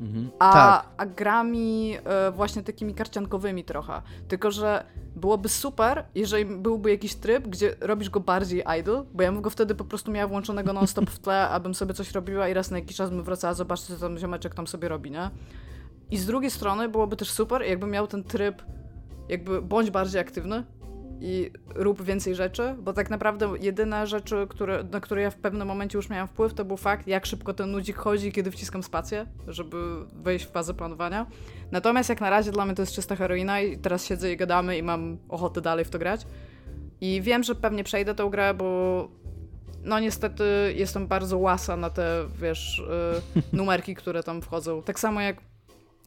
[0.00, 0.30] mhm.
[0.38, 0.86] a, tak.
[0.96, 4.02] a grami e, właśnie takimi karciankowymi trochę.
[4.28, 4.84] Tylko, że
[5.16, 9.50] byłoby super, jeżeli byłby jakiś tryb, gdzie robisz go bardziej idle, bo ja bym go
[9.50, 12.78] wtedy po prostu miała włączonego non-stop w tle, abym sobie coś robiła i raz na
[12.78, 15.30] jakiś czas bym wracała, zobaczcie, co tam ziomeczek tam sobie robi, nie?
[16.10, 18.62] I z drugiej strony byłoby też super, jakby miał ten tryb
[19.30, 20.64] jakby bądź bardziej aktywny,
[21.20, 25.68] i rób więcej rzeczy, bo tak naprawdę jedyne rzeczy, które, na które ja w pewnym
[25.68, 29.26] momencie już miałam wpływ, to był fakt, jak szybko ten nudzik chodzi, kiedy wciskam spację,
[29.48, 29.76] żeby
[30.12, 31.26] wejść w fazę planowania.
[31.70, 34.78] Natomiast jak na razie dla mnie to jest czysta heroina i teraz siedzę i gadamy
[34.78, 36.26] i mam ochotę dalej w to grać.
[37.00, 39.08] I wiem, że pewnie przejdę tę grę, bo
[39.84, 40.44] no niestety
[40.76, 42.78] jestem bardzo łasa na te, wiesz,
[43.32, 44.82] y, numerki, które tam wchodzą.
[44.82, 45.49] Tak samo jak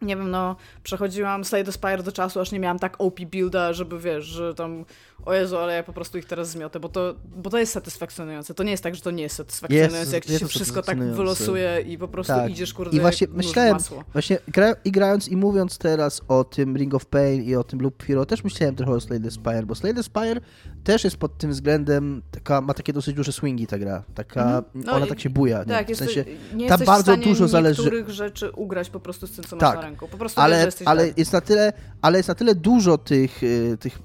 [0.04, 3.74] nie wiem, no, przechodziłam Slay the Spire do czasu, aż nie miałam tak OP builda,
[3.74, 4.86] żeby wiesz, że tam
[5.26, 8.54] o Jezu, ale ja po prostu ich teraz zmiotę, bo to, bo to jest satysfakcjonujące.
[8.54, 11.04] To nie jest tak, że to nie jest satysfakcjonujące, jest, jak ci się wszystko tak
[11.04, 12.52] wylosuje i po prostu tak.
[12.52, 13.78] idziesz, kurde, I właśnie myślałem,
[14.14, 17.82] właśnie gra, i grając i mówiąc teraz o tym Ring of Pain i o tym
[17.82, 20.42] Loop Hero, też myślałem trochę o Slay the Spire, bo Slay the Spire
[20.84, 24.64] też jest pod tym względem, taka, ma takie dosyć duże swingi ta gra, taka, mhm.
[24.76, 25.66] no ona tak się buja.
[25.66, 25.96] Tak, nie?
[25.96, 27.82] w sensie, nie tam bardzo dużo zależy.
[27.82, 29.70] niektórych rzeczy ugrać po prostu z tym, co tak.
[29.70, 30.08] masz na ręku.
[30.08, 31.18] Po prostu ale, wiesz, ale tak.
[31.18, 34.00] jest na tyle, ale jest na tyle dużo tych, y, tych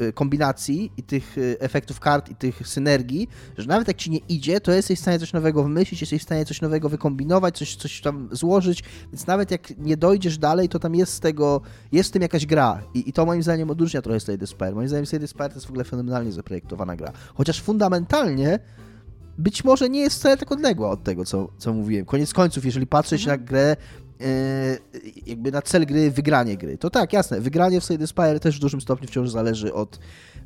[0.00, 4.18] yy, kombinacji i tych y, efektów kart i tych synergii, że nawet jak ci nie
[4.18, 7.76] idzie, to jesteś w stanie coś nowego wymyślić, jesteś w stanie coś nowego wykombinować, coś,
[7.76, 11.60] coś tam złożyć, więc nawet jak nie dojdziesz dalej, to tam jest z tego,
[11.92, 14.74] jest w tym jakaś gra i, i to moim zdaniem odróżnia trochę Slay the Spire.
[14.74, 17.12] Moim zdaniem Slay the Spire to jest w ogóle fenomenalnie zaprojektowana gra.
[17.34, 18.58] Chociaż fundamentalnie
[19.38, 22.06] być może nie jest wcale tak odległa od tego, co, co mówiłem.
[22.06, 23.40] Koniec końców, jeżeli patrzeć mhm.
[23.40, 23.76] na grę
[25.26, 26.78] jakby na cel gry wygranie gry.
[26.78, 29.98] To tak, jasne, wygranie w Slay Spire też w dużym stopniu wciąż zależy od,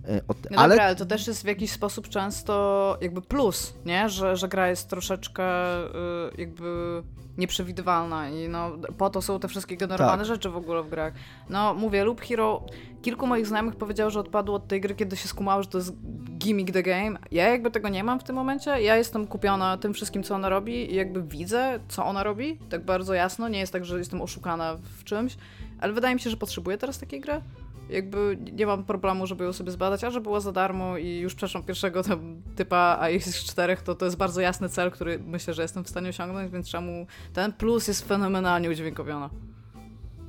[0.09, 0.75] e, od no ale...
[0.75, 4.09] Dobra, ale to też jest w jakiś sposób często jakby plus, nie?
[4.09, 5.45] Że, że gra jest troszeczkę
[5.85, 5.91] y,
[6.39, 7.03] jakby
[7.39, 10.27] nieprzewidywalna i no, po to są te wszystkie generowane tak.
[10.27, 11.13] rzeczy w ogóle w grach.
[11.49, 12.67] No, mówię, Loop Hero,
[13.03, 15.93] kilku moich znajomych powiedziało, że odpadło od tej gry, kiedy się skumało, że to jest
[16.41, 17.19] gimmick the game.
[17.31, 18.83] Ja jakby tego nie mam w tym momencie.
[18.83, 22.85] Ja jestem kupiona tym wszystkim, co ona robi i jakby widzę, co ona robi, tak
[22.85, 23.49] bardzo jasno.
[23.49, 25.37] Nie jest tak, że jestem oszukana w czymś,
[25.81, 27.43] ale wydaje mi się, że potrzebuję teraz takiej gry
[27.91, 31.35] jakby nie mam problemu, żeby ją sobie zbadać, a że była za darmo i już
[31.35, 35.55] przeszłam pierwszego tam typa, a jest czterech, to to jest bardzo jasny cel, który myślę,
[35.55, 39.29] że jestem w stanie osiągnąć, więc czemu ten plus jest fenomenalnie udźwiękowiony.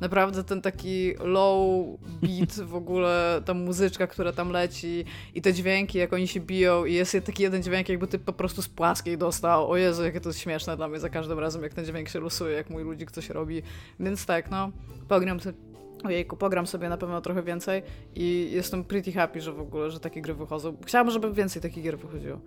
[0.02, 1.86] Naprawdę ten taki low
[2.22, 6.86] beat, w ogóle ta muzyczka, która tam leci i te dźwięki, jak oni się biją
[6.86, 9.72] i jest taki jeden dźwięk, jakby ty po prostu z płaskiej dostał.
[9.72, 12.20] O Jezu, jakie to jest śmieszne dla mnie za każdym razem, jak ten dźwięk się
[12.20, 13.62] losuje, jak mój ludzik coś robi.
[14.00, 14.72] Więc tak, no,
[15.08, 15.40] pogram
[16.04, 17.84] Ojejku, pogram sobie na pewno trochę więcej
[18.16, 20.78] i jestem pretty happy, że w ogóle, że takie gry wychodzą.
[20.86, 22.40] Chciałabym, żeby więcej takich gier wychodziło.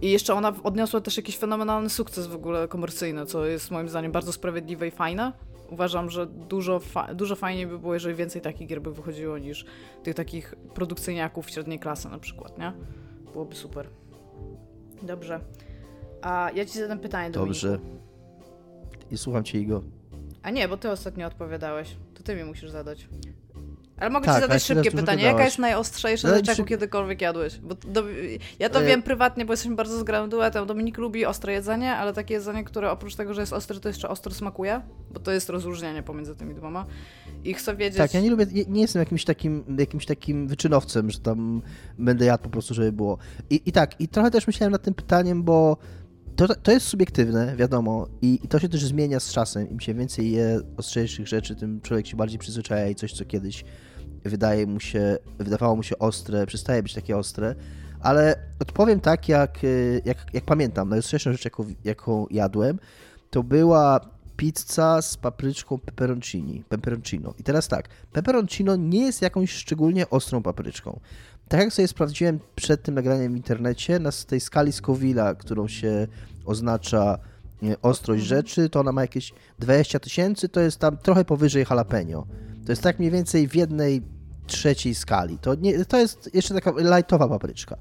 [0.00, 4.12] I jeszcze ona odniosła też jakiś fenomenalny sukces w ogóle komercyjny, co jest moim zdaniem
[4.12, 5.32] bardzo sprawiedliwe i fajne.
[5.70, 9.64] Uważam, że dużo, fa dużo fajniej by było, jeżeli więcej takich gier by wychodziło niż
[10.02, 12.72] tych takich produkcyjniaków średniej klasy na przykład, nie?
[13.32, 13.88] Byłoby super.
[15.02, 15.40] Dobrze.
[16.22, 17.78] A ja ci zadam pytanie, do Dobrze.
[19.10, 19.82] I słucham cię, Igo.
[20.42, 21.96] A nie, bo ty ostatnio odpowiadałeś
[22.26, 23.08] ty mi musisz zadać.
[23.98, 25.24] Ale mogę tak, ci zadać szybkie pytanie.
[25.24, 27.58] Jaka jest najostrzejsza rzecz, jaką kiedykolwiek jadłeś?
[27.58, 28.04] Bo do,
[28.58, 28.86] ja to e...
[28.86, 30.66] wiem prywatnie, bo jesteśmy bardzo zgranym duetem.
[30.66, 34.08] Dominik lubi ostre jedzenie, ale takie jedzenie, które oprócz tego, że jest ostre, to jeszcze
[34.08, 34.80] ostro smakuje,
[35.10, 36.86] bo to jest rozróżnienie pomiędzy tymi dwoma.
[37.44, 37.98] I chcę wiedzieć...
[37.98, 41.62] Tak, ja nie lubię, nie jestem jakimś takim, jakimś takim wyczynowcem, że tam
[41.98, 43.18] będę jadł po prostu, żeby było.
[43.50, 45.76] I, i tak, i trochę też myślałem nad tym pytaniem, bo
[46.36, 49.70] to, to jest subiektywne, wiadomo, i, i to się też zmienia z czasem.
[49.70, 53.64] Im się więcej je ostrzejszych rzeczy, tym człowiek się bardziej przyzwyczaja i coś, co kiedyś
[54.24, 57.54] wydaje mu się, wydawało mu się ostre, przestaje być takie ostre.
[58.00, 59.58] Ale odpowiem tak, jak,
[60.04, 60.88] jak, jak pamiętam.
[60.88, 62.78] Najostrzejszą rzecz, jaką, jaką jadłem,
[63.30, 64.00] to była
[64.36, 67.34] pizza z papryczką peperoncini, peperoncino.
[67.38, 71.00] I teraz tak, peperoncino nie jest jakąś szczególnie ostrą papryczką.
[71.48, 76.06] Tak jak sobie sprawdziłem przed tym nagraniem w internecie, na tej skali Scoville'a, którą się
[76.44, 77.18] oznacza
[77.82, 78.38] ostrość mhm.
[78.38, 82.26] rzeczy, to ona ma jakieś 20 tysięcy, to jest tam trochę powyżej jalapeno.
[82.66, 84.02] To jest tak mniej więcej w jednej
[84.46, 85.38] trzeciej skali.
[85.38, 87.76] To, nie, to jest jeszcze taka lightowa papryczka.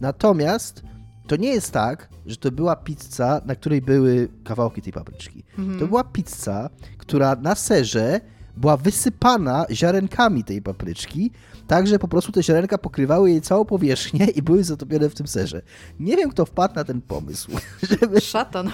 [0.00, 0.82] Natomiast
[1.26, 5.44] to nie jest tak, że to była pizza, na której były kawałki tej papryczki.
[5.58, 5.78] Mhm.
[5.78, 8.20] To była pizza, która na serze
[8.56, 11.30] była wysypana ziarenkami tej papryczki,
[11.66, 15.26] tak że po prostu te ziarenka pokrywały jej całą powierzchnię i były zatopione w tym
[15.26, 15.62] serze.
[16.00, 17.50] Nie wiem, kto wpadł na ten pomysł.
[18.00, 18.20] Żeby...
[18.20, 18.70] Szatan.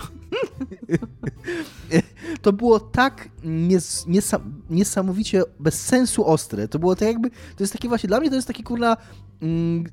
[2.42, 6.68] to było tak nies niesam niesamowicie bez sensu ostre.
[6.68, 8.96] To było tak jakby, to jest takie właśnie, dla mnie to jest taki kurna
[9.42, 9.84] mm,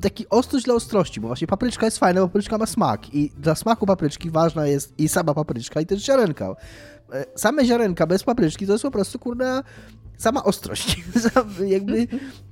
[0.00, 3.54] taki ostrość dla ostrości, bo właśnie papryczka jest fajna, bo papryczka ma smak i dla
[3.54, 6.56] smaku papryczki ważna jest i sama papryczka i też ziarenka.
[7.12, 9.62] E, same ziarenka bez papryczki to jest po prostu kurna
[10.18, 11.02] sama ostrość.
[11.66, 12.06] jakby,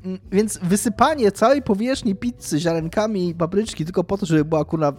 [0.05, 4.93] mm, więc wysypanie całej powierzchni pizzy ziarenkami papryczki tylko po to, żeby była kurna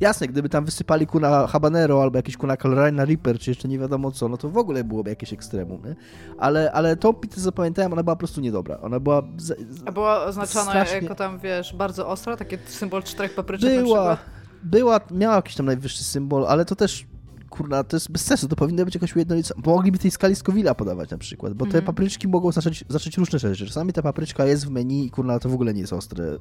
[0.00, 4.10] Jasne, gdyby tam wysypali kuna habanero albo jakiś kuna Carolina Reaper, czy jeszcze nie wiadomo
[4.10, 5.96] co, no to w ogóle byłoby jakieś ekstremum, nie?
[6.38, 8.78] Ale, ale tą pizzę zapamiętałem, ona była po prostu niedobra.
[8.80, 9.22] Ona była...
[9.36, 10.98] Z, z, A była oznaczona strasznie...
[10.98, 12.36] jako tam, wiesz, bardzo ostra?
[12.36, 14.18] Taki symbol czterech papryczek była,
[14.62, 17.06] Była, miała jakiś tam najwyższy symbol, ale to też
[17.52, 19.62] kurna, to jest bez sensu, to powinno być jakoś ujednolicone.
[19.66, 21.84] Mogliby tej skali Scoville'a podawać na przykład, bo te mm.
[21.84, 23.66] papryczki mogą zacząć, zacząć różne rzeczy.
[23.66, 26.38] Czasami ta papryczka jest w menu i kurna, to w ogóle nie jest ostre.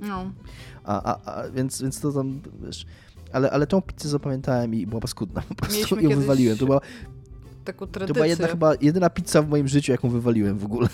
[0.00, 0.30] No.
[0.84, 2.86] A, a, a więc, więc to tam, wiesz...
[3.32, 5.42] Ale, ale tą pizzę zapamiętałem i była paskudna.
[5.48, 6.58] Po prostu Mieliśmy ją wywaliłem.
[6.58, 6.80] To była,
[7.64, 8.06] taką tradycję.
[8.08, 10.88] To była jedna, chyba jedyna pizza w moim życiu, jaką wywaliłem w ogóle.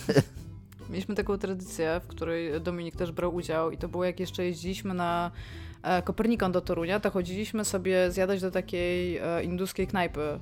[0.89, 4.93] Mieliśmy taką tradycję, w której Dominik też brał udział i to było jak jeszcze jeździliśmy
[4.93, 5.31] na
[5.83, 10.39] e, Kopernikon do Torunia, to chodziliśmy sobie zjadać do takiej e, induskiej knajpy e,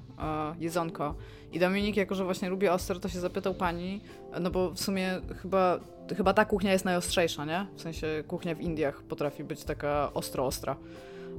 [0.59, 1.15] jedzonko.
[1.51, 4.01] I Dominik, jako że właśnie lubi ostro, to się zapytał pani,
[4.41, 5.79] no bo w sumie chyba,
[6.17, 7.67] chyba ta kuchnia jest najostrzejsza, nie?
[7.75, 10.75] W sensie kuchnia w Indiach potrafi być taka ostro-ostra.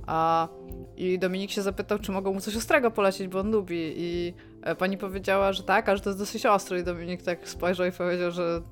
[0.07, 0.48] A,
[0.96, 3.92] I Dominik się zapytał, czy mogą mu coś ostrego polecić, bo on lubi.
[3.96, 4.34] I
[4.78, 6.76] pani powiedziała, że tak, a że to jest dosyć ostro.
[6.76, 8.62] I Dominik tak spojrzał i powiedział, że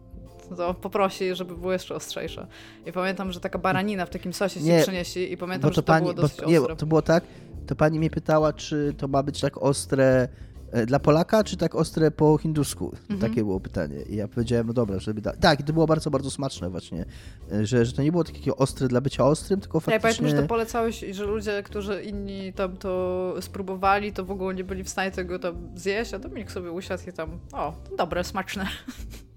[0.56, 2.46] to poprosi, żeby było jeszcze ostrzejsze.
[2.86, 5.82] I pamiętam, że taka baranina w takim sosie nie, się przynieśli i pamiętam, to że
[5.82, 6.60] to pani, było dosyć bo, ostre.
[6.60, 7.24] Nie, to było tak,
[7.66, 10.28] to pani mnie pytała, czy to ma być tak ostre
[10.72, 12.92] E, dla Polaka, czy tak ostre po hindusku?
[13.10, 13.20] Mhm.
[13.20, 14.02] Takie było pytanie.
[14.02, 15.32] I ja powiedziałem, no dobra, żeby da...
[15.32, 17.04] Tak, i to było bardzo, bardzo smaczne właśnie,
[17.52, 20.08] e, że, że to nie było takiego ostre dla bycia ostrym, tylko faktycznie...
[20.08, 24.54] Ja pamiętam, że to polecałeś, że ludzie, którzy inni tam to spróbowali, to w ogóle
[24.54, 28.24] nie byli w stanie tego tam zjeść, a Dominik sobie usiadł i tam, o, dobre,
[28.24, 28.66] smaczne.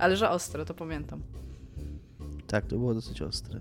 [0.00, 1.22] Ale że ostre, to pamiętam.
[2.46, 3.60] Tak, to było dosyć ostre.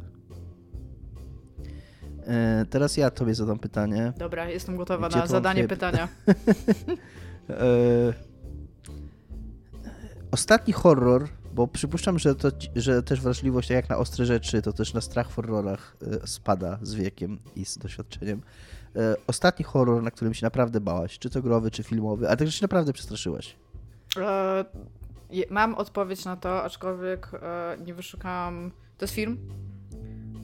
[2.28, 4.14] E, teraz ja tobie zadam pytanie.
[4.18, 6.08] Dobra, jestem gotowa Gdzie na zadanie pytania.
[7.50, 8.14] E,
[10.32, 14.74] ostatni horror, bo przypuszczam, że, to, że też wrażliwość, tak jak na ostre rzeczy, to
[14.74, 18.42] też na strach w horrorach e, spada z wiekiem i z doświadczeniem.
[18.96, 22.52] E, ostatni horror, na którym się naprawdę bałaś, czy to growy, czy filmowy, ale także
[22.52, 23.56] się naprawdę przestraszyłaś.
[25.50, 27.32] Mam odpowiedź na to, aczkolwiek
[27.86, 28.72] nie wyszukałam.
[28.98, 29.38] To jest film.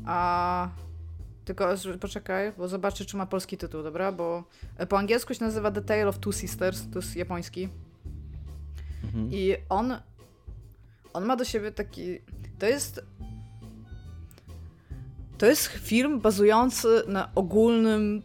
[0.06, 0.70] A
[1.46, 1.70] tylko
[2.02, 4.12] poczekaj, bo zobaczę, czy ma polski tytuł, dobra?
[4.12, 4.44] Bo
[4.78, 7.70] e, po angielsku się nazywa The Tale of Two Sisters, to jest japoński.
[9.04, 9.30] Mhm.
[9.32, 9.94] I on.
[11.14, 12.20] On ma do siebie taki.
[12.60, 13.06] To jest.
[15.38, 18.22] To jest film bazujący na ogólnym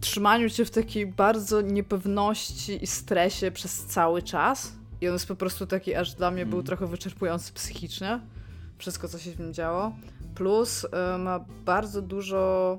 [0.00, 4.77] trzymaniu cię w takiej bardzo niepewności i stresie przez cały czas.
[5.00, 6.66] I on jest po prostu taki, aż dla mnie był mhm.
[6.66, 8.20] trochę wyczerpujący psychicznie.
[8.78, 9.92] Wszystko, co się w nim działo.
[10.34, 12.78] Plus y, ma bardzo dużo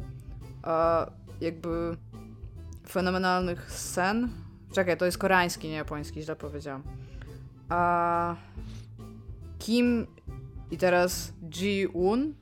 [1.41, 1.97] jakby
[2.87, 4.29] fenomenalnych scen.
[4.71, 6.83] Czekaj, to jest koreański, nie japoński, źle powiedziałam.
[7.69, 8.35] A
[9.59, 10.07] Kim
[10.71, 12.33] i teraz Ji-un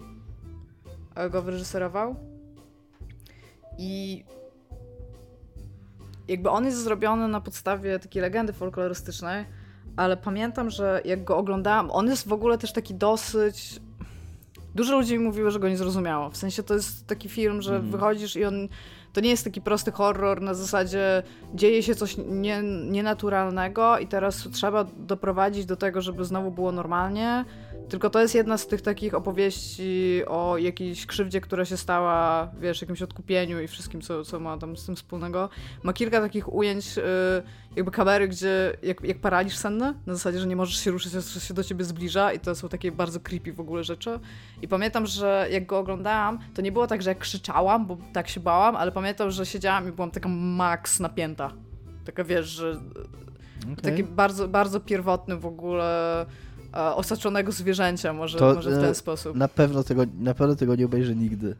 [1.31, 2.15] go wyreżyserował.
[3.77, 4.23] I
[6.27, 9.45] jakby on jest zrobiony na podstawie takiej legendy folklorystycznej,
[9.97, 13.79] ale pamiętam, że jak go oglądałam, on jest w ogóle też taki dosyć
[14.77, 16.29] Dużo ludzi mi mówiło, że go nie zrozumiało.
[16.29, 17.91] W sensie to jest taki film, że mm.
[17.91, 18.67] wychodzisz i on.
[19.13, 24.47] To nie jest taki prosty horror na zasadzie dzieje się coś nie, nienaturalnego i teraz
[24.51, 27.45] trzeba doprowadzić do tego, żeby znowu było normalnie.
[27.89, 32.81] Tylko to jest jedna z tych takich opowieści o jakiejś krzywdzie, która się stała, wiesz,
[32.81, 35.49] jakimś odkupieniu i wszystkim, co, co ma tam z tym wspólnego.
[35.83, 37.03] Ma kilka takich ujęć, yy,
[37.75, 41.21] jakby kamery, gdzie jak, jak paraliż senny, na zasadzie, że nie możesz się ruszyć, że
[41.21, 44.19] się do ciebie zbliża i to są takie bardzo creepy w ogóle rzeczy.
[44.61, 48.29] I pamiętam, że jak go oglądałam, to nie było tak, że jak krzyczałam, bo tak
[48.29, 51.51] się bałam, ale pamiętam, że siedziałam i byłam taka max napięta.
[52.05, 52.81] Taka, wiesz, że...
[53.63, 53.75] Okay.
[53.75, 56.25] Taki bardzo, bardzo pierwotny w ogóle
[56.77, 59.35] osaczonego zwierzęcia, może, to, może w ten e, sposób.
[59.35, 61.55] Na pewno, tego, na pewno tego nie obejrzę nigdy.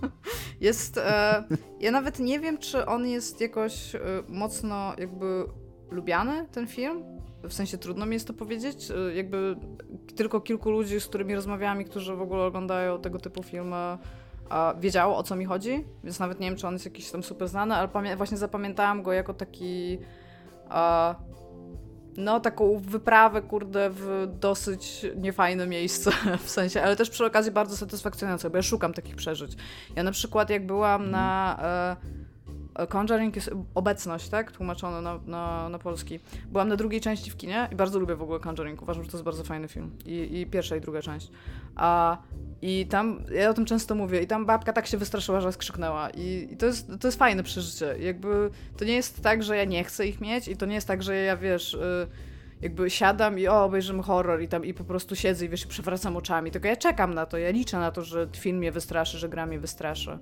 [0.60, 0.98] Jest.
[0.98, 1.44] E,
[1.80, 5.44] ja nawet nie wiem, czy on jest jakoś e, mocno jakby
[5.90, 7.02] lubiany, ten film.
[7.42, 8.90] W sensie trudno mi jest to powiedzieć.
[8.90, 9.56] E, jakby
[10.16, 13.98] tylko kilku ludzi, z którymi rozmawiałam i którzy w ogóle oglądają tego typu filmy,
[14.80, 17.48] wiedziało o co mi chodzi, więc nawet nie wiem, czy on jest jakiś tam super
[17.48, 19.98] znany, ale właśnie zapamiętałam go jako taki
[22.20, 26.10] no, taką wyprawę, kurde, w dosyć niefajne miejsce,
[26.44, 29.52] w sensie, ale też przy okazji bardzo satysfakcjonujące, bo ja szukam takich przeżyć.
[29.96, 31.58] Ja na przykład jak byłam na...
[31.62, 32.29] E,
[32.88, 34.52] Conjuring jest obecność, tak?
[34.52, 36.20] Tłumaczone na, na, na polski.
[36.46, 38.82] Byłam na drugiej części w kinie i bardzo lubię w ogóle Conjuring.
[38.82, 39.90] Uważam, że to jest bardzo fajny film.
[40.06, 41.30] I, i pierwsza i druga część.
[41.76, 42.18] A,
[42.62, 46.10] I tam, ja o tym często mówię, i tam babka tak się wystraszyła, że skrzyknęła.
[46.10, 47.96] I, i to, jest, to jest fajne przeżycie.
[47.98, 50.86] Jakby to nie jest tak, że ja nie chcę ich mieć i to nie jest
[50.86, 51.74] tak, że ja, wiesz...
[51.74, 52.06] Y,
[52.62, 56.16] jakby siadam i o, obejrzymy horror i tam i po prostu siedzę i wiesz, przewracam
[56.16, 56.50] oczami.
[56.50, 59.46] Tylko ja czekam na to, ja liczę na to, że film mnie wystraszy, że gra
[59.46, 60.18] mnie wystraszy.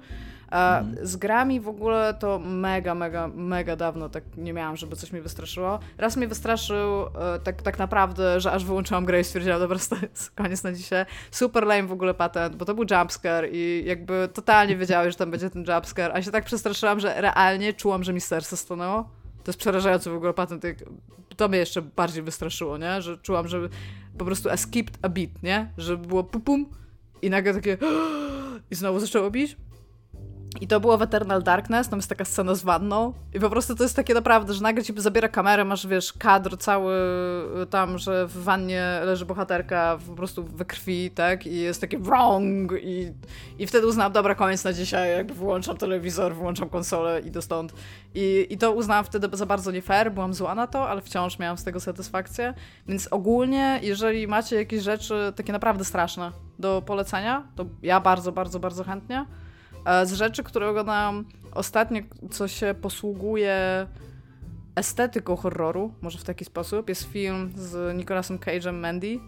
[0.50, 1.06] A mm.
[1.06, 5.22] z grami w ogóle to mega, mega, mega dawno tak nie miałam, żeby coś mnie
[5.22, 5.78] wystraszyło.
[5.98, 9.96] Raz mnie wystraszył e, tak, tak naprawdę, że aż wyłączyłam grę i stwierdziłam, dobra, to
[9.96, 11.04] jest koniec na dzisiaj.
[11.30, 15.30] Super lame w ogóle patent, bo to był jumpscare i jakby totalnie wiedziałeś, że tam
[15.30, 19.10] będzie ten jumpscare, a się tak przestraszyłam, że realnie czułam, że mi serce stanęło.
[19.44, 20.64] To jest przerażający w ogóle patent.
[21.36, 23.02] To mnie jeszcze bardziej wystraszyło, nie?
[23.02, 23.68] Że czułam, że
[24.18, 25.72] po prostu skipped a beat, nie?
[25.78, 26.66] Że było pum pum
[27.22, 27.78] i nagle takie
[28.70, 29.56] i znowu zaczęło bić.
[30.60, 33.74] I to było w Eternal Darkness, tam jest taka scena z wanną i po prostu
[33.74, 36.94] to jest takie naprawdę, że nagle ci zabiera kamerę, masz, wiesz, kadr cały
[37.62, 41.98] y, tam, że w wannie leży bohaterka po prostu we krwi, tak, i jest takie
[41.98, 43.12] wrong i,
[43.58, 47.72] i wtedy uznałam, dobra, koniec na dzisiaj, jakby wyłączam telewizor, wyłączam konsolę i do stąd.
[48.14, 51.38] I, I to uznałam wtedy za bardzo nie fair, byłam zła na to, ale wciąż
[51.38, 52.54] miałam z tego satysfakcję,
[52.88, 58.60] więc ogólnie, jeżeli macie jakieś rzeczy takie naprawdę straszne do polecenia, to ja bardzo, bardzo,
[58.60, 59.26] bardzo chętnie.
[59.84, 61.24] E, z rzeczy, które oglądałam
[61.54, 62.00] ostatnio,
[62.30, 63.86] co się posługuje
[64.76, 69.18] estetyką horroru, może w taki sposób, jest film z Nicolasem Cage'em Mandy.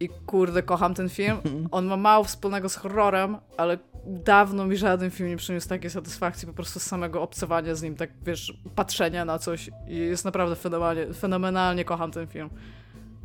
[0.00, 1.36] I kurde, kocham ten film.
[1.70, 6.48] On ma mało wspólnego z horrorem, ale dawno mi żaden film nie przyniósł takiej satysfakcji
[6.48, 9.70] po prostu z samego obcowania z nim, tak wiesz, patrzenia na coś.
[9.88, 12.50] I jest naprawdę fenomenalnie, fenomenalnie kocham ten film.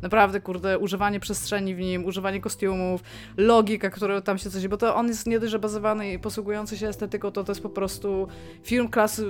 [0.02, 3.02] Naprawdę, kurde, używanie przestrzeni w nim, używanie kostiumów,
[3.36, 4.68] logika, która tam się coś...
[4.68, 7.62] Bo to on jest nie dość, że bazowany i posługujący się estetyką, to to jest
[7.62, 8.28] po prostu
[8.62, 9.26] film klasy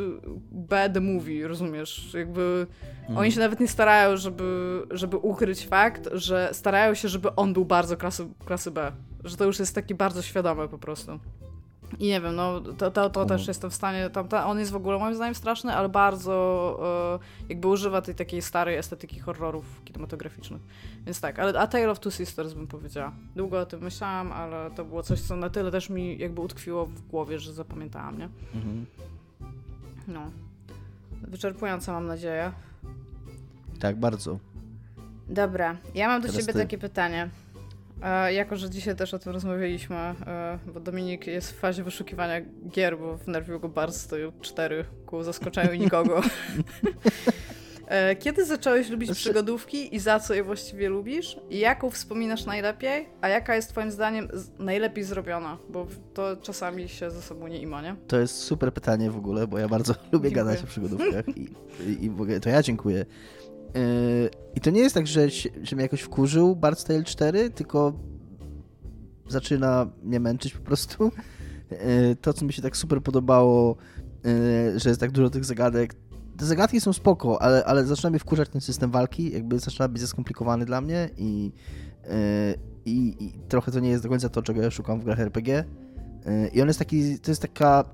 [0.50, 2.14] B the movie, rozumiesz?
[2.14, 2.66] Jakby
[3.08, 3.18] mm.
[3.18, 7.64] oni się nawet nie starają, żeby, żeby ukryć fakt, że starają się, żeby on był
[7.64, 8.92] bardzo klasy, klasy B.
[9.24, 11.18] Że to już jest taki bardzo świadome po prostu.
[11.98, 14.72] I nie wiem, no to, to, to też jestem w stanie, tam, ta, on jest
[14.72, 19.82] w ogóle moim zdaniem straszny, ale bardzo e, jakby używa tej takiej starej estetyki horrorów
[19.84, 20.62] kinematograficznych.
[21.06, 23.12] Więc tak, ale A Tale of Two Sisters bym powiedziała.
[23.36, 26.86] Długo o tym myślałam, ale to było coś, co na tyle też mi jakby utkwiło
[26.86, 28.28] w głowie, że zapamiętałam, nie?
[28.54, 28.86] Mhm.
[30.08, 30.30] No.
[31.22, 32.52] Wyczerpująca mam nadzieję.
[33.80, 34.38] Tak, bardzo.
[35.28, 36.58] Dobra, ja mam do Teraz ciebie ty.
[36.58, 37.28] takie pytanie.
[38.02, 42.40] E, jako, że dzisiaj też o tym rozmawialiśmy, e, bo Dominik jest w fazie wyszukiwania
[42.70, 46.20] gier, bo wnerwił go bardzo, cztery ku zaskoczeniu nikogo.
[47.86, 51.36] e, kiedy zacząłeś lubić znaczy- przygodówki i za co je właściwie lubisz?
[51.50, 53.08] I jaką wspominasz najlepiej?
[53.20, 55.58] A jaka jest twoim zdaniem najlepiej zrobiona?
[55.70, 57.96] Bo to czasami się ze sobą nie ima, nie?
[58.06, 60.30] To jest super pytanie w ogóle, bo ja bardzo lubię dziękuję.
[60.44, 61.40] gadać o przygodówkach i,
[61.86, 63.04] i, i w ogóle to ja dziękuję.
[63.74, 65.28] Yy, I to nie jest tak, że,
[65.62, 67.92] że mnie jakoś wkurzył Bard's Tale 4, tylko
[69.28, 71.10] zaczyna mnie męczyć po prostu.
[71.72, 73.76] Yy, to, co mi się tak super podobało,
[74.24, 75.94] yy, że jest tak dużo tych zagadek.
[76.36, 80.00] Te zagadki są spoko, ale, ale zaczyna mnie wkurzać ten system walki, jakby zaczyna być
[80.00, 81.52] zaskomplikowany dla mnie i,
[82.84, 85.64] i, i trochę to nie jest do końca to, czego ja szukam w grach RPG.
[86.52, 87.84] I on jest taki, to jest taka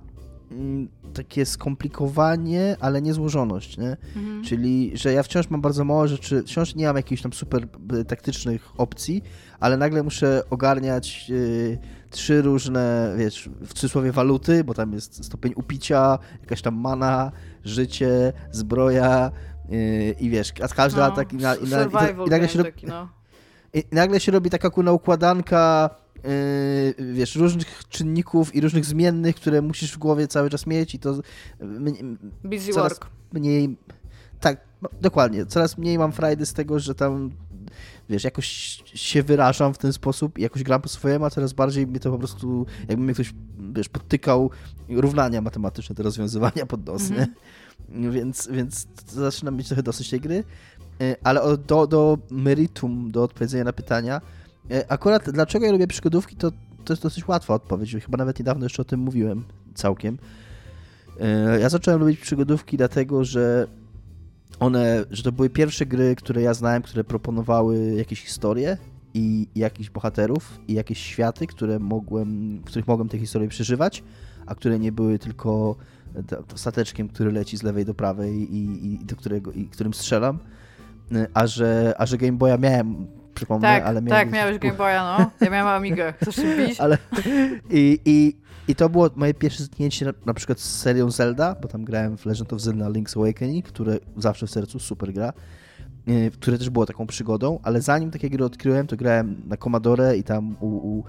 [0.51, 3.97] Mm, takie skomplikowanie, ale nie złożoność, nie?
[4.17, 4.45] Mhm.
[4.45, 7.69] Czyli, że ja wciąż mam bardzo mało rzeczy, wciąż nie mam jakichś tam super
[8.01, 9.23] e, taktycznych opcji,
[9.61, 11.79] ale nagle muszę ogarniać y,
[12.11, 17.33] trzy różne, wiesz, w cudzysłowie waluty, bo tam jest stopień upicia, jakaś tam mana,
[17.65, 19.31] życie, zbroja
[19.69, 22.65] yy, i wiesz, a każdy no, atak i, na, i, na, i, i nagle się...
[22.65, 23.09] Taki, no
[23.75, 25.91] I nagle się robi taka kuna układanka
[27.13, 31.21] wiesz, różnych czynników i różnych zmiennych, które musisz w głowie cały czas mieć i to
[32.45, 33.11] Busy work.
[33.33, 33.77] mniej
[34.41, 34.61] tak,
[35.01, 37.31] dokładnie, coraz mniej mam frajdy z tego, że tam
[38.09, 38.47] wiesz, jakoś
[38.85, 42.11] się wyrażam w ten sposób i jakoś gram po swojemu, a coraz bardziej mnie to
[42.11, 43.35] po prostu, jakby mnie ktoś,
[43.75, 44.51] wiesz, podtykał
[44.89, 47.29] równania matematyczne, te rozwiązywania pod nos, mm -hmm.
[48.11, 50.45] Więc, więc zaczynam mieć trochę dosyć tej gry.
[51.01, 54.21] E, ale do, do meritum, do odpowiedzenia na pytania,
[54.89, 56.51] akurat dlaczego ja lubię przygodówki, to,
[56.85, 57.97] to jest dosyć łatwa odpowiedź.
[58.05, 60.19] Chyba nawet niedawno jeszcze o tym mówiłem całkiem.
[61.21, 63.67] E, ja zacząłem lubić przygodówki dlatego, że
[64.61, 68.77] one, że to były pierwsze gry, które ja znałem, które proponowały jakieś historie
[69.15, 74.03] i, i jakichś bohaterów i jakieś światy, które mogłem, w których mogłem te historie przeżywać,
[74.47, 75.77] a które nie były tylko
[76.55, 80.39] stateczkiem, który leci z lewej do prawej i, i do którego, i którym strzelam.
[81.35, 83.07] A że, a że Game Boya miałem,
[83.39, 84.25] przypomnę, tak, ale miałem...
[84.25, 85.31] Tak, miałeś Game Boya, no.
[85.41, 86.15] Ja miałem Amigę.
[86.23, 86.81] Chcesz się bić?
[86.85, 86.99] Ale,
[87.71, 88.37] i, i,
[88.69, 92.19] I to było moje pierwsze zetknięcie na, na, przykład z serią Zelda, bo tam grałem
[92.19, 95.33] w Legend of Zelda Link's Awakening, które zawsze w sercu, super gra,
[96.33, 100.23] które też było taką przygodą, ale zanim takie gry odkryłem, to grałem na Commodore i
[100.23, 101.05] tam u, u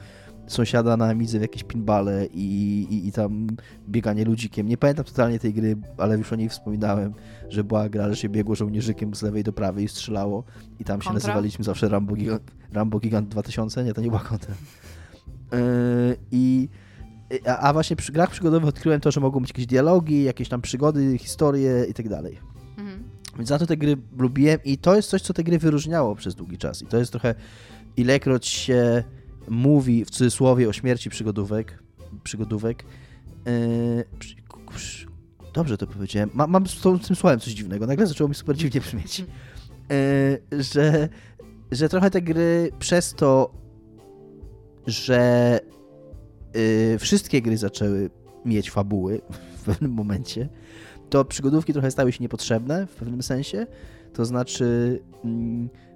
[0.50, 3.48] sąsiada na Amidze w jakieś pinbale i, i, i, tam
[3.90, 4.68] bieganie ludzikiem.
[4.68, 7.14] Nie pamiętam totalnie tej gry, ale już o niej wspominałem,
[7.50, 10.44] że była gra, że się biegło żołnierzykiem z lewej do prawej i strzelało
[10.80, 14.56] i tam się nazywaliśmy zawsze Rambo Gigant, Rambo Gigant 2000, nie, to nie była kontra.
[15.52, 16.70] Yy, I
[17.48, 20.62] a, a, właśnie przy grach przygodowych odkryłem to, że mogą być jakieś dialogi, jakieś tam
[20.62, 22.40] przygody, historie i tak dalej.
[22.78, 23.04] Mhm.
[23.38, 26.36] Więc za to te gry lubiłem i to jest coś, co te gry wyróżniało przez
[26.36, 26.82] długi czas.
[26.82, 27.36] I to jest trochę
[27.98, 29.04] ilekroć się
[29.50, 31.84] mówi w cudzysłowie o śmierci przygodówek,
[32.24, 32.84] przygodówek.
[33.46, 34.06] Yy,
[35.54, 36.30] dobrze to powiedziałem.
[36.34, 37.88] Ma, mam z tym słowem coś dziwnego.
[37.88, 39.20] Nagle zaczęło mi super dziwnie brzmieć.
[39.20, 41.10] Yy, że,
[41.72, 43.54] że trochę te gry przez to,
[44.88, 45.60] że
[46.56, 48.10] yy, wszystkie gry zaczęły
[48.46, 49.22] mieć fabuły
[49.58, 50.50] w pewnym momencie,
[51.10, 53.68] to przygodówki trochę stały się niepotrzebne w pewnym sensie.
[54.14, 55.00] To znaczy.
[55.24, 55.89] Yy,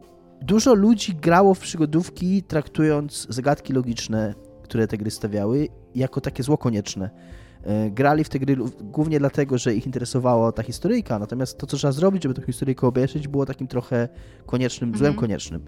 [0.45, 4.33] Dużo ludzi grało w przygodówki, traktując zagadki logiczne,
[4.63, 7.09] które te gry stawiały, jako takie zło konieczne.
[7.63, 11.77] E, grali w te gry głównie dlatego, że ich interesowała ta historyjka, natomiast to, co
[11.77, 14.09] trzeba zrobić, żeby tę historyjkę obejrzeć, było takim trochę
[14.45, 14.99] koniecznym, mhm.
[14.99, 15.65] złem koniecznym.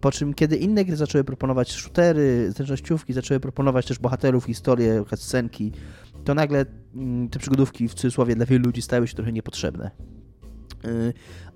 [0.00, 5.72] Po czym, kiedy inne gry zaczęły proponować shootery, zręcznościówki, zaczęły proponować też bohaterów, historie, scenki,
[6.24, 9.90] to nagle mm, te przygodówki w cudzysłowie dla wielu ludzi stały się trochę niepotrzebne.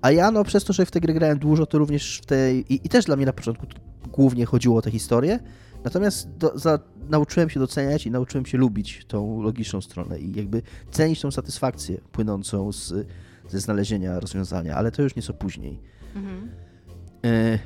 [0.01, 2.73] A ja, no przez to, że w tę grę grałem dużo, to również w tej...
[2.73, 3.65] I, i też dla mnie na początku
[4.11, 5.39] głównie chodziło o tę historię,
[5.83, 6.79] natomiast do, za,
[7.09, 11.97] nauczyłem się doceniać i nauczyłem się lubić tą logiczną stronę i jakby cenić tą satysfakcję
[12.11, 13.07] płynącą z,
[13.49, 15.79] ze znalezienia rozwiązania, ale to już nieco później.
[16.15, 16.49] Mhm.
[17.25, 17.59] Y,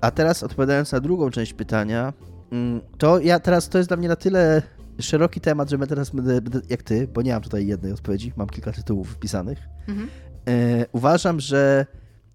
[0.00, 2.12] a teraz odpowiadając na drugą część pytania,
[2.52, 4.62] mm, to ja teraz, to jest dla mnie na tyle
[5.00, 8.32] szeroki temat, że ja teraz będę, będę jak ty, bo nie mam tutaj jednej odpowiedzi,
[8.36, 9.58] mam kilka tytułów wpisanych.
[9.88, 10.08] Mhm.
[10.48, 11.86] E, uważam, że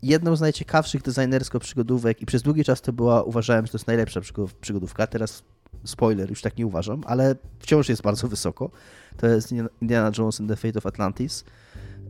[0.02, 3.88] jedną z najciekawszych designersko przygodówek i przez długi czas to była, uważałem, że to jest
[3.88, 4.22] najlepsza
[4.62, 5.44] przygodówka, teraz
[5.84, 8.70] spoiler, już tak nie uważam, ale wciąż jest bardzo wysoko.
[9.18, 9.52] To jest
[9.82, 11.44] Indiana Jones and the Fate of Atlantis.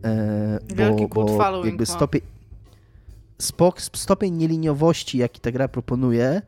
[0.04, 2.22] E, Wielki bo, bo jakby stopień,
[3.94, 6.42] stopień nieliniowości, jaki ta gra proponuje,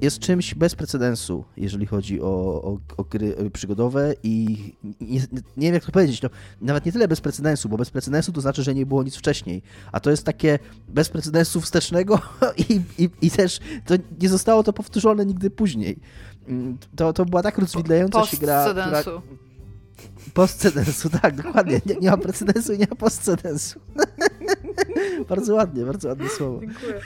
[0.00, 2.26] jest czymś bez precedensu, jeżeli chodzi o,
[2.62, 4.56] o, o gry przygodowe i
[5.00, 5.20] nie,
[5.56, 6.30] nie, wiem jak to powiedzieć, no,
[6.60, 9.62] nawet nie tyle bez precedensu, bo bez precedensu to znaczy, że nie było nic wcześniej,
[9.92, 10.58] a to jest takie
[10.88, 12.20] bez precedensu wstecznego
[12.68, 15.98] i, i, i też to nie zostało to powtórzone nigdy później.
[16.48, 19.02] Mm, to, to była tak rozwidlająca się gra, która...
[20.34, 21.80] Postcedensu, tak, dokładnie.
[21.86, 23.80] Nie, nie ma precedensu i nie ma postcedensu.
[25.28, 26.60] bardzo ładnie, bardzo ładne słowo.
[26.60, 27.00] Dziękuję.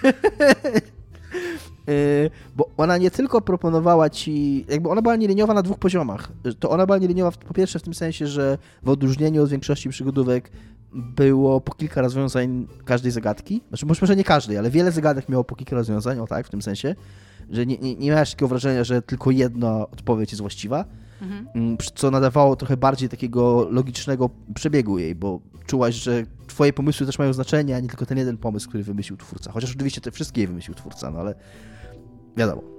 [1.89, 6.33] Y, bo ona nie tylko proponowała ci, jakby ona była nieliniowa na dwóch poziomach.
[6.59, 10.51] To ona była nieliniowa po pierwsze w tym sensie, że w odróżnieniu od większości przygodówek
[10.95, 13.63] było po kilka rozwiązań każdej zagadki.
[13.69, 16.63] Znaczy, może nie każdej, ale wiele zagadek miało po kilka rozwiązań, o tak, w tym
[16.63, 16.95] sensie,
[17.51, 20.85] że nie, nie, nie miałeś takiego wrażenia, że tylko jedna odpowiedź jest właściwa,
[21.23, 21.49] mhm.
[21.55, 27.19] Mm, co nadawało trochę bardziej takiego logicznego przebiegu jej, bo czułaś, że twoje pomysły też
[27.19, 29.53] mają znaczenie, a nie tylko ten jeden pomysł, który wymyślił twórca.
[29.53, 31.35] Chociaż oczywiście te wszystkie wymyślił twórca, no ale
[32.37, 32.73] wiadomo.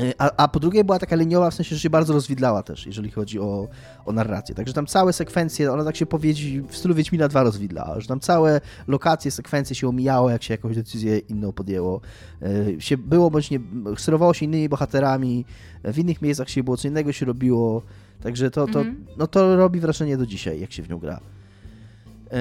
[0.00, 2.86] Y, a, a, po drugie była taka liniowa, w sensie, że się bardzo rozwidlała też,
[2.86, 3.68] jeżeli chodzi o,
[4.04, 4.54] o narrację.
[4.54, 8.20] Także tam całe sekwencje, ona tak się powiedzi, w stylu Wiedźmina 2 rozwidlała, że tam
[8.20, 12.00] całe lokacje, sekwencje się omijało, jak się jakąś decyzję inną podjęło.
[12.42, 13.60] Y, się było bądź nie,
[13.96, 15.44] sterowało się innymi bohaterami,
[15.84, 17.82] w innych miejscach się było, co innego się robiło.
[18.22, 19.06] Także to, to, mhm.
[19.16, 21.20] no to robi wrażenie do dzisiaj, jak się w nią gra.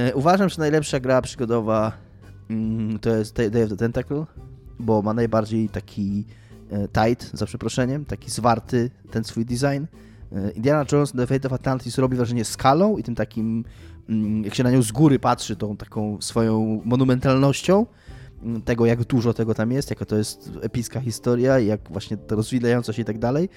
[0.10, 1.92] Y, uważam, że najlepsza gra przygodowa
[2.50, 4.26] mm, to jest Day of the Tentacle
[4.80, 6.26] bo ma najbardziej taki
[6.72, 9.86] e, tight, za przeproszeniem, taki zwarty ten swój design.
[10.32, 13.66] E, Indiana Jones The Fate of Atlantis robi wrażenie skalą i tym takim,
[14.10, 17.86] mm, jak się na nią z góry patrzy, tą taką swoją monumentalnością
[18.44, 22.18] mm, tego, jak dużo tego tam jest, jaka to jest epicka historia i jak właśnie
[22.18, 23.50] to rozwijająca się i tak dalej.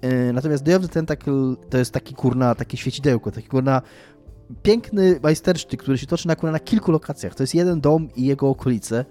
[0.00, 3.82] E, Natomiast Day of the Tentacle to jest taki kurna, takie świecidełko, taki kurna
[4.62, 7.34] piękny majstersztyk, który się toczy na, kurna, na kilku lokacjach.
[7.34, 9.04] To jest jeden dom i jego okolice.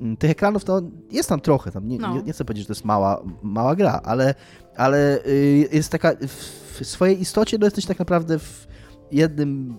[0.00, 2.14] Mm, Tych ekranów to jest tam trochę, tam nie, No.
[2.14, 4.34] nie, nie chcę powiedzieć, że to jest mała, mała gra, ale,
[4.76, 8.66] ale y, jest taka, w swojej istocie no jesteś tak naprawdę w
[9.12, 9.76] jednym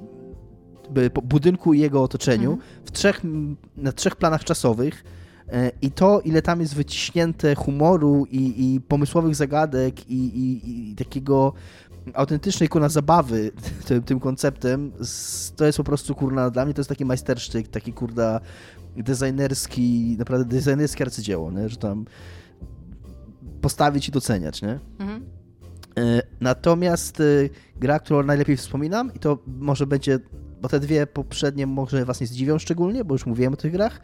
[1.24, 2.70] budynku i jego otoczeniu, Mhm.
[2.86, 3.22] w trzech,
[3.78, 5.04] na trzech planach czasowych
[5.50, 10.96] e, i to, ile tam jest wyciśnięte humoru i, i pomysłowych zagadek i, i, i
[10.96, 11.54] takiego
[12.14, 13.52] autentycznej kurna zabawy
[13.88, 14.92] tym, tym konceptem,
[15.56, 18.40] to jest po prostu kurna, dla mnie to jest taki majstersztyk, taki kurda
[18.96, 21.70] designerski, naprawdę designerskie arcydzieło, nie?
[21.70, 22.06] że tam
[23.62, 24.80] postawić i doceniać, nie?
[25.00, 25.26] Mhm.
[25.98, 27.24] E, Natomiast e,
[27.80, 30.20] gra, którą najlepiej wspominam, i to może będzie,
[30.62, 34.02] bo te dwie poprzednie może Was nie zdziwią szczególnie, bo już mówiłem o tych grach.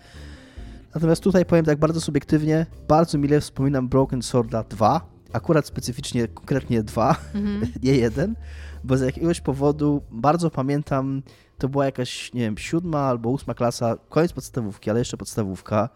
[0.96, 6.84] Natomiast tutaj powiem tak bardzo subiektywnie, bardzo mile wspominam Broken Sworda 2, akurat specyficznie, konkretnie
[6.84, 7.72] 2, Mhm.
[7.84, 8.36] nie jeden,
[8.84, 11.22] bo z jakiegoś powodu bardzo pamiętam,
[11.64, 15.90] to była jakaś, nie wiem, siódma albo ósma klasa, koniec podstawówki, ale jeszcze podstawówka,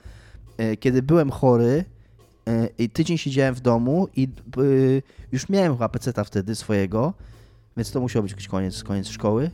[0.58, 1.86] e, kiedy byłem chory
[2.48, 4.28] e, i tydzień siedziałem w domu i e,
[5.32, 7.14] już miałem chyba peceta wtedy swojego,
[7.78, 9.52] więc to musiał być jakiś koniec, koniec szkoły.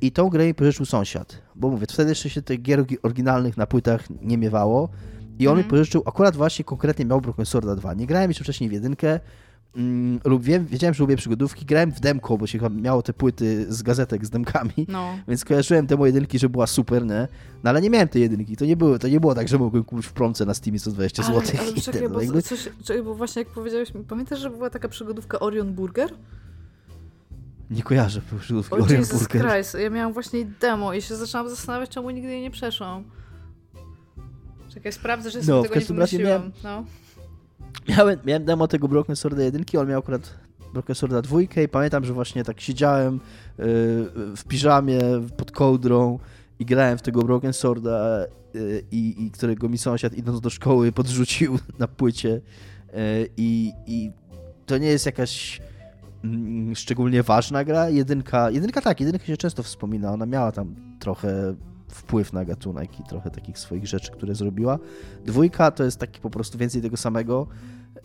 [0.00, 3.66] I tą grę mi pożyczył sąsiad, bo mówię, wtedy jeszcze się tych gier oryginalnych na
[3.66, 4.88] płytach nie miewało
[5.38, 5.70] i on mi Mhm.
[5.70, 7.94] pożyczył, akurat właśnie konkretnie miał Broken Sworda 2.
[7.94, 9.20] Nie grałem jeszcze wcześniej w jedynkę,
[9.76, 13.12] mm, lub wiem, wiedziałem, że lubię przygodówki, grałem w demko, bo się chyba miało te
[13.12, 15.18] płyty z gazetek z demkami, No.
[15.28, 17.28] więc kojarzyłem demo jedynki, że była super, nie?
[17.64, 19.84] No ale nie miałem tej jedynki, to nie było, to nie było tak, że mogłem
[19.84, 21.60] kupić w promce na Steamie 120 Ale, zł.
[21.60, 24.88] ale czekaj, ten, bo, jakby- coś, czekaj, bo właśnie jak powiedziałeś, pamiętasz, że była taka
[24.88, 26.10] przygodówka Orion Burger?
[27.70, 29.42] Nie kojarzę przygodówki O Orion Jesus Burger.
[29.50, 33.04] Christ, ja miałam właśnie demo i się zaczęłam zastanawiać, czemu nigdy jej nie przeszłam.
[34.74, 36.50] Czekaj, sprawdzę, że sobie No, w tego nie razie wymyśliłam.
[36.64, 36.84] No.
[37.88, 40.34] Miałem, miałem demo tego Broken Sworda 1, on miał akurat
[40.72, 43.64] Broken Sworda 2 i pamiętam, że właśnie tak siedziałem yy,
[44.36, 45.00] w piżamie
[45.36, 46.18] pod kołdrą
[46.58, 50.92] i grałem w tego Broken Sworda yy, i, i którego mi sąsiad idąc do szkoły
[50.98, 52.40] podrzucił na płycie yy,
[53.36, 54.12] i, i
[54.66, 55.60] to nie jest jakaś
[56.24, 57.90] mm, szczególnie ważna gra.
[57.90, 61.54] Jedynka, jedynka tak, jedynka się często wspomina, ona miała tam trochę
[61.88, 64.78] wpływ na gatunek i trochę takich swoich rzeczy, które zrobiła.
[65.24, 67.46] Dwójka to jest taki po prostu więcej tego samego,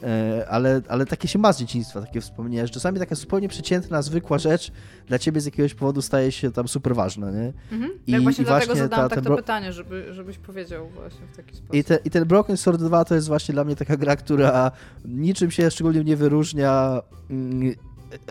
[0.04, 4.02] e, ale, ale takie się ma z dzieciństwa, takie wspomnienia, że czasami taka zupełnie przeciętna,
[4.02, 4.72] zwykła rzecz
[5.08, 7.54] dla ciebie z jakiegoś powodu staje się tam super ważna, nie?
[7.72, 7.92] Mhm.
[8.08, 11.28] I- Jak właśnie i dlatego właśnie zadałam ta- tak to pytanie, żeby, żebyś powiedział właśnie
[11.34, 11.76] w taki sposób.
[11.76, 14.72] I, te, I ten Broken Sword 2 to jest właśnie dla mnie taka gra, która
[15.06, 17.74] niczym się szczególnie nie wyróżnia, mm,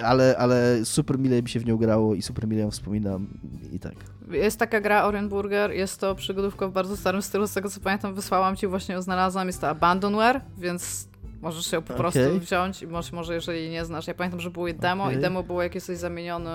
[0.03, 3.27] ale, ale super mile mi się w nią grało i super mile ją wspominam
[3.73, 3.95] i tak.
[4.31, 7.81] Jest taka gra Orion Burger, jest to przygodówka w bardzo starym stylu, z tego co
[7.81, 11.09] pamiętam wysłałam ci, właśnie ją znalazłam, jest to Abandonware, więc
[11.43, 14.07] możesz ją po prostu wziąć i może, może jeżeli nie znasz.
[14.07, 15.17] Ja pamiętam, że było demo Okej.
[15.17, 16.51] i demo było jak jesteś zamieniony,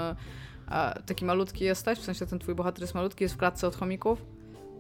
[1.06, 4.26] taki malutki jesteś, w sensie ten twój bohater jest malutki, jest w klatce od chomików,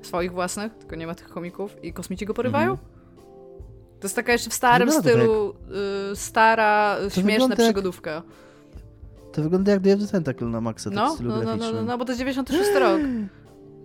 [0.01, 2.71] swoich własnych, tylko nie ma tych chomików i kosmici go porywają.
[2.71, 2.96] Mhm.
[3.99, 5.53] To jest taka jeszcze w starym Wygląda to stylu,
[6.11, 8.23] y, stara, To śmieszna wygląda jak- przygodówka.
[9.33, 11.81] To wygląda jak the Tentacle na maksa, tak w No, stylu no, no, no, no,
[11.81, 13.01] no, bo to jest 96 rok.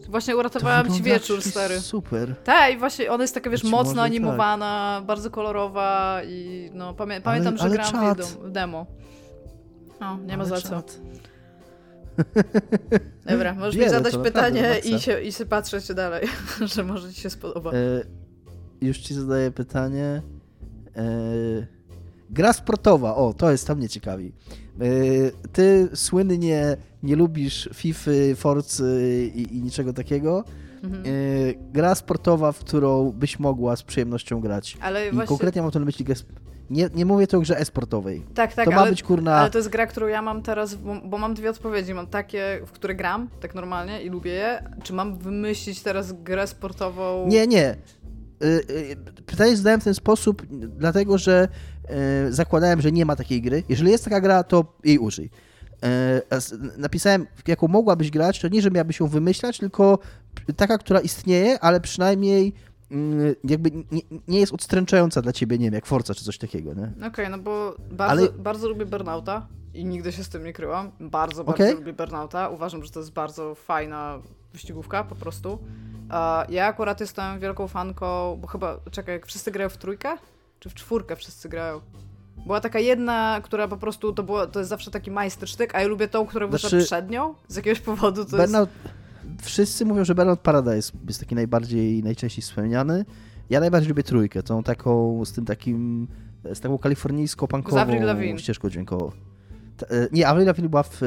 [0.08, 1.80] Właśnie To uratowałam ci wieczór, stary.
[1.80, 2.34] Super.
[2.44, 4.04] Tak, i właśnie ona jest taka, wiesz, Być mocno tak.
[4.04, 8.86] animowana, bardzo kolorowa i no pamię pamiętam, że ale grałam w w demo.
[10.00, 10.68] No, nie ma Ale za co.
[10.68, 10.98] czad.
[13.30, 16.28] Dobra, możesz mi Wiele, zadać pytanie i się, i się patrzeć dalej,
[16.74, 17.70] że może ci się spodoba.
[17.70, 17.74] E,
[18.86, 20.22] już ci zadaję pytanie.
[20.96, 21.02] E,
[22.30, 24.32] gra sportowa, o, to jest, tam mnie ciekawi.
[24.80, 30.44] E, ty słynnie nie lubisz FIFA, Forcy i, i niczego takiego.
[30.82, 31.02] Mhm.
[31.06, 31.08] E,
[31.72, 34.78] gra sportowa, w którą byś mogła z przyjemnością grać.
[34.80, 35.28] Ale I właśnie...
[35.28, 36.14] konkretnie mam tu na myśli grę
[36.72, 38.22] nie, nie mówię tu o grze e-sportowej.
[38.34, 39.36] Tak, tak, to ma ale, być kurna...
[39.36, 41.94] ale to jest gra, którą ja mam teraz, bo, bo mam dwie odpowiedzi.
[41.94, 44.64] Mam takie, w które gram, tak normalnie i lubię je.
[44.82, 47.26] Czy mam wymyślić teraz grę sportową?
[47.28, 47.76] Nie, nie.
[48.42, 48.96] Y, y,
[49.26, 50.46] Pytanie zadałem w ten sposób,
[50.78, 51.48] dlatego że
[52.28, 53.62] y, zakładałem, że nie ma takiej gry.
[53.68, 55.30] Jeżeli jest taka gra, to jej użyj.
[56.78, 59.98] Napisałem, jaką mogłabyś grać, to nie, że miałabyś ją wymyślać, tylko
[60.56, 62.52] taka, która istnieje, ale przynajmniej
[62.90, 66.74] mm, jakby nie, nie jest odstręczająca dla ciebie, nie wiem, jak Forza czy coś takiego,
[66.74, 67.06] nie?
[67.06, 70.90] Okej, no bo bardzo, Ale- bardzo lubię Burnouta i nigdy się z tym nie kryłam.
[71.00, 71.74] Bardzo, bardzo Okej.
[71.74, 72.48] lubię Burnouta.
[72.48, 74.18] Uważam, że to jest bardzo fajna
[74.52, 75.58] wyścigówka po prostu.
[76.48, 80.16] ja akurat jestem wielką fanką, bo chyba, czekaj, jak wszyscy grają w trójkę?
[80.60, 81.80] Czy w czwórkę wszyscy grają?
[82.46, 85.88] Była taka jedna, która po prostu, to, było, to jest zawsze taki majstersztyk, a ja
[85.88, 87.34] lubię tą, która wyszła znaczy, przed nią.
[87.48, 89.44] Z jakiegoś powodu to Burnout, jest...
[89.44, 93.04] Wszyscy mówią, że Burnout Paradise jest taki najbardziej, najczęściej wspomniany.
[93.50, 96.08] Ja najbardziej lubię trójkę, tą taką, z tym takim,
[96.54, 99.10] z taką kalifornijską punkową ścieżką dźwiękową.
[99.90, 101.02] E, nie, Avril Lavigne była w,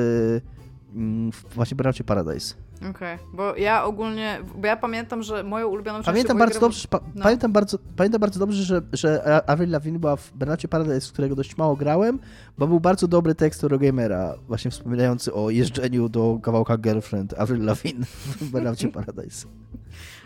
[0.95, 2.55] mm, w właśnie Burnoutie Paradise.
[2.89, 3.27] Okej, okay.
[3.33, 7.23] bo ja ogólnie, bo ja pamiętam, że moją ulubioną część pamiętam bardzo dobrze, pa, no.
[7.23, 11.35] pamiętam, bardzo, pamiętam bardzo dobrze, że, że Avril Lavigne była w Bernardzie Paradise, z którego
[11.35, 12.19] dość mało grałem,
[12.57, 18.05] bo był bardzo dobry tekst Eurogamera, właśnie wspominający o jeżdżeniu do kawałka Girlfriend Avril Lavigne
[18.41, 19.47] w Bernardzie Paradise.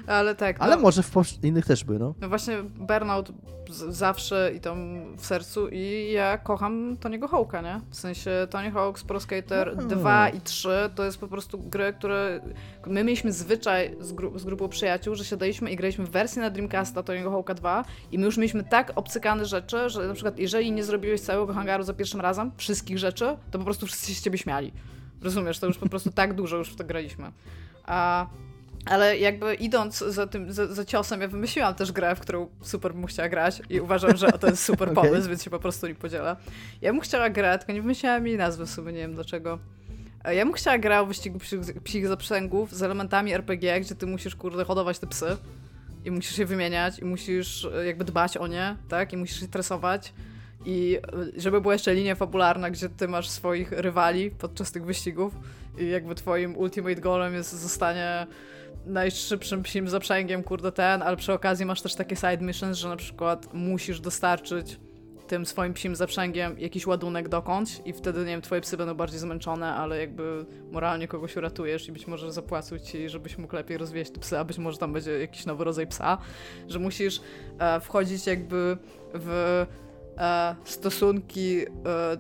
[0.10, 0.56] Ale tak.
[0.60, 2.14] Ale no, może w innych też były, no.
[2.22, 3.32] No właśnie Burnout
[3.90, 7.82] zawsze i tam w sercu i ja kocham Tony'ego Hawk'a, nie?
[7.90, 9.84] W sensie Tony Hawk, Pro Skater no.
[9.84, 12.42] 2 i 3 to jest po prostu gry, które...
[12.88, 16.50] My mieliśmy zwyczaj z, gru z grupą przyjaciół, że siadaliśmy i graliśmy w wersji na
[16.50, 20.72] Dreamcasta Tony'ego Hawk'a 2 i my już mieliśmy tak obcykane rzeczy, że na przykład jeżeli
[20.72, 24.24] nie zrobiłeś całego hangaru za pierwszym razem, wszystkich rzeczy, to po prostu wszyscy się z
[24.24, 24.74] ciebie śmiali.
[25.22, 25.60] Rozumiesz?
[25.60, 27.32] To już po prostu tak dużo już w to graliśmy.
[27.86, 28.28] A
[28.86, 32.94] ale jakby idąc za tym, za, za, ciosem, ja wymyśliłam też grę, w którą super
[32.94, 35.04] bym chciała grać i uważam, że to jest super okay.
[35.04, 36.36] pomysł, więc się po prostu nie podzielę.
[36.82, 39.60] Ja bym chciała grę, tylko nie wymyśliłam jej nazwy w sumie, nie wiem dlaczego.
[40.24, 44.08] E, ja bym chciała grać o wyścigu psich, psich zaprzęgów z elementami RPG, gdzie ty
[44.08, 45.38] musisz, kurde, hodować te psy
[46.06, 49.14] i musisz je wymieniać i musisz e, jakby dbać o nie, tak?
[49.14, 50.14] I musisz je tresować.
[50.66, 50.98] I
[51.38, 55.34] e, żeby była jeszcze linia fabularna, gdzie ty masz swoich rywali podczas tych wyścigów
[55.78, 58.28] i jakby twoim ultimate goalem jest zostanie
[58.86, 62.96] najszybszym psim zaprzęgiem, kurde ten, ale przy okazji masz też takie side missions, że na
[62.96, 64.80] przykład musisz dostarczyć
[65.30, 69.20] tym swoim psim zaprzęgiem jakiś ładunek dokądś i wtedy, nie wiem, twoje psy będą bardziej
[69.20, 74.12] zmęczone, ale jakby moralnie kogoś uratujesz i być może zapłacą ci, żebyś mógł lepiej rozwieść
[74.12, 76.18] te psy, a być może tam będzie jakiś nowy rodzaj psa,
[76.68, 77.22] że musisz
[77.60, 78.78] e, wchodzić jakby
[79.14, 79.66] w
[80.64, 81.62] stosunki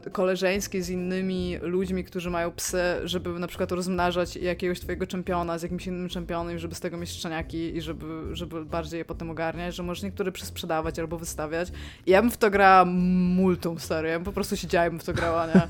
[0.06, 5.58] e, koleżeńskie z innymi ludźmi, którzy mają psy, żeby na przykład rozmnażać jakiegoś twojego czempiona
[5.58, 9.30] z jakimś innym czempionem, żeby z tego mieć szczeniaki i żeby, żeby bardziej je potem
[9.30, 11.72] ogarniać, że możesz niektóre przesprzedawać albo wystawiać.
[12.06, 14.10] I ja bym w to grała multum, stary.
[14.10, 15.62] Ja bym po prostu siedziała w to grała, nie?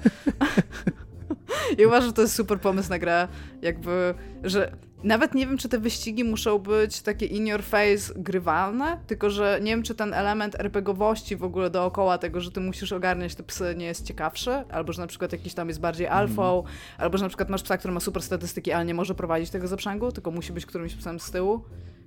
[1.80, 3.27] I uważam, że to jest super pomysł na grę,
[3.61, 4.72] jakby, że
[5.03, 9.59] nawet nie wiem, czy te wyścigi muszą być takie in your face grywalne, tylko że
[9.61, 13.43] nie wiem, czy ten element RPGowości w ogóle dookoła tego, że ty musisz ogarniać te
[13.43, 16.71] psy nie jest ciekawszy, albo że na przykład jakiś tam jest bardziej alfą, mm.
[16.97, 19.67] albo że na przykład masz psa, który ma super statystyki, ale nie może prowadzić tego
[19.67, 21.63] zaprzęgu, tylko musi być którymś psem z tyłu.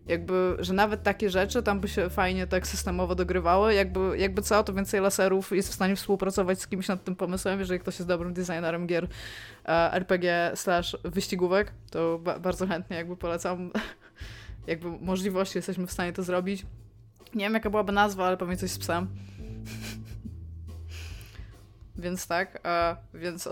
[0.07, 3.75] Jakby, że nawet takie rzeczy tam by się fajnie tak systemowo dogrywały.
[3.75, 7.59] Jakby, jakby co, to więcej laserów jest w stanie współpracować z kimś nad tym pomysłem,
[7.59, 9.09] jeżeli ktoś jest dobrym designerem gier
[9.65, 13.71] e, RPG slash wyścigówek, to ba bardzo chętnie jakby polecam.
[14.67, 16.67] jakby możliwości jesteśmy w stanie to zrobić.
[17.35, 19.07] Nie wiem, jaka byłaby nazwa, ale pewnie coś z psem.
[21.97, 23.49] Więc tak, e, więc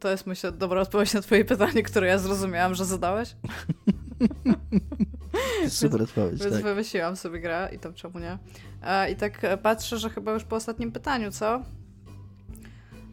[0.00, 3.36] to jest myślę dobra odpowiedź na twoje pytanie, które ja zrozumiałam, że zadałeś.
[5.68, 6.62] Super odpowiedź, Więc tak.
[6.62, 8.38] wymyśliłam sobie grę i to czemu nie.
[8.82, 11.62] E, I tak patrzę, że chyba już po ostatnim pytaniu, co?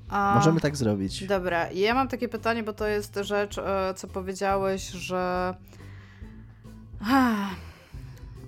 [0.10, 1.28] A, Możemy tak zrobić.
[1.28, 5.54] Dobra, i ja mam takie pytanie, bo to jest rzecz, e, co powiedziałeś, że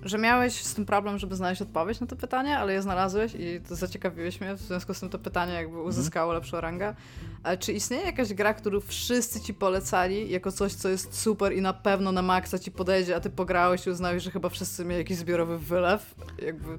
[0.02, 3.60] że miałeś z tym problem, żeby znaleźć odpowiedź na to pytanie, ale je znalazłeś i
[3.68, 5.88] to zaciekawiłeś mnie, w związku z tym to pytanie jakby mhm.
[5.88, 6.94] uzyskało lepszą rangę.
[7.42, 11.60] Ale czy istnieje jakaś gra, którą wszyscy ci polecali jako coś, co jest super i
[11.60, 14.98] na pewno na maksa ci podejdzie, a ty pograłeś i uznałeś, że chyba wszyscy mieli
[14.98, 16.14] jakiś zbiorowy wylew?
[16.46, 16.78] Jakby...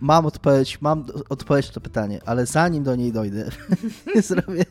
[0.00, 3.50] Mam odpowiedź, mam odpowiedź na to pytanie, ale zanim do niej dojdę,
[4.22, 4.64] zrobię,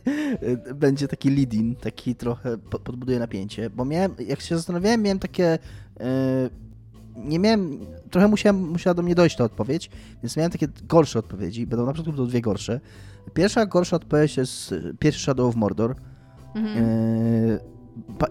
[0.75, 5.59] będzie taki lead-in, taki trochę podbuduję napięcie, bo miałem, jak się zastanawiałem, miałem takie...
[5.99, 6.68] Yy,
[7.23, 7.79] nie miałem,
[8.11, 9.89] trochę musiałem, musiała do mnie dojść ta odpowiedź,
[10.23, 12.79] więc miałem takie gorsze odpowiedzi, będą na przykład dwie gorsze.
[13.33, 15.95] Pierwsza gorsza odpowiedź jest pierwszy Shadow of Mordor.
[16.55, 16.77] Mhm.
[16.77, 17.78] E,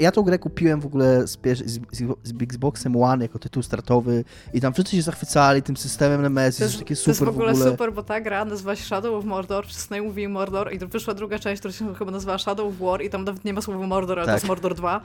[0.00, 1.80] ja tą grę kupiłem w ogóle z, z,
[2.22, 4.24] z Xboxem One jako tytuł startowy
[4.54, 7.28] i tam wszyscy się zachwycali tym systemem Nemesis, to jest, takie super To jest w
[7.28, 10.72] ogóle, w ogóle, super, bo ta gra nazywa się Shadow of Mordor, wszyscy mówili Mordor
[10.72, 13.52] i wyszła druga część, która się chyba nazywa Shadow of War i tam nawet nie
[13.52, 14.34] ma słowa Mordor, ale tak.
[14.34, 15.00] to jest Mordor 2.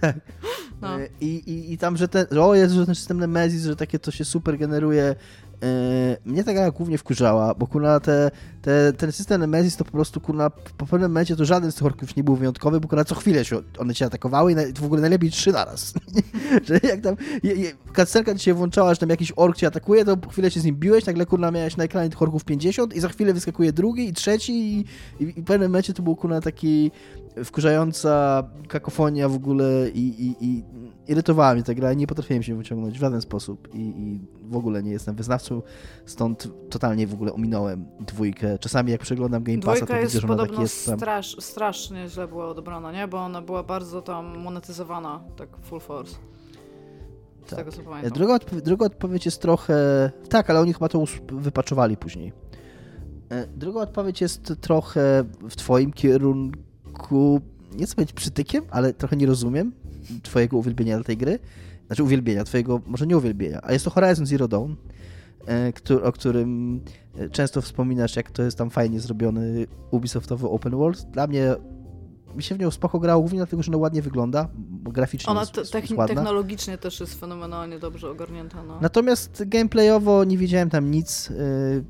[0.00, 0.16] tak.
[0.82, 1.00] No.
[1.00, 3.98] E, I, i, I tam, że ten, o Jezu, że ten system Nemesis, że takie
[3.98, 5.14] to się super generuje
[6.24, 8.30] mnie ta gra głównie wkurzała, bo kurna te,
[8.62, 11.86] te, ten system Nemesis to po prostu kurna po pewnym momencie to żaden z tych
[11.86, 14.84] orków nie był wyjątkowy, bo kurna co chwilę się one cię atakowały i na, w
[14.84, 15.94] ogóle najlepiej trzy naraz.
[16.66, 17.16] że jak tam
[17.92, 20.64] kacerka ci się włączała, że tam jakiś ork cię atakuje, to po chwilę się z
[20.64, 24.08] nim biłeś, nagle kurna miałeś na ekranie tych orków 50 i za chwilę wyskakuje drugi
[24.08, 24.84] i trzeci i,
[25.20, 26.90] i, i w pewnym momencie to był kurna taki
[27.44, 30.64] wkurzająca kakofonia w ogóle i, i, i
[31.08, 34.56] irytowała mnie ta gra i nie potrafiłem się wyciągnąć w żaden sposób i, i, w
[34.56, 35.62] ogóle nie jestem wyznawcą,
[36.06, 38.58] stąd totalnie w ogóle ominąłem dwójkę.
[38.58, 40.98] Czasami jak przeglądam Game Passa, to widzę, że ona tak jest tam...
[40.98, 43.08] Strasz, strasznie źle była odebrana, nie?
[43.08, 46.16] Bo ona była bardzo tam monetyzowana, tak full force.
[47.46, 47.58] Z tak.
[47.58, 48.12] tego co pamiętam.
[48.12, 50.10] Druga, druga odpowiedź jest trochę...
[50.28, 52.32] Tak, ale oni chyba to wypaczowali później.
[53.30, 56.63] E, druga odpowiedź jest trochę w twoim kierunku,
[57.76, 59.72] nie chcę powiedzieć przytykiem, ale trochę nie rozumiem
[60.22, 61.38] twojego uwielbienia dla tej gry.
[61.86, 64.72] Znaczy uwielbienia, twojego, może nie uwielbienia, a jest to Horizon Zero Dawn,
[65.48, 65.72] e,
[66.04, 66.80] o którym
[67.18, 71.02] e, często wspominasz, jak to jest tam fajnie zrobiony Ubisoftowy open world.
[71.10, 71.54] Dla mnie
[72.36, 74.48] mi się w nią spoko grało, głównie dlatego, że ona ładnie wygląda,
[74.82, 76.14] graficznie Ona jest, te, jest ładna.
[76.14, 78.62] technologicznie też jest fenomenalnie dobrze ogarnięta.
[78.62, 78.78] No.
[78.80, 81.84] Natomiast gameplayowo nie widziałem tam nic yy,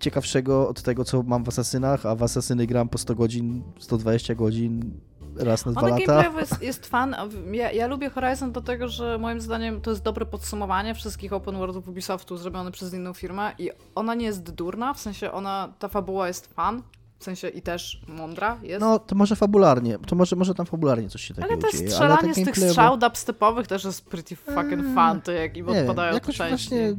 [0.00, 4.34] ciekawszego od tego, co mam w Asasynach, a w Asasyny gram po 100 godzin, 120
[4.34, 5.00] godzin
[5.36, 6.40] raz na dwa Ona lata.
[6.40, 7.16] jest, jest fan.
[7.52, 11.88] Ja, ja, lubię Horizon dlatego, że moim zdaniem to jest dobre podsumowanie wszystkich open worldów
[11.88, 16.28] Ubisoftu zrobione przez inną firmę i ona nie jest durna, w sensie ona, ta fabuła
[16.28, 16.82] jest fan,
[17.18, 18.80] w sensie i też mądra jest.
[18.80, 21.90] No, to może fabularnie, to może, może tam fabularnie coś się takiego Ale to dzieje.
[21.90, 25.68] strzelanie ale z tych strzał dubstepowych też jest pretty fucking eee, fun, to jak im
[25.68, 26.96] odpadają wiem, jakoś właśnie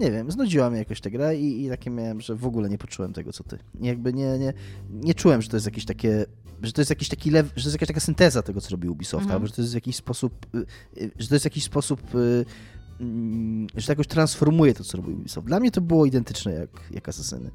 [0.00, 2.78] nie wiem, znudziła mnie jakoś ta gra i, i takie miałem, że w ogóle nie
[2.78, 3.58] poczułem tego, co ty.
[3.80, 4.52] Jakby nie, nie,
[4.90, 6.26] nie czułem, że to jest jakieś takie
[6.62, 8.88] że to jest jakiś taki lew, że to jest jakaś taka synteza tego, co robi
[8.88, 9.34] Ubisoft, mhm.
[9.34, 10.58] albo że to jest w jakiś sposób, y,
[11.02, 12.44] y, że to jest jakiś sposób, y,
[13.00, 15.46] mm, że to jakoś transformuje to, co robi Ubisoft.
[15.46, 17.50] Dla mnie to było identyczne jak, jak Asasyny.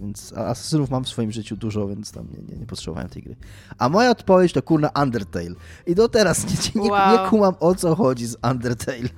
[0.00, 3.36] Więc asasynów mam w swoim życiu dużo, więc tam nie, nie, nie potrzebowałem tej gry.
[3.78, 5.54] A moja odpowiedź to kurna Undertale.
[5.86, 7.12] I do teraz nie, nie, wow.
[7.12, 9.08] nie kumam o co chodzi z Undertale.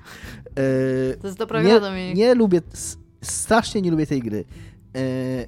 [1.20, 2.60] to jest dobra nie, nie lubię,
[3.22, 4.44] strasznie nie lubię tej gry.
[4.96, 5.00] E,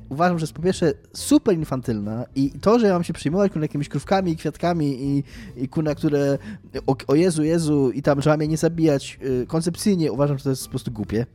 [0.08, 3.64] uważam, że jest po pierwsze super infantylna i to, że ja mam się przyjmować kuna
[3.64, 5.24] jakimiś krówkami i kwiatkami i,
[5.56, 6.38] i kuna, które
[6.86, 10.44] o, o Jezu, Jezu i tam, że mam je nie zabijać e, koncepcyjnie, uważam, że
[10.44, 11.26] to jest po prostu głupie.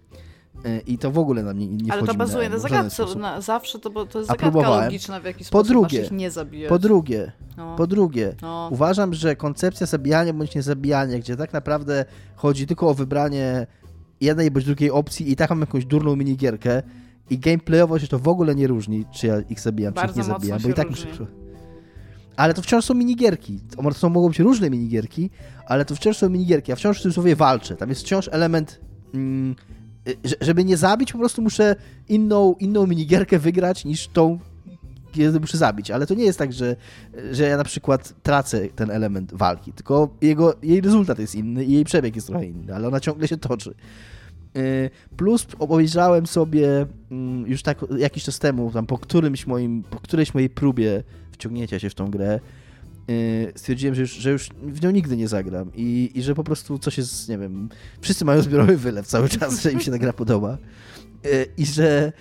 [0.66, 3.06] E, I to w ogóle na mnie nie Ale to bazuje na, na zagadce.
[3.16, 6.32] Na, zawsze to, to jest zagadka logiczna, w jaki sposób po drugie, masz ich nie
[6.32, 6.70] zabijać.
[6.70, 7.76] Po drugie, no.
[7.76, 8.70] po drugie no.
[8.72, 12.06] uważam, że koncepcja zabijania bądź niezabijania, gdzie tak naprawdę
[12.36, 13.68] chodzi tylko o wybranie
[14.22, 16.82] jednej bądź drugiej opcji i tak mam jakąś durną minigierkę,
[17.30, 20.28] i gameplayowo się to w ogóle nie różni, czy ja ich zabijam, Bardzo czy ich
[20.28, 21.08] nie zabijam, bo i tak muszę...
[22.36, 23.60] Ale to wciąż są minigierki.
[23.76, 25.30] To są, mogą być różne minigierki,
[25.66, 26.72] ale to wciąż są minigierki.
[26.72, 27.76] Ja wciąż w tym słowie walczę.
[27.76, 28.80] Tam jest wciąż element...
[29.14, 29.56] Mm,
[30.42, 31.76] żeby nie zabić, po prostu muszę
[32.10, 34.40] inną, inną minigierkę wygrać niż tą,
[35.12, 35.92] kiedy muszę zabić.
[35.92, 36.76] Ale to nie jest tak, że,
[37.32, 41.72] że ja na przykład tracę ten element walki, tylko jego, jej rezultat jest inny i
[41.72, 43.74] jej przebieg jest trochę inny, ale ona ciągle się toczy.
[44.58, 50.00] Y, plus obejrzałem sobie mm, już tak jakiś czas temu, tam po, którymś moim, po
[50.00, 52.65] którejś mojej próbie wciągnięcia się w tą grę, y,
[53.56, 56.80] stwierdziłem, że już, że już w nią nigdy nie zagram i, i że po prostu
[56.80, 57.70] coś jest, nie wiem,
[58.02, 60.58] wszyscy mają zbiorowy wylew cały czas, że im się ta gra podoba.
[61.26, 62.14] Y, I że,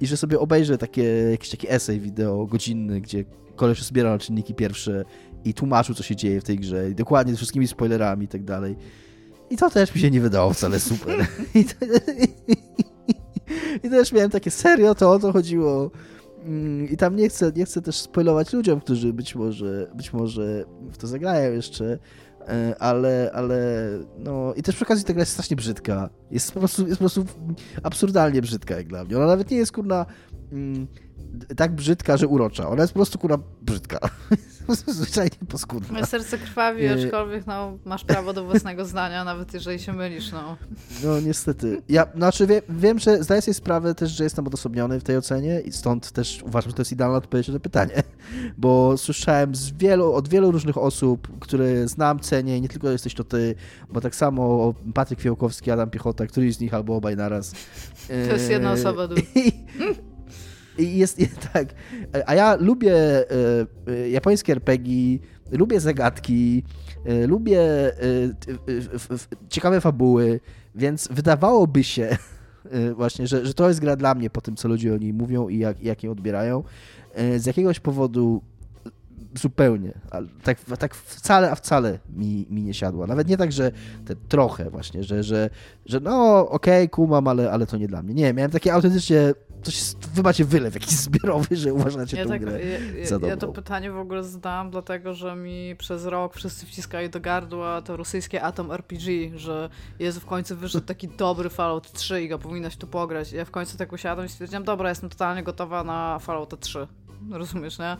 [0.00, 3.24] I że sobie obejrzę takie, jakiś taki esej wideo godzinny, gdzie
[3.56, 5.04] koleś zbierał czynniki pierwsze
[5.44, 8.44] i tłumaczył, co się dzieje w tej grze i dokładnie z wszystkimi spoilerami i tak
[8.44, 8.76] dalej.
[9.50, 11.26] I to też mi się nie wydało wcale super.
[11.54, 11.86] I, to,
[13.82, 15.90] i też miałem takie, serio, to o to chodziło.
[16.46, 20.64] Mm, I tam nie chcę, nie chcę też spoilować ludziom, którzy być może, być może
[20.92, 21.98] w to zagrają jeszcze,
[22.48, 26.10] e, ale, ale no i też przy okazji ta gra jest strasznie brzydka.
[26.30, 27.24] Jest po prostu, jest po prostu
[27.82, 29.16] absurdalnie brzydka jak dla mnie.
[29.16, 30.06] Ona nawet nie jest kurna
[30.52, 30.86] mm,
[31.56, 32.68] tak brzydka, że urocza.
[32.68, 33.98] Ona jest po prostu kurna brzydka.
[34.86, 35.92] zwyczajnie paskudna.
[35.92, 40.32] Moje serce krwawi, aczkolwiek no, masz prawo do własnego zdania, nawet jeżeli się mylisz.
[40.32, 40.56] No,
[41.04, 41.82] no niestety.
[41.88, 45.60] Ja znaczy wie, wiem, że zdaję sobie sprawę też, że jestem odosobniony w tej ocenie
[45.60, 48.02] i stąd też uważam, że to jest idealna odpowiedź na to pytanie,
[48.58, 53.24] bo słyszałem z wielu, od wielu różnych osób, które znam, cenię, nie tylko jesteś to
[53.24, 53.54] ty,
[53.90, 57.52] bo tak samo Patryk Fiołkowski, Adam Piechota, któryś z nich albo obaj naraz.
[58.08, 59.08] To jest jedna osoba.
[59.34, 59.52] I
[61.00, 61.18] jest,
[61.52, 61.68] tak.
[62.26, 63.24] A ja lubię e,
[63.86, 65.18] e, japońskie RPG,
[65.52, 66.62] lubię zagadki,
[67.04, 67.92] e, lubię
[69.48, 70.40] ciekawe fabuły,
[70.74, 72.16] więc wydawałoby się
[72.96, 75.48] właśnie, że, że to jest gra dla mnie po tym, co ludzie o niej mówią
[75.48, 76.64] i jak, jak ją odbierają.
[77.36, 78.42] Z jakiegoś powodu
[79.34, 79.92] zupełnie,
[80.42, 83.06] tak, tak wcale, a wcale mi, mi nie siadła.
[83.06, 83.72] Nawet nie tak, że
[84.04, 85.50] te trochę właśnie, że, że,
[85.86, 88.14] że no okej, okay, kumam, ale, ale to nie dla mnie.
[88.14, 89.34] Nie, miałem takie autentycznie
[89.66, 92.60] coś wy macie wylew jakiś zbiorowy, że uważacie ja tę tak, grę
[92.98, 93.28] ja, za dobrą.
[93.28, 97.82] Ja to pytanie w ogóle zadałam, dlatego że mi przez rok wszyscy wciskali do gardła
[97.82, 102.38] to rosyjskie Atom RPG, że jest w końcu wyszedł taki dobry Fallout 3 i go
[102.38, 103.32] powinnaś tu pograć.
[103.32, 106.86] Ja w końcu tak usiadłem i stwierdziłam, dobra, jestem totalnie gotowa na Fallout 3.
[107.30, 107.96] Rozumiesz, nie?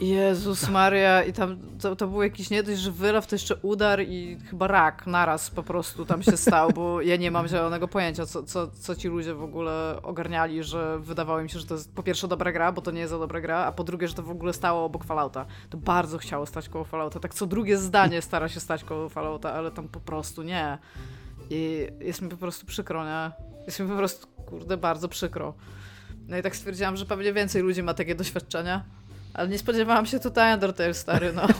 [0.00, 4.00] Jezus Maria, i tam to, to był jakiś nie dość, że wylew, to jeszcze udar
[4.00, 8.26] i chyba rak naraz po prostu tam się stał, bo ja nie mam zielonego pojęcia,
[8.26, 11.94] co, co, co ci ludzie w ogóle ogarniali, że wydawało mi się, że to jest
[11.94, 14.14] po pierwsze dobra gra, bo to nie jest za dobra gra, a po drugie, że
[14.14, 15.46] to w ogóle stało obok Fallouta.
[15.70, 19.52] To bardzo chciało stać koło Fallouta, tak co drugie zdanie stara się stać koło Fallouta,
[19.52, 20.78] ale tam po prostu nie.
[21.50, 23.30] I jest mi po prostu przykro, nie?
[23.66, 25.54] Jest mi po prostu, kurde, bardzo przykro.
[26.28, 28.84] No i tak stwierdziłam, że pewnie więcej ludzi ma takie doświadczenia.
[29.34, 31.46] Ale nie spodziewałam się tutaj Undertale, stary, no.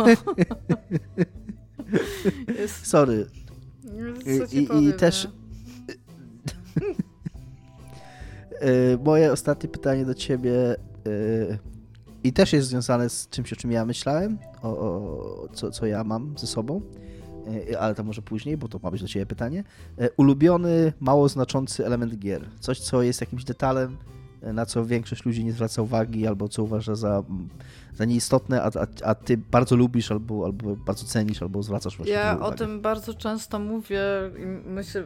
[2.58, 2.86] Jest...
[2.86, 3.26] Sorry.
[4.52, 5.28] I, powiem, i też...
[8.60, 10.76] E, moje ostatnie pytanie do ciebie e,
[12.24, 16.04] i też jest związane z czymś, o czym ja myślałem, o, o co, co ja
[16.04, 16.80] mam ze sobą,
[17.70, 19.64] e, ale to może później, bo to ma być do ciebie pytanie.
[20.16, 22.48] Ulubiony, mało znaczący element gier.
[22.60, 23.96] Coś, co jest jakimś detalem,
[24.42, 27.22] na co większość ludzi nie zwraca uwagi, albo co uważa za,
[27.94, 32.14] za nieistotne, a, a, a ty bardzo lubisz, albo, albo bardzo cenisz, albo zwracasz właśnie
[32.14, 32.54] Ja uwagę.
[32.54, 34.00] o tym bardzo często mówię
[34.38, 35.04] i myślę,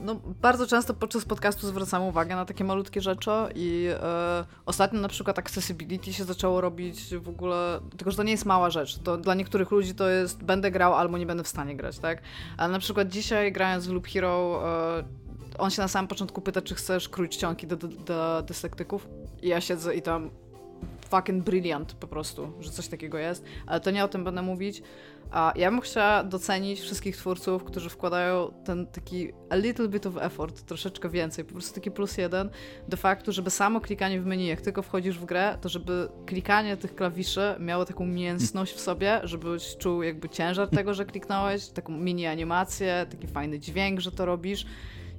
[0.00, 5.08] no, bardzo często podczas podcastu zwracam uwagę na takie malutkie rzeczy i e, ostatnio na
[5.08, 8.98] przykład accessibility się zaczęło robić w ogóle, tylko że to nie jest mała rzecz.
[8.98, 12.22] To dla niektórych ludzi to jest będę grał albo nie będę w stanie grać, tak?
[12.56, 14.62] Ale na przykład dzisiaj grając w Loop Hero
[14.98, 15.04] e,
[15.58, 19.08] on się na samym początku pyta, czy chcesz krój czcionki do, do, do dyslektyków.
[19.42, 20.30] I ja siedzę i tam
[21.10, 23.44] fucking brilliant po prostu, że coś takiego jest.
[23.66, 24.82] Ale to nie o tym będę mówić.
[25.30, 30.16] A ja bym chciała docenić wszystkich twórców, którzy wkładają ten taki a little bit of
[30.20, 32.50] effort, troszeczkę więcej, po prostu taki plus jeden
[32.88, 36.76] do faktu, żeby samo klikanie w menu, jak tylko wchodzisz w grę, to żeby klikanie
[36.76, 41.92] tych klawiszy miało taką mięsność w sobie, żebyś czuł jakby ciężar tego, że kliknąłeś, taką
[41.92, 44.66] mini animację, taki fajny dźwięk, że to robisz.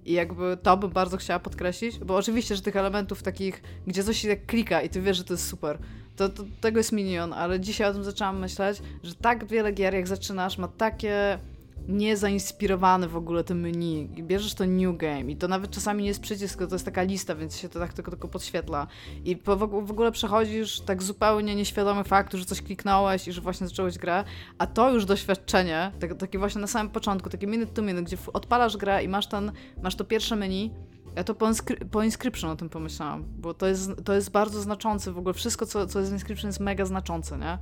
[0.05, 4.17] I jakby to bym bardzo chciała podkreślić, bo oczywiście, że tych elementów takich, gdzie coś
[4.17, 5.77] się tak klika i ty wiesz, że to jest super,
[6.15, 9.93] to, to tego jest milion, ale dzisiaj o tym zaczęłam myśleć, że tak wiele gier,
[9.93, 11.39] jak zaczynasz, ma takie
[11.87, 14.09] niezainspirowany w ogóle tym menu.
[14.15, 17.03] I bierzesz to new game i to nawet czasami nie jest przycisk, to jest taka
[17.03, 18.87] lista, więc się to tak tylko, tylko podświetla.
[19.25, 23.97] I w ogóle przechodzisz tak zupełnie nieświadomy faktu, że coś kliknąłeś i że właśnie zacząłeś
[23.97, 24.23] grę,
[24.57, 28.17] a to już doświadczenie, tak, takie właśnie na samym początku, takie minute to minute, gdzie
[28.33, 29.51] odpalasz grę i masz ten,
[29.83, 30.71] masz to pierwsze menu,
[31.15, 34.61] ja to po, inskry po Inscription o tym pomyślałam, bo to jest, to jest bardzo
[34.61, 37.57] znaczące, w ogóle wszystko, co, co jest w Inscription jest mega znaczące, nie?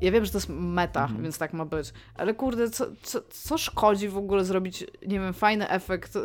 [0.00, 1.22] Ja wiem, że to jest meta, mhm.
[1.22, 1.92] więc tak ma być.
[2.14, 6.22] Ale kurde, co, co, co, szkodzi w ogóle zrobić, nie wiem, fajny efekt, yy,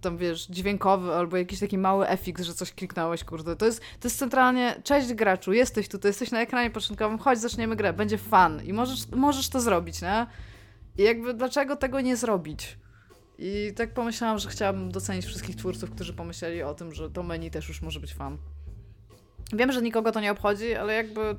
[0.00, 3.56] tam wiesz, dźwiękowy albo jakiś taki mały efekt, że coś kliknąłeś, kurde.
[3.56, 7.76] To jest, to jest centralnie, cześć graczu, jesteś tutaj, jesteś na ekranie początkowym, chodź, zaczniemy
[7.76, 10.26] grę, będzie fan i możesz, możesz to zrobić, nie?
[10.98, 12.78] I jakby dlaczego tego nie zrobić?
[13.38, 17.50] I tak pomyślałam, że chciałabym docenić wszystkich twórców, którzy pomyśleli o tym, że to menu
[17.50, 18.38] też już może być fan.
[19.52, 21.36] Wiem, że nikogo to nie obchodzi, ale jakby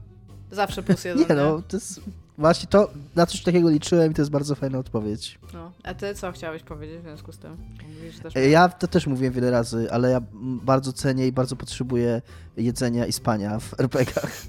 [0.52, 1.28] Zawsze plus jeden.
[1.30, 2.02] Nie, no, to jest
[2.38, 5.40] właśnie to, na coś takiego liczyłem i to jest bardzo fajna odpowiedź.
[5.54, 7.58] No, a ty co chciałeś powiedzieć w związku z tym?
[7.96, 11.56] Mówisz, też e, ja to też mówiłem wiele razy, ale ja bardzo cenię i bardzo
[11.56, 12.22] potrzebuję
[12.58, 14.42] jedzenia i spania w RPGach.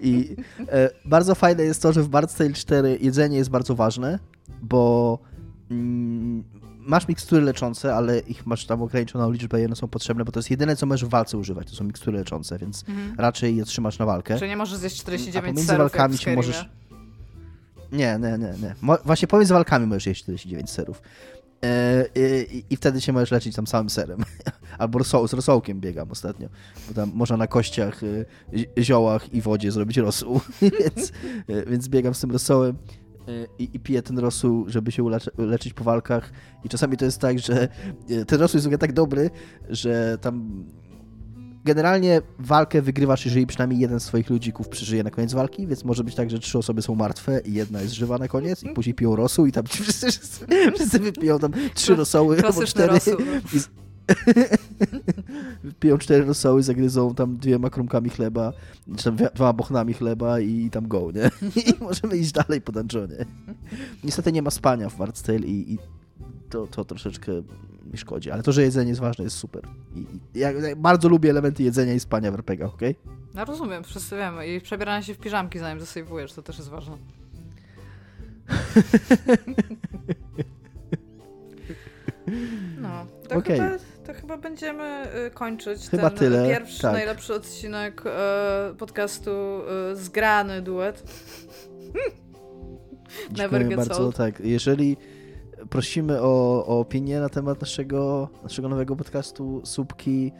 [0.00, 0.36] I
[0.68, 4.18] e, bardzo fajne jest to, że w Bard's Tale 4 jedzenie jest bardzo ważne,
[4.62, 5.18] bo
[5.70, 6.44] mm,
[6.86, 10.38] masz mikstury leczące, ale ich masz tam ograniczoną liczbę i one są potrzebne, bo to
[10.38, 13.20] jest jedyne, co możesz w walce używać, to są mikstury leczące, więc mhm.
[13.20, 14.38] raczej je trzymasz na walkę.
[14.38, 16.68] Czy nie możesz zjeść 49 A pomiędzy walkami ci możesz...
[17.92, 18.74] Nie, nie, nie, nie.
[18.82, 21.02] Mo właśnie pomiędzy walkami możesz jeść 49 serów.
[21.64, 22.06] E,
[22.52, 24.24] i, I, wtedy się możesz leczyć tam samym serem.
[24.78, 26.48] Albo rosół, z rosołkiem biegam ostatnio.
[26.88, 28.26] Bo tam można na kościach, y,
[28.78, 30.40] ziołach i wodzie zrobić rosół.
[30.80, 31.12] więc,
[31.48, 32.76] e, więc biegam z tym rosołem.
[33.28, 36.32] Y, i, i piję ten rosół, żeby się leczyć po walkach.
[36.64, 37.68] I czasami to jest tak, że
[38.10, 39.30] y, ten rosół jest tak dobry,
[39.68, 40.64] że tam
[41.64, 46.04] generalnie walkę wygrywasz, jeżeli przynajmniej jeden z swoich ludzików przeżyje na koniec walki, więc może
[46.04, 48.94] być tak, że trzy osoby są martwe i jedna jest żywa na koniec i później
[48.94, 50.12] piją rosół i tam wszyscy,
[50.74, 52.92] wszyscy, wypiją tam trzy rosoły albo cztery.
[52.92, 53.20] Rosół.
[53.54, 53.81] I,
[55.80, 58.52] Piją cztery rosoły, zagryzą tam dwiema kromkami chleba,
[58.96, 61.30] czy tam dwoma bochnami chleba i tam go, nie?
[61.62, 63.24] I możemy iść dalej po dungeonie.
[64.04, 65.78] Niestety nie ma spania w Bard's i, i
[66.50, 67.32] to, to troszeczkę
[67.92, 69.62] mi szkodzi, ale to, że jedzenie jest ważne, jest super.
[69.94, 72.90] I, i ja, ja, bardzo lubię elementy jedzenia i spania w RPG, okej?
[72.90, 73.12] Okay?
[73.34, 74.48] No rozumiem, wszyscy wiemy.
[74.48, 76.96] I przebieranie się w piżamki zanim zasejwujesz, to też jest ważne.
[82.80, 83.56] No, to okay.
[83.56, 83.78] chyba
[84.32, 86.48] chyba będziemy y, kończyć chyba ten tyle.
[86.48, 86.92] pierwszy, tak.
[86.92, 91.02] najlepszy odcinek e, podcastu e, Zgrany Duet.
[93.38, 94.40] Never get bardzo, tak.
[94.40, 94.96] Jeżeli
[95.70, 100.32] prosimy o, o opinię na temat naszego, naszego nowego podcastu Słupki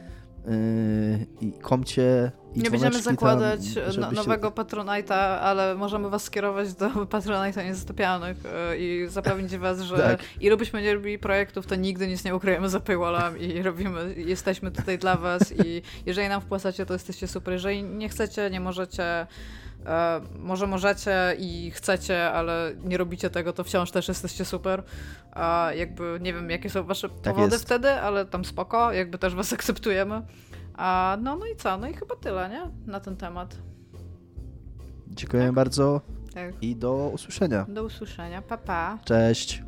[1.41, 3.61] i komcie I nie będziemy dzwoneczki tam, zakładać
[4.01, 9.97] no, nowego Patronite'a, ale możemy was skierować do Patronite'a Niezatopialnych y, i zapewnić was, że
[9.97, 10.21] Tak.
[10.41, 14.71] ilu byśmy nie robili projektów, to nigdy nic nie ukryjemy za paywallem i robimy, jesteśmy
[14.71, 17.53] tutaj dla was i jeżeli nam wpłacacie, to jesteście super.
[17.55, 19.27] Jeżeli nie chcecie, nie możecie,
[19.87, 24.83] e, może możecie i chcecie, ale nie robicie tego, to wciąż też jesteście super.
[25.33, 27.65] A jakby nie wiem, jakie są wasze powody Tak jest.
[27.65, 30.23] wtedy, ale tam spoko, jakby też was akceptujemy.
[30.75, 31.79] A no, no i co?
[31.79, 32.93] No i chyba tyle, nie?
[32.93, 33.57] Na ten temat.
[35.09, 36.01] Dziękuję bardzo
[36.35, 36.55] Tak.
[36.63, 37.67] i do usłyszenia.
[37.69, 38.43] Do usłyszenia.
[38.43, 38.99] Pa, pa.
[39.05, 39.63] Cześć.